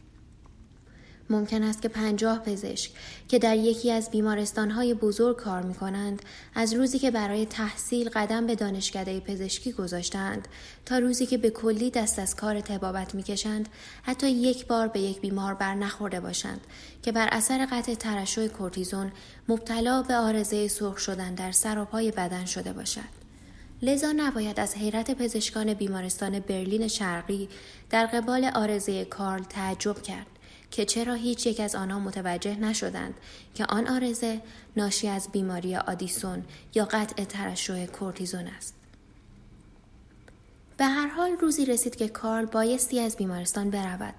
ممکن 1.32 1.64
است 1.64 1.82
که 1.82 1.88
پنجاه 1.88 2.40
پزشک 2.40 2.92
که 3.28 3.40
در 3.40 3.58
یکی 3.58 3.92
از 3.92 4.12
بیمارستانهای 4.12 4.94
بزرگ 4.94 5.38
کار 5.38 5.62
می 5.62 5.74
کنند 5.74 6.22
از 6.56 6.74
روزی 6.74 7.00
که 7.00 7.12
برای 7.12 7.46
تحصیل 7.46 8.10
قدم 8.10 8.48
به 8.48 8.56
دانشکده 8.56 9.20
پزشکی 9.20 9.72
گذاشتند 9.72 10.48
تا 10.86 10.98
روزی 10.98 11.26
که 11.26 11.38
به 11.38 11.50
کلی 11.50 11.90
دست 11.90 12.20
از 12.20 12.36
کار 12.36 12.62
تبابت 12.62 13.16
می 13.16 13.24
کشند 13.24 13.70
حتی 14.04 14.30
یک 14.30 14.68
بار 14.68 14.88
به 14.88 15.00
یک 15.00 15.22
بیمار 15.22 15.54
بر 15.54 15.76
نخورده 15.76 16.20
باشند 16.20 16.62
که 17.04 17.12
بر 17.12 17.30
اثر 17.32 17.68
قطع 17.72 17.94
ترشح 17.94 18.48
کورتیزون 18.48 19.12
مبتلا 19.48 20.02
به 20.02 20.16
آرزه 20.16 20.68
سرخ 20.68 20.98
شدن 20.98 21.36
در 21.36 21.52
سر 21.52 21.78
و 21.78 21.86
پای 21.86 22.12
بدن 22.12 22.46
شده 22.46 22.74
باشد. 22.74 23.22
لذا 23.82 24.12
نباید 24.12 24.60
از 24.60 24.76
حیرت 24.76 25.12
پزشکان 25.12 25.74
بیمارستان 25.74 26.40
برلین 26.40 26.88
شرقی 26.88 27.50
در 27.90 28.06
قبال 28.06 28.46
آرزه 28.46 29.06
کارل 29.06 29.44
تعجب 29.44 30.02
کرد. 30.02 30.31
که 30.72 30.86
چرا 30.86 31.14
هیچ 31.14 31.46
یک 31.46 31.60
از 31.60 31.76
آنها 31.76 32.00
متوجه 32.00 32.56
نشدند 32.56 33.14
که 33.56 33.66
آن 33.66 33.88
آرزه 33.88 34.42
ناشی 34.78 35.08
از 35.08 35.30
بیماری 35.32 35.76
آدیسون 35.76 36.44
یا 36.76 36.86
قطع 36.86 37.24
ترشح 37.24 37.86
کورتیزون 37.86 38.48
است. 38.48 38.76
به 40.78 40.86
هر 40.86 41.08
حال 41.08 41.32
روزی 41.32 41.66
رسید 41.66 41.96
که 41.96 42.08
کارل 42.08 42.46
بایستی 42.46 43.00
از 43.00 43.16
بیمارستان 43.16 43.70
برود 43.70 44.14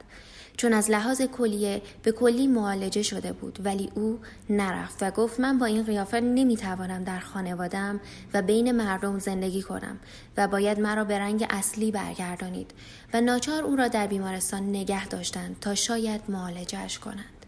چون 0.57 0.73
از 0.73 0.91
لحاظ 0.91 1.23
کلیه 1.23 1.83
به 2.03 2.13
کلی 2.13 2.47
معالجه 2.47 3.03
شده 3.03 3.33
بود 3.33 3.59
ولی 3.65 3.91
او 3.95 4.19
نرفت 4.51 5.03
و 5.03 5.11
گفت 5.11 5.41
من 5.41 5.59
با 5.59 5.67
این 5.67 5.83
قیافه 5.83 6.21
نمی‌توانم 6.21 7.05
در 7.05 7.19
خانوادم 7.19 8.01
و 8.35 8.43
بین 8.43 8.73
مردم 8.73 9.19
زندگی 9.19 9.63
کنم 9.63 9.99
و 10.37 10.49
باید 10.49 10.81
مرا 10.81 11.05
به 11.05 11.19
رنگ 11.19 11.47
اصلی 11.51 11.91
برگردانید 11.91 12.71
و 13.15 13.21
ناچار 13.21 13.63
او 13.63 13.77
را 13.77 13.89
در 13.89 14.07
بیمارستان 14.07 14.69
نگه 14.69 15.07
داشتند 15.07 15.57
تا 15.61 15.75
شاید 15.75 16.21
معالجهش 16.29 16.99
کنند. 16.99 17.43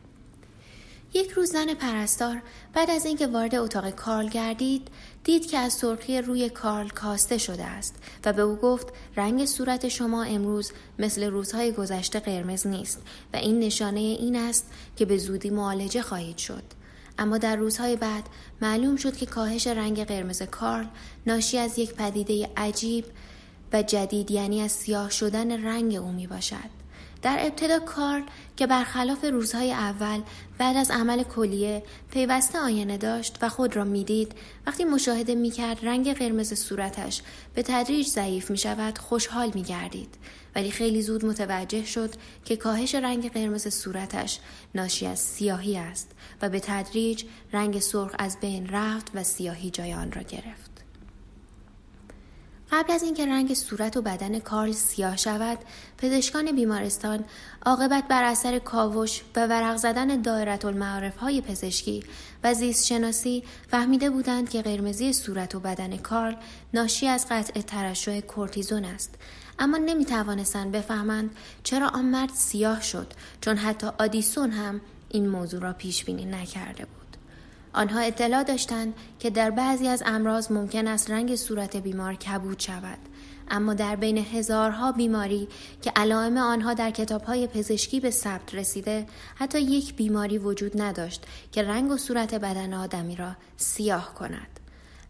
یک 1.14 1.30
روز 1.30 1.50
زن 1.50 1.74
پرستار 1.74 2.42
بعد 2.74 2.90
از 2.90 3.06
اینکه 3.06 3.26
وارد 3.26 3.54
اتاق 3.54 3.90
کارل 3.90 4.28
گردید 4.28 4.88
دید 5.24 5.46
که 5.46 5.58
از 5.58 5.72
سرخی 5.72 6.20
روی 6.20 6.48
کارل 6.48 6.88
کاسته 6.88 7.38
شده 7.38 7.64
است 7.64 7.94
و 8.24 8.32
به 8.32 8.42
او 8.42 8.56
گفت 8.56 8.86
رنگ 9.16 9.44
صورت 9.44 9.88
شما 9.88 10.22
امروز 10.22 10.72
مثل 10.98 11.24
روزهای 11.24 11.72
گذشته 11.72 12.20
قرمز 12.20 12.66
نیست 12.66 13.02
و 13.32 13.36
این 13.36 13.58
نشانه 13.58 14.00
این 14.00 14.36
است 14.36 14.70
که 14.96 15.04
به 15.04 15.18
زودی 15.18 15.50
معالجه 15.50 16.02
خواهید 16.02 16.38
شد 16.38 16.62
اما 17.18 17.38
در 17.38 17.56
روزهای 17.56 17.96
بعد 17.96 18.24
معلوم 18.62 18.96
شد 18.96 19.16
که 19.16 19.26
کاهش 19.26 19.66
رنگ 19.66 20.04
قرمز 20.04 20.42
کارل 20.42 20.86
ناشی 21.26 21.58
از 21.58 21.78
یک 21.78 21.94
پدیده 21.94 22.50
عجیب 22.56 23.04
و 23.72 23.82
جدید 23.82 24.30
یعنی 24.30 24.62
از 24.62 24.72
سیاه 24.72 25.10
شدن 25.10 25.64
رنگ 25.64 25.94
او 25.94 26.12
می 26.12 26.26
باشد. 26.26 26.83
در 27.24 27.38
ابتدا 27.40 27.78
کارل 27.78 28.22
که 28.56 28.66
برخلاف 28.66 29.24
روزهای 29.24 29.72
اول 29.72 30.20
بعد 30.58 30.76
از 30.76 30.90
عمل 30.90 31.22
کلیه 31.22 31.82
پیوسته 32.10 32.58
آینه 32.58 32.96
داشت 32.98 33.38
و 33.42 33.48
خود 33.48 33.76
را 33.76 33.84
می‌دید 33.84 34.32
وقتی 34.66 34.84
مشاهده 34.84 35.34
می‌کرد 35.34 35.86
رنگ 35.86 36.12
قرمز 36.12 36.54
صورتش 36.54 37.22
به 37.54 37.62
تدریج 37.62 38.06
ضعیف 38.06 38.50
می 38.50 38.58
شود 38.58 38.98
خوشحال 38.98 39.50
می 39.54 39.62
گردید 39.62 40.14
ولی 40.54 40.70
خیلی 40.70 41.02
زود 41.02 41.24
متوجه 41.24 41.84
شد 41.84 42.10
که 42.44 42.56
کاهش 42.56 42.94
رنگ 42.94 43.32
قرمز 43.32 43.68
صورتش 43.68 44.38
ناشی 44.74 45.06
از 45.06 45.18
سیاهی 45.18 45.76
است 45.76 46.10
و 46.42 46.48
به 46.48 46.60
تدریج 46.60 47.24
رنگ 47.52 47.78
سرخ 47.78 48.14
از 48.18 48.40
بین 48.40 48.68
رفت 48.68 49.10
و 49.14 49.22
سیاهی 49.22 49.70
جای 49.70 49.94
آن 49.94 50.12
را 50.12 50.22
گرفت. 50.22 50.63
قبل 52.72 52.92
از 52.92 53.02
اینکه 53.02 53.26
رنگ 53.26 53.54
صورت 53.54 53.96
و 53.96 54.02
بدن 54.02 54.38
کارل 54.38 54.72
سیاه 54.72 55.16
شود 55.16 55.58
پزشکان 55.98 56.52
بیمارستان 56.52 57.24
عاقبت 57.66 58.08
بر 58.08 58.24
اثر 58.24 58.58
کاوش 58.58 59.22
و 59.36 59.46
ورق 59.46 59.76
زدن 59.76 60.22
دایره 60.22 60.66
المعارف 60.66 61.16
های 61.16 61.40
پزشکی 61.40 62.04
و 62.44 62.54
زیست 62.54 62.86
شناسی 62.86 63.44
فهمیده 63.68 64.10
بودند 64.10 64.50
که 64.50 64.62
قرمزی 64.62 65.12
صورت 65.12 65.54
و 65.54 65.60
بدن 65.60 65.96
کارل 65.96 66.34
ناشی 66.74 67.06
از 67.06 67.26
قطع 67.30 67.60
ترشح 67.60 68.20
کورتیزون 68.20 68.84
است. 68.84 69.14
اما 69.58 69.76
نمی 69.76 70.04
توانستند 70.04 70.72
بفهمند 70.72 71.30
چرا 71.62 71.88
آن 71.88 72.04
مرد 72.04 72.30
سیاه 72.34 72.82
شد 72.82 73.12
چون 73.40 73.56
حتی 73.56 73.86
آدیسون 73.98 74.50
هم 74.50 74.80
این 75.08 75.28
موضوع 75.28 75.60
را 75.60 75.72
پیش 75.72 76.04
بینی 76.04 76.24
نکرده 76.24 76.84
بود. 76.84 77.03
آنها 77.74 78.00
اطلاع 78.00 78.42
داشتند 78.42 78.94
که 79.18 79.30
در 79.30 79.50
بعضی 79.50 79.88
از 79.88 80.02
امراض 80.06 80.52
ممکن 80.52 80.86
است 80.86 81.10
رنگ 81.10 81.36
صورت 81.36 81.76
بیمار 81.76 82.14
کبود 82.14 82.60
شود. 82.60 82.98
اما 83.50 83.74
در 83.74 83.96
بین 83.96 84.18
هزارها 84.18 84.92
بیماری 84.92 85.48
که 85.82 85.92
علائم 85.96 86.36
آنها 86.36 86.74
در 86.74 86.90
کتابهای 86.90 87.46
پزشکی 87.46 88.00
به 88.00 88.10
ثبت 88.10 88.54
رسیده 88.54 89.06
حتی 89.34 89.60
یک 89.60 89.94
بیماری 89.94 90.38
وجود 90.38 90.82
نداشت 90.82 91.24
که 91.52 91.62
رنگ 91.62 91.90
و 91.90 91.96
صورت 91.96 92.34
بدن 92.34 92.74
آدمی 92.74 93.16
را 93.16 93.36
سیاه 93.56 94.14
کند. 94.14 94.60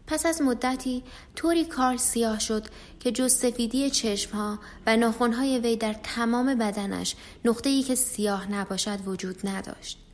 پس 0.07 0.25
از 0.25 0.41
مدتی 0.41 1.03
طوری 1.35 1.65
کار 1.65 1.97
سیاه 1.97 2.39
شد 2.39 2.65
که 2.99 3.11
جز 3.11 3.33
سفیدی 3.33 3.89
چشمها 3.89 4.59
و 4.87 4.97
ناخونهای 4.97 5.59
وی 5.59 5.75
در 5.75 5.93
تمام 5.93 6.55
بدنش 6.55 7.15
نقطه‌ای 7.45 7.83
که 7.83 7.95
سیاه 7.95 8.51
نباشد 8.51 9.07
وجود 9.07 9.47
نداشت. 9.47 10.04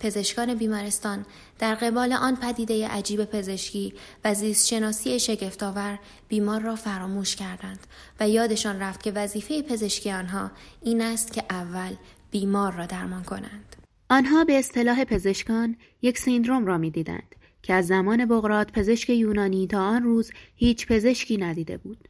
پزشکان 0.00 0.54
بیمارستان 0.54 1.26
در 1.58 1.74
قبال 1.74 2.12
آن 2.12 2.36
پدیده 2.36 2.88
عجیب 2.88 3.24
پزشکی 3.24 3.94
و 4.24 4.34
زیست 4.34 4.66
شناسی 4.66 5.20
شگفتآور 5.20 5.98
بیمار 6.28 6.60
را 6.60 6.76
فراموش 6.76 7.36
کردند 7.36 7.86
و 8.20 8.28
یادشان 8.28 8.80
رفت 8.80 9.02
که 9.02 9.10
وظیفه 9.10 9.62
پزشکی 9.62 10.10
آنها 10.10 10.50
این 10.82 11.00
است 11.00 11.32
که 11.32 11.44
اول 11.50 11.94
بیمار 12.30 12.72
را 12.72 12.86
درمان 12.86 13.22
کنند. 13.22 13.76
آنها 14.10 14.44
به 14.44 14.58
اصطلاح 14.58 15.04
پزشکان 15.04 15.76
یک 16.02 16.18
سیندروم 16.18 16.66
را 16.66 16.78
می‌دیدند 16.78 17.34
که 17.62 17.74
از 17.74 17.86
زمان 17.86 18.24
بغرات 18.24 18.72
پزشک 18.72 19.10
یونانی 19.10 19.66
تا 19.66 19.80
آن 19.80 20.02
روز 20.02 20.30
هیچ 20.56 20.86
پزشکی 20.86 21.36
ندیده 21.36 21.76
بود. 21.76 22.08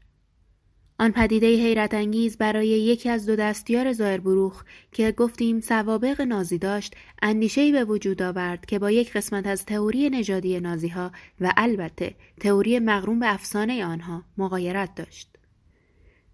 آن 0.99 1.13
پدیده 1.13 1.47
حیرت 1.47 1.95
انگیز 1.95 2.39
برای 2.39 2.69
یکی 2.69 3.09
از 3.09 3.27
دو 3.27 3.37
دستیار 3.37 3.93
زایربروخ 3.93 4.65
که 4.93 5.13
گفتیم 5.13 5.61
سوابق 5.61 6.21
نازی 6.21 6.59
داشت 6.59 6.95
اندیشهای 7.23 7.73
به 7.73 7.85
وجود 7.85 8.23
آورد 8.23 8.67
که 8.67 8.79
با 8.79 8.91
یک 8.91 9.13
قسمت 9.13 9.47
از 9.47 9.65
تئوری 9.65 10.11
نژادی 10.11 10.61
نازی 10.61 10.89
ها 10.89 11.13
و 11.41 11.53
البته 11.57 12.15
تئوری 12.41 12.79
مغروم 12.79 13.19
به 13.19 13.35
افسانه 13.35 13.85
آنها 13.85 14.23
مقایرت 14.39 14.95
داشت. 14.95 15.36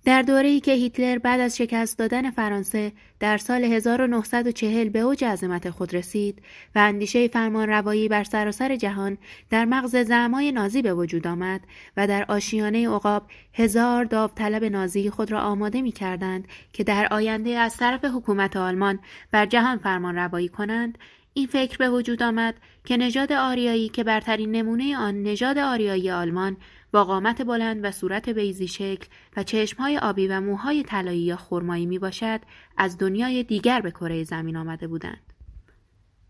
در 0.05 0.23
دوره‌ای 0.23 0.61
که 0.61 0.73
هیتلر 0.73 1.19
بعد 1.19 1.41
از 1.41 1.57
شکست 1.57 1.99
دادن 1.99 2.31
فرانسه 2.31 2.93
در 3.21 3.39
سال 3.39 3.65
1940 3.65 4.89
به 4.89 4.99
اوج 4.99 5.25
عظمت 5.25 5.71
خود 5.71 5.95
رسید 5.95 6.43
و 6.75 6.79
اندیشه 6.79 7.29
فرمان 7.29 7.69
روایی 7.69 8.09
بر 8.09 8.25
سراسر 8.25 8.77
جهان 8.77 9.19
در 9.51 9.65
مغز 9.65 9.97
زعمای 9.97 10.53
نازی 10.53 10.83
به 10.83 10.95
وجود 10.95 11.27
آمد 11.27 11.61
و 11.97 12.07
در 12.07 12.25
آشیانه 12.29 12.89
عقاب 12.89 13.27
هزار 13.55 14.05
داوطلب 14.05 14.65
نازی 14.65 15.11
خود 15.11 15.33
را 15.33 15.41
آماده 15.41 15.83
می 15.83 15.93
کردند 15.93 16.49
که 16.73 16.85
در 16.85 17.09
آینده 17.11 17.51
از 17.51 17.77
طرف 17.77 18.05
حکومت 18.05 18.57
آلمان 18.57 18.99
بر 19.31 19.47
جهان 19.47 19.79
فرمان 19.79 20.17
روایی 20.17 20.49
کنند 20.49 20.99
این 21.35 21.47
فکر 21.47 21.77
به 21.77 21.91
وجود 21.91 22.23
آمد 22.23 22.55
که 22.85 22.97
نژاد 22.97 23.33
آریایی 23.33 23.89
که 23.89 24.05
برترین 24.05 24.51
نمونه 24.51 24.97
آن 24.97 25.23
نژاد 25.23 25.59
آریایی 25.59 26.11
آلمان 26.11 26.57
با 26.93 27.05
قامت 27.05 27.43
بلند 27.43 27.85
و 27.85 27.91
صورت 27.91 28.29
بیزی 28.29 28.69
شکل 28.69 29.07
و 29.37 29.43
چشمهای 29.43 29.99
آبی 29.99 30.29
و 30.29 30.41
موهای 30.41 30.83
طلایی 30.83 31.21
یا 31.21 31.37
خرمایی 31.37 31.87
می 31.87 31.99
باشد 31.99 32.41
از 32.77 32.99
دنیای 32.99 33.43
دیگر 33.43 33.81
به 33.81 33.91
کره 33.91 34.25
زمین 34.25 34.57
آمده 34.57 34.87
بودند. 34.87 35.33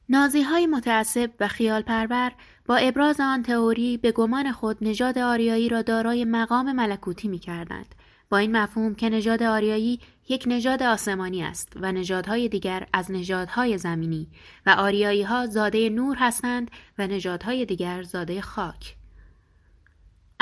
نازی 0.09 0.43
های 0.43 0.67
متعصب 0.67 1.31
و 1.41 1.49
خیال 1.49 1.83
پرور 1.83 2.33
با 2.67 2.77
ابراز 2.77 3.21
آن 3.21 3.43
تئوری 3.43 3.97
به 3.97 4.13
گمان 4.13 4.53
خود 4.53 4.77
نژاد 4.81 5.19
آریایی 5.19 5.69
را 5.69 5.83
دارای 5.83 6.25
مقام 6.25 6.73
ملکوتی 6.73 7.29
می 7.29 7.39
کردند. 7.39 7.95
با 8.31 8.39
این 8.39 8.57
مفهوم 8.57 8.95
که 8.95 9.09
نژاد 9.09 9.43
آریایی 9.43 10.01
یک 10.29 10.45
نژاد 10.47 10.83
آسمانی 10.83 11.43
است 11.43 11.73
و 11.77 11.93
نژادهای 11.93 12.49
دیگر 12.49 12.87
از 12.93 13.11
نژادهای 13.11 13.79
زمینی 13.79 14.29
و 14.67 14.71
آریایی 14.71 15.23
ها 15.23 15.47
زاده 15.47 15.91
نور 15.91 16.17
هستند 16.17 16.71
و 16.99 17.07
نژادهای 17.07 17.65
دیگر 17.65 18.03
زاده 18.03 18.41
خاک. 18.41 19.02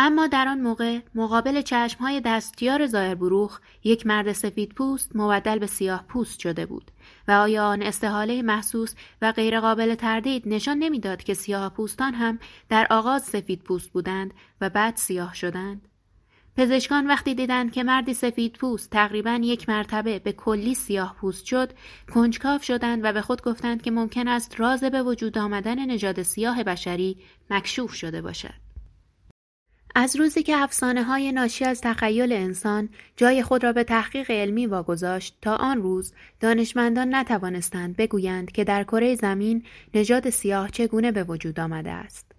اما 0.02 0.26
در 0.26 0.48
آن 0.48 0.60
موقع 0.60 0.98
مقابل 1.14 1.62
چشمهای 1.62 2.20
دستیار 2.20 2.86
بروخ 3.14 3.60
یک 3.84 4.06
مرد 4.06 4.32
سفید 4.32 4.72
پوست 4.74 5.10
مبدل 5.14 5.58
به 5.58 5.66
سیاه 5.66 6.04
پوست 6.08 6.40
شده 6.40 6.66
بود 6.66 6.90
و 7.28 7.32
آیا 7.32 7.64
آن 7.64 7.82
استحاله 7.82 8.42
محسوس 8.42 8.94
و 9.22 9.32
غیرقابل 9.32 9.94
تردید 9.94 10.42
نشان 10.46 10.78
نمی‌داد 10.78 11.22
که 11.22 11.34
سیاه 11.34 11.68
پوستان 11.68 12.14
هم 12.14 12.38
در 12.68 12.86
آغاز 12.90 13.22
سفید 13.22 13.62
پوست 13.62 13.92
بودند 13.92 14.34
و 14.60 14.70
بعد 14.70 14.96
سیاه 14.96 15.34
شدند؟ 15.34 15.88
پزشکان 16.56 17.06
وقتی 17.06 17.34
دیدند 17.34 17.72
که 17.72 17.82
مردی 17.82 18.14
سفید 18.14 18.52
پوست 18.52 18.90
تقریبا 18.90 19.40
یک 19.42 19.68
مرتبه 19.68 20.18
به 20.18 20.32
کلی 20.32 20.74
سیاه 20.74 21.16
پوست 21.20 21.44
شد 21.44 21.72
کنجکاف 22.14 22.64
شدند 22.64 23.00
و 23.04 23.12
به 23.12 23.22
خود 23.22 23.42
گفتند 23.42 23.82
که 23.82 23.90
ممکن 23.90 24.28
است 24.28 24.60
راز 24.60 24.84
به 24.84 25.02
وجود 25.02 25.38
آمدن 25.38 25.90
نژاد 25.90 26.22
سیاه 26.22 26.64
بشری 26.64 27.16
مکشوف 27.50 27.94
شده 27.94 28.22
باشد. 28.22 28.69
از 29.94 30.16
روزی 30.16 30.42
که 30.42 30.56
افسانه 30.56 31.02
های 31.02 31.32
ناشی 31.32 31.64
از 31.64 31.80
تخیل 31.80 32.32
انسان 32.32 32.88
جای 33.16 33.42
خود 33.42 33.64
را 33.64 33.72
به 33.72 33.84
تحقیق 33.84 34.30
علمی 34.30 34.66
واگذاشت 34.66 35.38
تا 35.42 35.56
آن 35.56 35.82
روز 35.82 36.12
دانشمندان 36.40 37.14
نتوانستند 37.14 37.96
بگویند 37.96 38.52
که 38.52 38.64
در 38.64 38.84
کره 38.84 39.14
زمین 39.14 39.64
نژاد 39.94 40.30
سیاه 40.30 40.70
چگونه 40.70 41.12
به 41.12 41.24
وجود 41.24 41.60
آمده 41.60 41.90
است. 41.90 42.32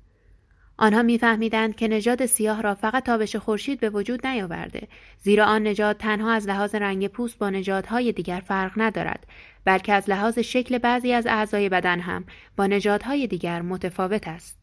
آنها 0.77 1.03
میفهمیدند 1.03 1.75
که 1.75 1.87
نژاد 1.87 2.25
سیاه 2.25 2.61
را 2.61 2.75
فقط 2.75 3.03
تابش 3.05 3.35
خورشید 3.35 3.79
به 3.79 3.89
وجود 3.89 4.27
نیاورده 4.27 4.87
زیرا 5.21 5.45
آن 5.45 5.63
نژاد 5.63 5.97
تنها 5.97 6.31
از 6.31 6.47
لحاظ 6.47 6.75
رنگ 6.75 7.07
پوست 7.07 7.37
با 7.37 7.49
نژادهای 7.49 8.11
دیگر 8.11 8.43
فرق 8.47 8.71
ندارد 8.77 9.27
بلکه 9.65 9.93
از 9.93 10.09
لحاظ 10.09 10.39
شکل 10.39 10.77
بعضی 10.77 11.13
از 11.13 11.27
اعضای 11.27 11.69
بدن 11.69 11.99
هم 11.99 12.25
با 12.57 12.67
نژادهای 12.67 13.27
دیگر 13.27 13.61
متفاوت 13.61 14.27
است 14.27 14.60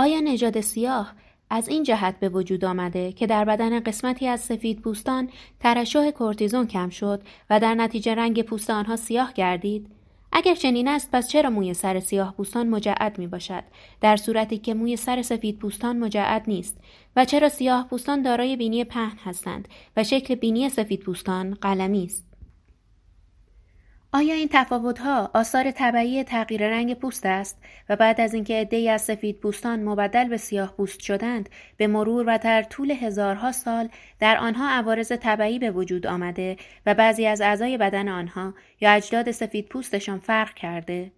آیا 0.00 0.20
نژاد 0.20 0.60
سیاه 0.60 1.12
از 1.50 1.68
این 1.68 1.82
جهت 1.82 2.20
به 2.20 2.28
وجود 2.28 2.64
آمده 2.64 3.12
که 3.12 3.26
در 3.26 3.44
بدن 3.44 3.80
قسمتی 3.80 4.28
از 4.28 4.40
سفید 4.40 4.80
پوستان 4.80 5.30
ترشح 5.60 6.10
کورتیزون 6.10 6.66
کم 6.66 6.88
شد 6.88 7.22
و 7.50 7.60
در 7.60 7.74
نتیجه 7.74 8.14
رنگ 8.14 8.42
پوست 8.42 8.70
آنها 8.70 8.96
سیاه 8.96 9.32
گردید؟ 9.32 9.86
اگر 10.32 10.54
چنین 10.54 10.88
است 10.88 11.10
پس 11.12 11.28
چرا 11.28 11.50
موی 11.50 11.74
سر 11.74 12.00
سیاه 12.00 12.34
پوستان 12.36 12.68
مجعد 12.68 13.18
می 13.18 13.26
باشد 13.26 13.64
در 14.00 14.16
صورتی 14.16 14.58
که 14.58 14.74
موی 14.74 14.96
سر 14.96 15.22
سفید 15.22 15.58
پوستان 15.58 15.98
مجعد 15.98 16.44
نیست. 16.46 16.76
و 17.16 17.24
چرا 17.24 17.48
سیاه 17.48 17.88
پوستان 17.88 18.22
دارای 18.22 18.56
بینی 18.56 18.84
پهن 18.84 19.18
هستند 19.24 19.68
و 19.96 20.04
شکل 20.04 20.34
بینی 20.34 20.68
سفید 20.68 21.00
پوستان 21.00 21.54
قلمی 21.54 22.04
است؟ 22.04 22.29
آیا 24.12 24.34
این 24.34 24.48
تفاوتها 24.52 25.30
آثار 25.34 25.70
طبعی 25.70 26.24
تغییر 26.24 26.68
رنگ 26.68 26.94
پوست 26.94 27.26
است 27.26 27.58
و 27.88 27.96
بعد 27.96 28.20
از 28.20 28.34
اینکه 28.34 28.54
عدهای 28.54 28.88
از 28.88 29.02
سفید 29.02 29.40
پوستان 29.40 29.82
مبدل 29.82 30.28
به 30.28 30.36
سیاه 30.36 30.76
پوست 30.76 31.00
شدند 31.00 31.48
به 31.76 31.86
مرور 31.86 32.24
و 32.28 32.38
در 32.38 32.62
طول 32.62 32.90
هزارها 32.90 33.52
سال 33.52 33.88
در 34.20 34.36
آنها 34.36 34.68
عوارض 34.68 35.12
طبعی 35.12 35.58
به 35.58 35.70
وجود 35.70 36.06
آمده 36.06 36.56
و 36.86 36.94
بعضی 36.94 37.26
از 37.26 37.40
اعضای 37.40 37.78
بدن 37.78 38.08
آنها 38.08 38.54
یا 38.80 38.92
اجداد 38.92 39.30
سفید 39.30 39.68
پوستشان 39.68 40.18
فرق 40.18 40.54
کرده؟ 40.54 41.12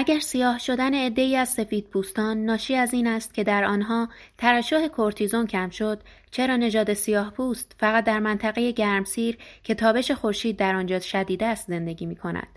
اگر 0.00 0.18
سیاه 0.18 0.58
شدن 0.58 0.94
عدهای 0.94 1.36
از 1.36 1.48
سفید 1.48 1.86
پوستان 1.86 2.44
ناشی 2.44 2.76
از 2.76 2.94
این 2.94 3.06
است 3.06 3.34
که 3.34 3.44
در 3.44 3.64
آنها 3.64 4.08
ترشح 4.38 4.88
کورتیزون 4.88 5.46
کم 5.46 5.70
شد 5.70 6.02
چرا 6.30 6.56
نژاد 6.56 6.94
سیاه 6.94 7.30
پوست 7.30 7.76
فقط 7.78 8.04
در 8.04 8.18
منطقه 8.18 8.72
گرمسیر 8.72 9.38
که 9.62 9.74
تابش 9.74 10.10
خورشید 10.10 10.56
در 10.56 10.74
آنجا 10.74 11.00
شدید 11.00 11.42
است 11.42 11.68
زندگی 11.68 12.06
می 12.06 12.16
کند 12.16 12.48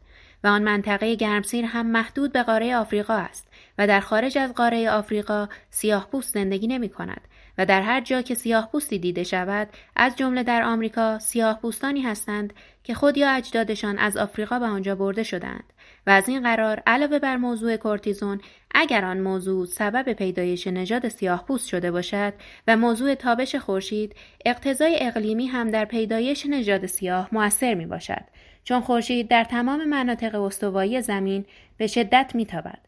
و 0.44 0.48
آن 0.48 0.64
منطقه 0.64 1.16
گرمسیر 1.16 1.66
هم 1.66 1.86
محدود 1.86 2.32
به 2.32 2.44
قاره 2.44 2.78
آفریقا 2.78 3.14
است 3.14 3.48
و 3.78 3.88
در 3.88 4.00
خارج 4.00 4.38
از 4.38 4.54
قاره 4.54 4.90
آفریقا 4.90 5.50
سیاه 5.70 6.08
پوست 6.12 6.34
زندگی 6.34 6.68
نمی 6.68 6.90
کند 6.90 7.22
و 7.58 7.66
در 7.66 7.82
هر 7.82 8.02
جا 8.02 8.22
که 8.22 8.36
سیاه 8.36 8.70
پوستی 8.72 9.00
دیده 9.00 9.24
شود 9.24 9.70
از 9.96 10.16
جمله 10.16 10.44
در 10.44 10.64
آمریکا 10.64 11.20
سیاه 11.20 11.60
پوستانی 11.60 12.02
هستند 12.02 12.54
که 12.84 12.94
خود 12.94 13.18
یا 13.18 13.32
اجدادشان 13.32 13.98
از 13.98 14.18
آفریقا 14.18 14.60
به 14.60 14.66
آنجا 14.66 14.96
برده 14.96 15.24
شدند 15.24 15.73
و 16.08 16.10
از 16.10 16.30
این 16.30 16.44
قرار 16.44 16.84
علاوه 16.88 17.20
بر 17.20 17.38
موضوع 17.38 17.78
کورتیزون 17.78 18.42
اگر 18.76 19.06
آن 19.06 19.20
موضوع 19.20 19.66
سبب 19.66 20.14
پیدایش 20.14 20.68
نژاد 20.68 21.08
سیاه 21.08 21.46
پوست 21.46 21.68
شده 21.68 21.92
باشد 21.92 22.34
و 22.68 22.78
موضوع 22.78 23.16
تابش 23.16 23.56
خورشید 23.56 24.16
اقتضای 24.46 24.98
اقلیمی 25.02 25.48
هم 25.48 25.72
در 25.72 25.86
پیدایش 25.86 26.46
نژاد 26.46 26.86
سیاه 26.86 27.30
موثر 27.32 27.74
می 27.74 27.86
باشد 27.86 28.24
چون 28.64 28.82
خورشید 28.82 29.28
در 29.28 29.44
تمام 29.44 29.86
مناطق 29.90 30.36
استوایی 30.36 31.02
زمین 31.02 31.46
به 31.78 31.88
شدت 31.88 32.32
میتابد 32.36 32.80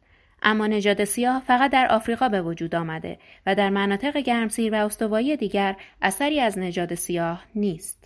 اما 0.41 0.67
نژاد 0.67 1.03
سیاه 1.03 1.43
فقط 1.47 1.71
در 1.71 1.87
آفریقا 1.87 2.29
به 2.29 2.41
وجود 2.41 2.75
آمده 2.75 3.17
و 3.45 3.55
در 3.55 3.69
مناطق 3.69 4.17
گرمسیر 4.17 4.73
و 4.73 4.85
استوایی 4.85 5.37
دیگر 5.37 5.75
اثری 6.01 6.39
از 6.39 6.59
نژاد 6.59 6.95
سیاه 6.95 7.43
نیست. 7.55 8.04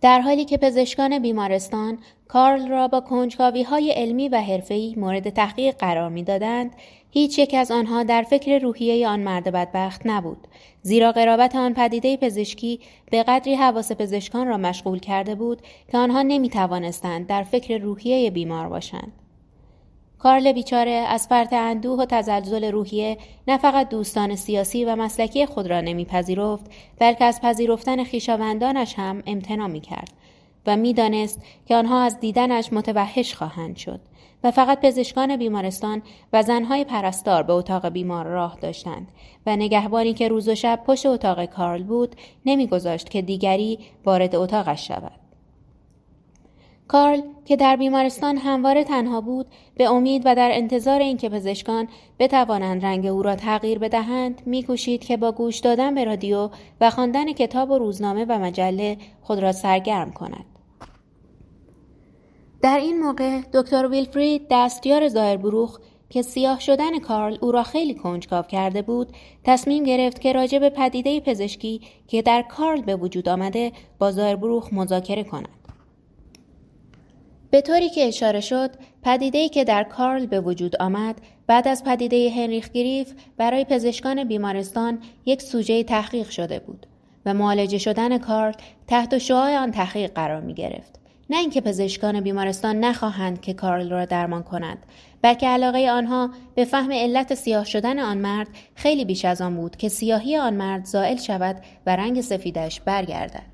در 0.00 0.20
حالی 0.20 0.44
که 0.44 0.58
پزشکان 0.58 1.18
بیمارستان 1.18 1.98
کارل 2.28 2.68
را 2.68 2.88
با 2.88 3.00
کنجکاوی 3.00 3.62
های 3.62 3.90
علمی 3.90 4.28
و 4.28 4.40
حرفه‌ای 4.40 4.94
مورد 4.96 5.30
تحقیق 5.30 5.76
قرار 5.76 6.08
می‌دادند 6.08 6.72
هیچ 7.10 7.38
یک 7.38 7.54
از 7.54 7.70
آنها 7.70 8.02
در 8.02 8.22
فکر 8.22 8.58
روحیه 8.58 9.08
آن 9.08 9.20
مرد 9.20 9.52
بدبخت 9.52 10.00
نبود. 10.04 10.46
زیرا 10.82 11.12
قرابت 11.12 11.56
آن 11.56 11.74
پدیده 11.74 12.16
پزشکی 12.16 12.80
به 13.10 13.22
قدری 13.22 13.54
حواس 13.54 13.92
پزشکان 13.92 14.46
را 14.46 14.56
مشغول 14.56 14.98
کرده 14.98 15.34
بود 15.34 15.62
که 15.92 15.98
آنها 15.98 16.22
نمی 16.22 16.48
توانستند 16.48 17.26
در 17.26 17.42
فکر 17.42 17.78
روحیه 17.78 18.30
بیمار 18.30 18.68
باشند. 18.68 19.12
کارل 20.22 20.52
بیچاره 20.52 20.90
از 20.90 21.26
فرط 21.28 21.52
اندوه 21.52 21.98
و 21.98 22.04
تزلزل 22.04 22.64
روحیه 22.64 23.18
نه 23.48 23.58
فقط 23.58 23.88
دوستان 23.88 24.36
سیاسی 24.36 24.84
و 24.84 24.96
مسلکی 24.96 25.46
خود 25.46 25.66
را 25.66 25.80
نمیپذیرفت 25.80 26.70
بلکه 26.98 27.24
از 27.24 27.40
پذیرفتن 27.40 28.04
خویشاوندانش 28.04 28.94
هم 28.98 29.22
امتناع 29.26 29.68
می‌کرد 29.68 30.12
و 30.66 30.76
می‌دانست 30.76 31.42
که 31.66 31.76
آنها 31.76 32.02
از 32.02 32.20
دیدنش 32.20 32.72
متوحش 32.72 33.34
خواهند 33.34 33.76
شد 33.76 34.00
و 34.44 34.50
فقط 34.50 34.80
پزشکان 34.80 35.36
بیمارستان 35.36 36.02
و 36.32 36.42
زنهای 36.42 36.84
پرستار 36.84 37.42
به 37.42 37.52
اتاق 37.52 37.88
بیمار 37.88 38.26
راه 38.26 38.58
داشتند 38.60 39.08
و 39.46 39.56
نگهبانی 39.56 40.14
که 40.14 40.28
روز 40.28 40.48
و 40.48 40.54
شب 40.54 40.80
پشت 40.86 41.06
اتاق 41.06 41.44
کارل 41.44 41.82
بود 41.82 42.16
نمیگذاشت 42.46 43.08
که 43.08 43.22
دیگری 43.22 43.78
وارد 44.04 44.36
اتاقش 44.36 44.88
شود. 44.88 45.29
کارل 46.90 47.20
که 47.44 47.56
در 47.56 47.76
بیمارستان 47.76 48.36
همواره 48.36 48.84
تنها 48.84 49.20
بود 49.20 49.46
به 49.76 49.90
امید 49.90 50.22
و 50.24 50.34
در 50.34 50.50
انتظار 50.52 51.00
اینکه 51.00 51.28
پزشکان 51.28 51.88
بتوانند 52.18 52.84
رنگ 52.84 53.06
او 53.06 53.22
را 53.22 53.36
تغییر 53.36 53.78
بدهند 53.78 54.42
میکوشید 54.46 55.04
که 55.04 55.16
با 55.16 55.32
گوش 55.32 55.58
دادن 55.58 55.94
به 55.94 56.04
رادیو 56.04 56.50
و 56.80 56.90
خواندن 56.90 57.32
کتاب 57.32 57.70
و 57.70 57.78
روزنامه 57.78 58.24
و 58.24 58.38
مجله 58.38 58.96
خود 59.22 59.38
را 59.38 59.52
سرگرم 59.52 60.12
کند. 60.12 60.44
در 62.62 62.78
این 62.78 63.00
موقع 63.00 63.40
دکتر 63.52 63.86
ویلفرید 63.86 64.46
دستیار 64.50 65.36
بروخ 65.36 65.78
که 66.08 66.22
سیاه 66.22 66.60
شدن 66.60 66.98
کارل 66.98 67.36
او 67.40 67.52
را 67.52 67.62
خیلی 67.62 67.94
کنجکاو 67.94 68.44
کرده 68.44 68.82
بود 68.82 69.08
تصمیم 69.44 69.84
گرفت 69.84 70.20
که 70.20 70.32
راجع 70.32 70.58
به 70.58 70.70
پدیده 70.70 71.20
پزشکی 71.20 71.80
که 72.08 72.22
در 72.22 72.42
کارل 72.42 72.80
به 72.80 72.96
وجود 72.96 73.28
آمده 73.28 73.72
با 73.98 74.12
بروخ 74.36 74.72
مذاکره 74.72 75.24
کند. 75.24 75.59
به 77.50 77.60
طوری 77.60 77.90
که 77.90 78.08
اشاره 78.08 78.40
شد 78.40 78.70
پدیده‌ای 79.02 79.48
که 79.48 79.64
در 79.64 79.82
کارل 79.84 80.26
به 80.26 80.40
وجود 80.40 80.76
آمد 80.82 81.20
بعد 81.46 81.68
از 81.68 81.84
پدیده 81.84 82.30
هنریخ 82.30 82.70
گریف 82.70 83.12
برای 83.36 83.64
پزشکان 83.64 84.24
بیمارستان 84.24 84.98
یک 85.26 85.42
سوژه 85.42 85.84
تحقیق 85.84 86.30
شده 86.30 86.58
بود 86.58 86.86
و 87.26 87.34
معالجه 87.34 87.78
شدن 87.78 88.18
کارل 88.18 88.52
تحت 88.86 89.18
شعاع 89.18 89.56
آن 89.56 89.70
تحقیق 89.70 90.12
قرار 90.12 90.40
می 90.40 90.54
گرفت. 90.54 91.00
نه 91.30 91.38
اینکه 91.38 91.60
پزشکان 91.60 92.20
بیمارستان 92.20 92.80
نخواهند 92.80 93.40
که 93.40 93.54
کارل 93.54 93.90
را 93.90 94.04
درمان 94.04 94.42
کنند 94.42 94.78
بلکه 95.22 95.48
علاقه 95.48 95.90
آنها 95.90 96.30
به 96.54 96.64
فهم 96.64 96.92
علت 96.92 97.34
سیاه 97.34 97.64
شدن 97.64 97.98
آن 97.98 98.18
مرد 98.18 98.48
خیلی 98.74 99.04
بیش 99.04 99.24
از 99.24 99.40
آن 99.40 99.56
بود 99.56 99.76
که 99.76 99.88
سیاهی 99.88 100.36
آن 100.36 100.54
مرد 100.54 100.84
زائل 100.84 101.16
شود 101.16 101.56
و 101.86 101.96
رنگ 101.96 102.20
سفیدش 102.20 102.80
برگردد 102.80 103.49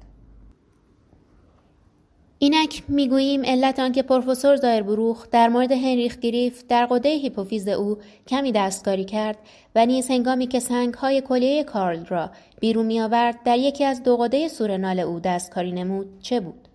اینک 2.39 2.83
می‌گوییم 2.89 3.45
علت 3.45 3.79
آنکه 3.79 4.03
پروفسور 4.03 4.57
زایربروخ 4.57 5.27
در 5.31 5.49
مورد 5.49 5.73
هنریخ 5.73 6.19
گریف 6.19 6.65
در 6.69 6.87
قده 6.87 7.09
هیپوفیز 7.09 7.69
او 7.69 7.99
کمی 8.27 8.53
دستکاری 8.53 9.05
کرد 9.05 9.39
و 9.75 9.87
نیز 9.87 10.11
هنگامی 10.11 10.47
که 10.47 10.61
سنگهای 10.61 11.21
کلیه 11.21 11.65
کارل 11.65 12.05
را 12.05 12.31
بیرون 12.61 12.87
میآورد 12.87 13.43
در 13.45 13.59
یکی 13.59 13.85
از 13.85 14.03
دو 14.03 14.17
قده 14.17 14.49
سورنال 14.49 15.01
او 15.01 15.21
دستکاری 15.21 15.73
نمود 15.73 16.21
چه 16.23 16.41
بود؟ 16.41 16.69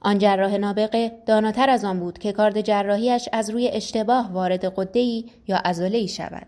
آن 0.00 0.18
جراح 0.18 0.56
نابغه 0.56 1.12
داناتر 1.26 1.70
از 1.70 1.84
آن 1.84 2.00
بود 2.00 2.18
که 2.18 2.32
کارد 2.32 2.60
جراحیش 2.60 3.28
از 3.32 3.50
روی 3.50 3.68
اشتباه 3.68 4.32
وارد 4.32 4.64
قدهای 4.64 5.24
یا 5.48 5.62
ای 5.92 6.08
شود. 6.08 6.46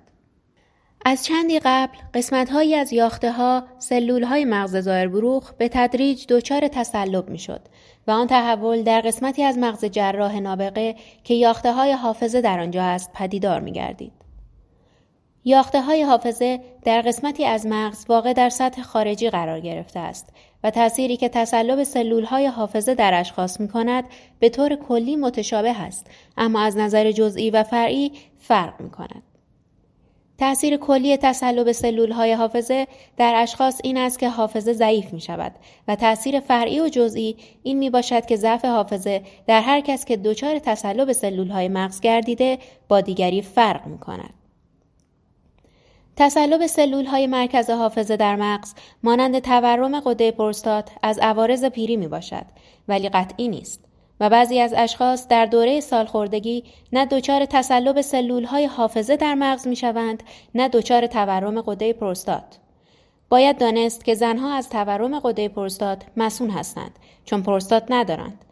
از 1.06 1.24
چندی 1.24 1.58
قبل 1.58 1.98
قسمتهایی 2.14 2.74
از 2.74 2.92
یاخته 2.92 3.32
ها 3.32 3.64
سلول 3.78 4.22
های 4.22 4.44
مغز 4.44 4.76
زایربروخ 4.76 5.52
به 5.52 5.68
تدریج 5.68 6.26
دچار 6.28 6.68
تسلب 6.68 7.28
می 7.28 7.38
شد 7.38 7.60
و 8.06 8.10
آن 8.10 8.26
تحول 8.26 8.82
در 8.82 9.00
قسمتی 9.00 9.42
از 9.42 9.58
مغز 9.58 9.84
جراح 9.84 10.38
نابغه 10.38 10.94
که 11.24 11.34
یاخته 11.34 11.72
های 11.72 11.92
حافظه 11.92 12.40
در 12.40 12.60
آنجا 12.60 12.82
است 12.82 13.12
پدیدار 13.12 13.60
می 13.60 13.72
گردید. 13.72 14.12
یاخته 15.44 15.82
های 15.82 16.02
حافظه 16.02 16.60
در 16.84 17.02
قسمتی 17.02 17.44
از 17.44 17.66
مغز 17.66 18.04
واقع 18.08 18.32
در 18.32 18.48
سطح 18.48 18.82
خارجی 18.82 19.30
قرار 19.30 19.60
گرفته 19.60 20.00
است 20.00 20.28
و 20.64 20.70
تأثیری 20.70 21.16
که 21.16 21.28
تسلب 21.28 21.82
سلول 21.82 22.24
های 22.24 22.46
حافظه 22.46 22.94
در 22.94 23.20
اشخاص 23.20 23.60
می 23.60 23.68
کند 23.68 24.04
به 24.38 24.48
طور 24.48 24.76
کلی 24.76 25.16
متشابه 25.16 25.80
است 25.80 26.06
اما 26.36 26.60
از 26.60 26.76
نظر 26.76 27.12
جزئی 27.12 27.50
و 27.50 27.62
فرعی 27.62 28.12
فرق 28.38 28.80
می 28.80 28.90
کند. 28.90 29.22
تأثیر 30.38 30.76
کلی 30.76 31.16
تسلب 31.16 31.72
سلول 31.72 32.12
های 32.12 32.32
حافظه 32.32 32.86
در 33.16 33.34
اشخاص 33.36 33.80
این 33.84 33.96
است 33.96 34.18
که 34.18 34.28
حافظه 34.28 34.72
ضعیف 34.72 35.12
می 35.12 35.20
شود 35.20 35.52
و 35.88 35.96
تأثیر 35.96 36.40
فرعی 36.40 36.80
و 36.80 36.88
جزئی 36.88 37.36
این 37.62 37.78
می 37.78 37.90
باشد 37.90 38.26
که 38.26 38.36
ضعف 38.36 38.64
حافظه 38.64 39.22
در 39.46 39.60
هر 39.60 39.80
کس 39.80 40.04
که 40.04 40.16
دچار 40.16 40.58
تسلب 40.58 41.12
سلول 41.12 41.48
های 41.48 41.68
مغز 41.68 42.00
گردیده 42.00 42.58
با 42.88 43.00
دیگری 43.00 43.42
فرق 43.42 43.86
می 43.86 43.98
کند. 43.98 44.34
تسلب 46.16 46.66
سلول 46.66 47.04
های 47.04 47.26
مرکز 47.26 47.70
حافظه 47.70 48.16
در 48.16 48.36
مغز 48.36 48.74
مانند 49.02 49.38
تورم 49.38 50.00
قده 50.00 50.30
پروستات 50.30 50.90
از 51.02 51.18
عوارض 51.18 51.64
پیری 51.64 51.96
می 51.96 52.08
باشد 52.08 52.46
ولی 52.88 53.08
قطعی 53.08 53.48
نیست. 53.48 53.80
و 54.20 54.30
بعضی 54.30 54.60
از 54.60 54.74
اشخاص 54.76 55.28
در 55.28 55.46
دوره 55.46 55.80
سالخوردگی 55.80 56.64
نه 56.92 57.06
دچار 57.06 57.44
تسلب 57.44 58.00
سلول 58.00 58.44
های 58.44 58.66
حافظه 58.66 59.16
در 59.16 59.34
مغز 59.34 59.68
می 59.68 59.76
شوند 59.76 60.22
نه 60.54 60.68
دچار 60.68 61.06
تورم 61.06 61.60
قده 61.60 61.92
پروستات. 61.92 62.58
باید 63.28 63.58
دانست 63.58 64.04
که 64.04 64.14
زنها 64.14 64.54
از 64.54 64.68
تورم 64.68 65.18
قده 65.18 65.48
پروستات 65.48 66.02
مسون 66.16 66.50
هستند 66.50 66.98
چون 67.24 67.42
پروستات 67.42 67.84
ندارند. 67.90 68.44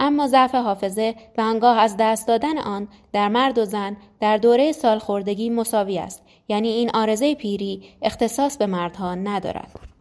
اما 0.00 0.26
ضعف 0.26 0.54
حافظه 0.54 1.14
و 1.38 1.40
آنگاه 1.40 1.78
از 1.78 1.96
دست 1.98 2.28
دادن 2.28 2.58
آن 2.58 2.88
در 3.12 3.28
مرد 3.28 3.58
و 3.58 3.64
زن 3.64 3.96
در 4.20 4.36
دوره 4.36 4.72
سالخوردگی 4.72 5.50
مساوی 5.50 5.98
است 5.98 6.22
یعنی 6.48 6.68
این 6.68 6.90
آرزه 6.94 7.34
پیری 7.34 7.82
اختصاص 8.02 8.56
به 8.56 8.66
مردها 8.66 9.14
ندارد. 9.14 9.93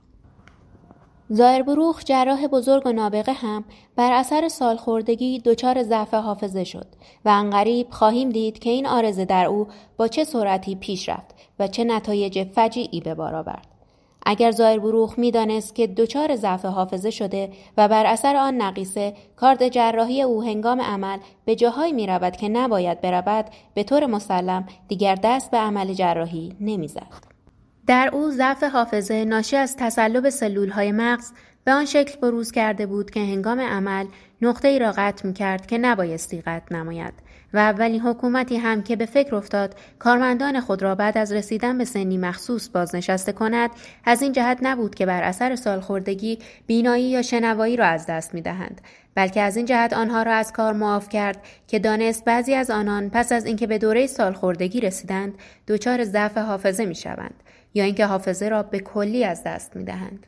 زایربروخ 1.33 2.03
جراح 2.03 2.47
بزرگ 2.47 2.87
و 2.87 2.91
نابغه 2.91 3.33
هم 3.33 3.63
بر 3.95 4.11
اثر 4.11 4.47
سالخوردگی 4.47 5.39
دچار 5.39 5.83
ضعف 5.83 6.13
حافظه 6.13 6.63
شد 6.63 6.85
و 7.25 7.29
انقریب 7.29 7.87
خواهیم 7.89 8.29
دید 8.29 8.59
که 8.59 8.69
این 8.69 8.87
آرزه 8.87 9.25
در 9.25 9.45
او 9.45 9.67
با 9.97 10.07
چه 10.07 10.23
سرعتی 10.23 10.75
پیش 10.75 11.09
رفت 11.09 11.35
و 11.59 11.67
چه 11.67 11.83
نتایج 11.83 12.43
فجیعی 12.43 13.01
به 13.01 13.13
بار 13.13 13.35
آورد 13.35 13.67
اگر 14.25 14.51
زایربروخ 14.51 15.19
می‌دانست 15.19 15.75
که 15.75 15.87
دچار 15.87 16.35
ضعف 16.35 16.65
حافظه 16.65 17.09
شده 17.11 17.49
و 17.77 17.87
بر 17.87 18.05
اثر 18.05 18.35
آن 18.35 18.61
نقیصه 18.61 19.13
کارد 19.35 19.67
جراحی 19.67 20.21
او 20.21 20.43
هنگام 20.43 20.81
عمل 20.81 21.17
به 21.45 21.55
جاهایی 21.55 21.93
می 21.93 22.07
رود 22.07 22.35
که 22.35 22.49
نباید 22.49 23.01
برود 23.01 23.45
به 23.73 23.83
طور 23.83 24.05
مسلم 24.05 24.67
دیگر 24.87 25.15
دست 25.23 25.51
به 25.51 25.57
عمل 25.57 25.93
جراحی 25.93 26.55
نمی‌زد. 26.59 27.32
در 27.87 28.09
او 28.13 28.31
ضعف 28.31 28.63
حافظه 28.63 29.25
ناشی 29.25 29.55
از 29.55 29.75
تسلب 29.77 30.29
سلول 30.29 30.69
های 30.69 30.91
مغز 30.91 31.31
به 31.63 31.71
آن 31.71 31.85
شکل 31.85 32.19
بروز 32.19 32.51
کرده 32.51 32.85
بود 32.85 33.11
که 33.11 33.19
هنگام 33.19 33.59
عمل 33.59 34.05
نقطه 34.41 34.67
ای 34.67 34.79
را 34.79 34.91
قطع 34.97 35.27
می 35.27 35.33
کرد 35.33 35.65
که 35.65 35.77
نبایستی 35.77 36.41
قطع 36.41 36.75
نماید 36.75 37.13
و 37.53 37.57
اولین 37.57 38.01
حکومتی 38.01 38.57
هم 38.57 38.83
که 38.83 38.95
به 38.95 39.05
فکر 39.05 39.35
افتاد 39.35 39.75
کارمندان 39.99 40.59
خود 40.59 40.83
را 40.83 40.95
بعد 40.95 41.17
از 41.17 41.31
رسیدن 41.31 41.77
به 41.77 41.85
سنی 41.85 42.17
مخصوص 42.17 42.69
بازنشسته 42.69 43.31
کند 43.31 43.69
از 44.05 44.21
این 44.21 44.31
جهت 44.31 44.57
نبود 44.61 44.95
که 44.95 45.05
بر 45.05 45.23
اثر 45.23 45.55
سالخوردگی 45.55 46.39
بینایی 46.67 47.09
یا 47.09 47.21
شنوایی 47.21 47.75
را 47.75 47.85
از 47.85 48.05
دست 48.05 48.33
می 48.33 48.41
دهند 48.41 48.81
بلکه 49.15 49.41
از 49.41 49.57
این 49.57 49.65
جهت 49.65 49.93
آنها 49.93 50.23
را 50.23 50.33
از 50.33 50.53
کار 50.53 50.73
معاف 50.73 51.09
کرد 51.09 51.43
که 51.67 51.79
دانست 51.79 52.25
بعضی 52.25 52.53
از 52.53 52.69
آنان 52.69 53.09
پس 53.09 53.31
از 53.31 53.45
اینکه 53.45 53.67
به 53.67 53.77
دوره 53.77 54.07
سالخوردگی 54.07 54.81
رسیدند 54.81 55.33
دچار 55.67 56.03
ضعف 56.03 56.37
حافظه 56.37 56.85
می 56.85 56.95
شوند 56.95 57.43
یا 57.73 57.83
اینکه 57.83 58.05
حافظه 58.05 58.49
را 58.49 58.63
به 58.63 58.79
کلی 58.79 59.23
از 59.25 59.43
دست 59.43 59.75
می 59.75 59.83
دهند. 59.83 60.27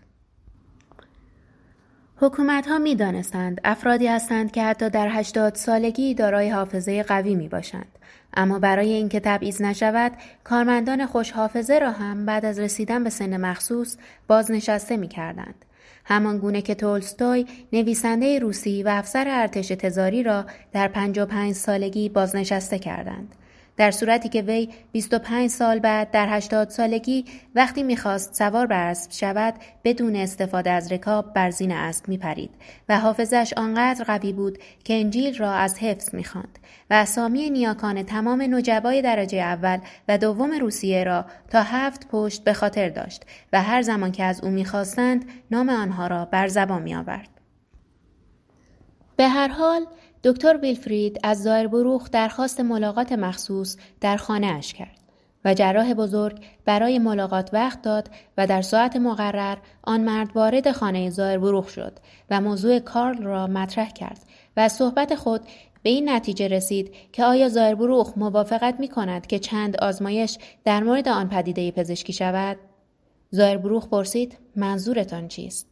حکومت 2.17 2.67
ها 2.67 2.77
می 2.77 2.95
دانستند 2.95 3.61
افرادی 3.63 4.07
هستند 4.07 4.51
که 4.51 4.63
حتی 4.63 4.89
در 4.89 5.07
هشتاد 5.11 5.55
سالگی 5.55 6.13
دارای 6.13 6.49
حافظه 6.49 7.03
قوی 7.03 7.35
می 7.35 7.47
باشند. 7.47 7.99
اما 8.33 8.59
برای 8.59 8.93
اینکه 8.93 9.19
تبعیض 9.19 9.61
نشود 9.61 10.11
کارمندان 10.43 11.05
خوش 11.05 11.31
حافظه 11.31 11.79
را 11.79 11.91
هم 11.91 12.25
بعد 12.25 12.45
از 12.45 12.59
رسیدن 12.59 13.03
به 13.03 13.09
سن 13.09 13.37
مخصوص 13.37 13.97
بازنشسته 14.27 14.97
می 14.97 15.07
کردند. 15.07 15.65
همان 16.05 16.37
گونه 16.37 16.61
که 16.61 16.75
تولستوی 16.75 17.45
نویسنده 17.73 18.39
روسی 18.39 18.83
و 18.83 18.87
افسر 18.87 19.25
ارتش 19.27 19.67
تزاری 19.67 20.23
را 20.23 20.45
در 20.73 20.87
55 20.87 21.53
سالگی 21.53 22.09
بازنشسته 22.09 22.79
کردند. 22.79 23.35
در 23.77 23.91
صورتی 23.91 24.29
که 24.29 24.41
وی 24.41 24.69
25 24.91 25.49
سال 25.49 25.79
بعد 25.79 26.11
در 26.11 26.27
80 26.29 26.69
سالگی 26.69 27.25
وقتی 27.55 27.83
می‌خواست 27.83 28.35
سوار 28.35 28.67
بر 28.67 28.89
اسب 28.89 29.11
شود 29.11 29.53
بدون 29.83 30.15
استفاده 30.15 30.69
از 30.69 30.91
رکاب 30.91 31.33
بر 31.33 31.49
زین 31.49 31.71
اسب 31.71 32.07
میپرید 32.07 32.49
و 32.89 32.99
حافظش 32.99 33.53
آنقدر 33.57 34.03
قوی 34.03 34.33
بود 34.33 34.57
که 34.83 34.93
انجیل 34.93 35.37
را 35.37 35.53
از 35.53 35.79
حفظ 35.79 36.15
می‌خواند 36.15 36.59
و 36.89 36.93
اسامی 36.93 37.49
نیاکان 37.49 38.03
تمام 38.03 38.41
نجبای 38.55 39.01
درجه 39.01 39.37
اول 39.37 39.79
و 40.07 40.17
دوم 40.17 40.51
روسیه 40.51 41.03
را 41.03 41.25
تا 41.49 41.61
هفت 41.61 42.07
پشت 42.07 42.43
به 42.43 42.53
خاطر 42.53 42.89
داشت 42.89 43.23
و 43.53 43.61
هر 43.61 43.81
زمان 43.81 44.11
که 44.11 44.23
از 44.23 44.43
او 44.43 44.49
می‌خواستند 44.49 45.25
نام 45.51 45.69
آنها 45.69 46.07
را 46.07 46.25
بر 46.25 46.47
زبان 46.47 46.81
میآورد. 46.81 47.34
به 49.15 49.27
هر 49.27 49.47
حال 49.47 49.85
دکتر 50.23 50.57
ویلفرید 50.57 51.19
از 51.23 51.43
زایر 51.43 51.67
بروخ 51.67 52.09
درخواست 52.09 52.59
ملاقات 52.59 53.11
مخصوص 53.11 53.77
در 54.01 54.17
خانه 54.17 54.47
اش 54.47 54.73
کرد 54.73 54.99
و 55.45 55.53
جراح 55.53 55.93
بزرگ 55.93 56.45
برای 56.65 56.99
ملاقات 56.99 57.49
وقت 57.53 57.81
داد 57.81 58.09
و 58.37 58.47
در 58.47 58.61
ساعت 58.61 58.95
مقرر 58.95 59.57
آن 59.83 60.01
مرد 60.01 60.35
وارد 60.35 60.71
خانه 60.71 61.09
زایر 61.09 61.39
بروخ 61.39 61.69
شد 61.69 61.99
و 62.29 62.41
موضوع 62.41 62.79
کارل 62.79 63.23
را 63.23 63.47
مطرح 63.47 63.89
کرد 63.89 64.19
و 64.57 64.59
از 64.59 64.73
صحبت 64.73 65.15
خود 65.15 65.41
به 65.83 65.89
این 65.89 66.09
نتیجه 66.09 66.47
رسید 66.47 66.93
که 67.11 67.23
آیا 67.23 67.49
زایر 67.49 67.75
بروخ 67.75 68.13
موافقت 68.17 68.79
می 68.79 68.87
کند 68.87 69.27
که 69.27 69.39
چند 69.39 69.77
آزمایش 69.77 70.37
در 70.63 70.83
مورد 70.83 71.07
آن 71.07 71.29
پدیده 71.29 71.71
پزشکی 71.71 72.13
شود؟ 72.13 72.57
زایر 73.29 73.57
بروخ 73.57 73.87
پرسید 73.87 74.37
منظورتان 74.55 75.27
چیست؟ 75.27 75.67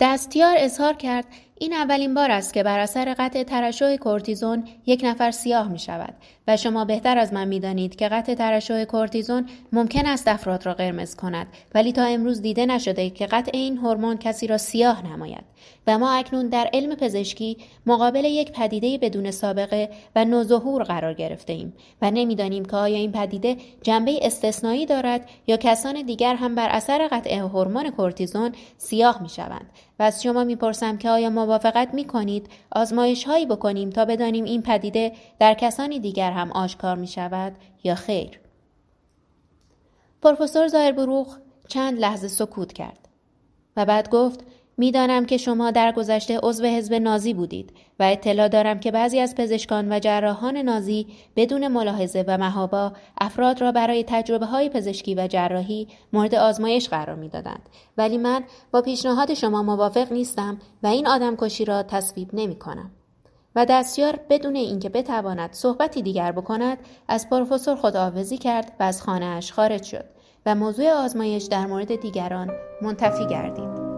دستیار 0.00 0.56
اظهار 0.58 0.94
کرد 0.94 1.24
این 1.62 1.72
اولین 1.72 2.14
بار 2.14 2.30
است 2.30 2.54
که 2.54 2.62
بر 2.62 2.78
اثر 2.78 3.14
قطع 3.18 3.42
ترشح 3.42 3.96
کورتیزون 3.96 4.64
یک 4.86 5.00
نفر 5.04 5.30
سیاه 5.30 5.68
می 5.68 5.78
شود 5.78 6.14
و 6.48 6.56
شما 6.56 6.84
بهتر 6.84 7.18
از 7.18 7.32
من 7.32 7.48
می 7.48 7.60
دانید 7.60 7.96
که 7.96 8.08
قطع 8.08 8.34
ترشح 8.34 8.84
کورتیزون 8.84 9.46
ممکن 9.72 10.06
است 10.06 10.28
افراد 10.28 10.66
را 10.66 10.74
قرمز 10.74 11.16
کند 11.16 11.46
ولی 11.74 11.92
تا 11.92 12.04
امروز 12.04 12.42
دیده 12.42 12.66
نشده 12.66 13.10
که 13.10 13.26
قطع 13.26 13.50
این 13.54 13.78
هورمون 13.78 14.16
کسی 14.16 14.46
را 14.46 14.58
سیاه 14.58 15.12
نماید. 15.12 15.44
و 15.86 15.98
ما 15.98 16.12
اکنون 16.12 16.48
در 16.48 16.70
علم 16.72 16.94
پزشکی 16.94 17.56
مقابل 17.86 18.24
یک 18.24 18.52
پدیده 18.52 18.98
بدون 18.98 19.30
سابقه 19.30 19.90
و 20.16 20.24
نوظهور 20.24 20.82
قرار 20.82 21.14
گرفته 21.14 21.52
ایم 21.52 21.72
و 22.02 22.10
نمی‌دانیم 22.10 22.64
که 22.64 22.76
آیا 22.76 22.96
این 22.96 23.12
پدیده 23.12 23.56
جنبه 23.82 24.18
استثنایی 24.22 24.86
دارد 24.86 25.28
یا 25.46 25.56
کسان 25.56 26.02
دیگر 26.02 26.34
هم 26.34 26.54
بر 26.54 26.68
اثر 26.68 27.08
قطع 27.12 27.38
هورمون 27.38 27.90
کورتیزون 27.90 28.52
سیاه 28.78 29.22
می 29.22 29.28
شوند 29.28 29.70
و 29.98 30.02
از 30.02 30.22
شما 30.22 30.44
می‌پرسم 30.44 30.98
که 30.98 31.10
آیا 31.10 31.30
موافقت 31.30 31.94
می 31.94 32.04
کنید 32.04 32.48
آزمایش 32.72 33.24
هایی 33.24 33.46
بکنیم 33.46 33.90
تا 33.90 34.04
بدانیم 34.04 34.44
این 34.44 34.62
پدیده 34.62 35.12
در 35.38 35.54
کسانی 35.54 36.00
دیگر 36.00 36.30
هم 36.30 36.52
آشکار 36.52 36.96
می 36.96 37.06
شود 37.06 37.52
یا 37.84 37.94
خیر؟ 37.94 38.40
پروفسور 40.22 40.68
زایر 40.68 40.92
بروخ 40.92 41.38
چند 41.68 41.98
لحظه 41.98 42.28
سکوت 42.28 42.72
کرد 42.72 43.08
و 43.76 43.84
بعد 43.84 44.10
گفت 44.10 44.44
می‌دانم 44.76 45.24
که 45.24 45.36
شما 45.36 45.70
در 45.70 45.92
گذشته 45.92 46.38
عضو 46.42 46.64
حزب 46.64 46.94
نازی 46.94 47.34
بودید 47.34 47.72
و 47.98 48.02
اطلاع 48.02 48.48
دارم 48.48 48.80
که 48.80 48.90
بعضی 48.90 49.20
از 49.20 49.34
پزشکان 49.34 49.92
و 49.92 49.98
جراحان 49.98 50.56
نازی 50.56 51.06
بدون 51.36 51.68
ملاحظه 51.68 52.24
و 52.28 52.38
مهابا 52.38 52.92
افراد 53.20 53.60
را 53.60 53.72
برای 53.72 54.04
تجربه 54.08 54.46
های 54.46 54.68
پزشکی 54.68 55.14
و 55.14 55.26
جراحی 55.26 55.88
مورد 56.12 56.34
آزمایش 56.34 56.88
قرار 56.88 57.16
می‌دادند 57.16 57.68
ولی 57.98 58.18
من 58.18 58.44
با 58.70 58.82
پیشنهاد 58.82 59.34
شما 59.34 59.62
موافق 59.62 60.12
نیستم 60.12 60.58
و 60.82 60.86
این 60.86 61.06
آدم 61.06 61.36
کشی 61.36 61.64
را 61.64 61.82
تصویب 61.82 62.30
نمی 62.32 62.58
کنم. 62.58 62.90
و 63.56 63.66
دستیار 63.66 64.18
بدون 64.30 64.56
اینکه 64.56 64.88
بتواند 64.88 65.52
صحبتی 65.52 66.02
دیگر 66.02 66.32
بکند 66.32 66.78
از 67.08 67.30
پروفسور 67.30 67.76
خداحافظی 67.76 68.38
کرد 68.38 68.72
و 68.80 68.82
از 68.82 69.02
خانهاش 69.02 69.52
خارج 69.52 69.82
شد 69.82 70.04
و 70.46 70.54
موضوع 70.54 70.90
آزمایش 70.90 71.44
در 71.44 71.66
مورد 71.66 72.00
دیگران 72.00 72.50
منتفی 72.82 73.26
گردید 73.26 73.91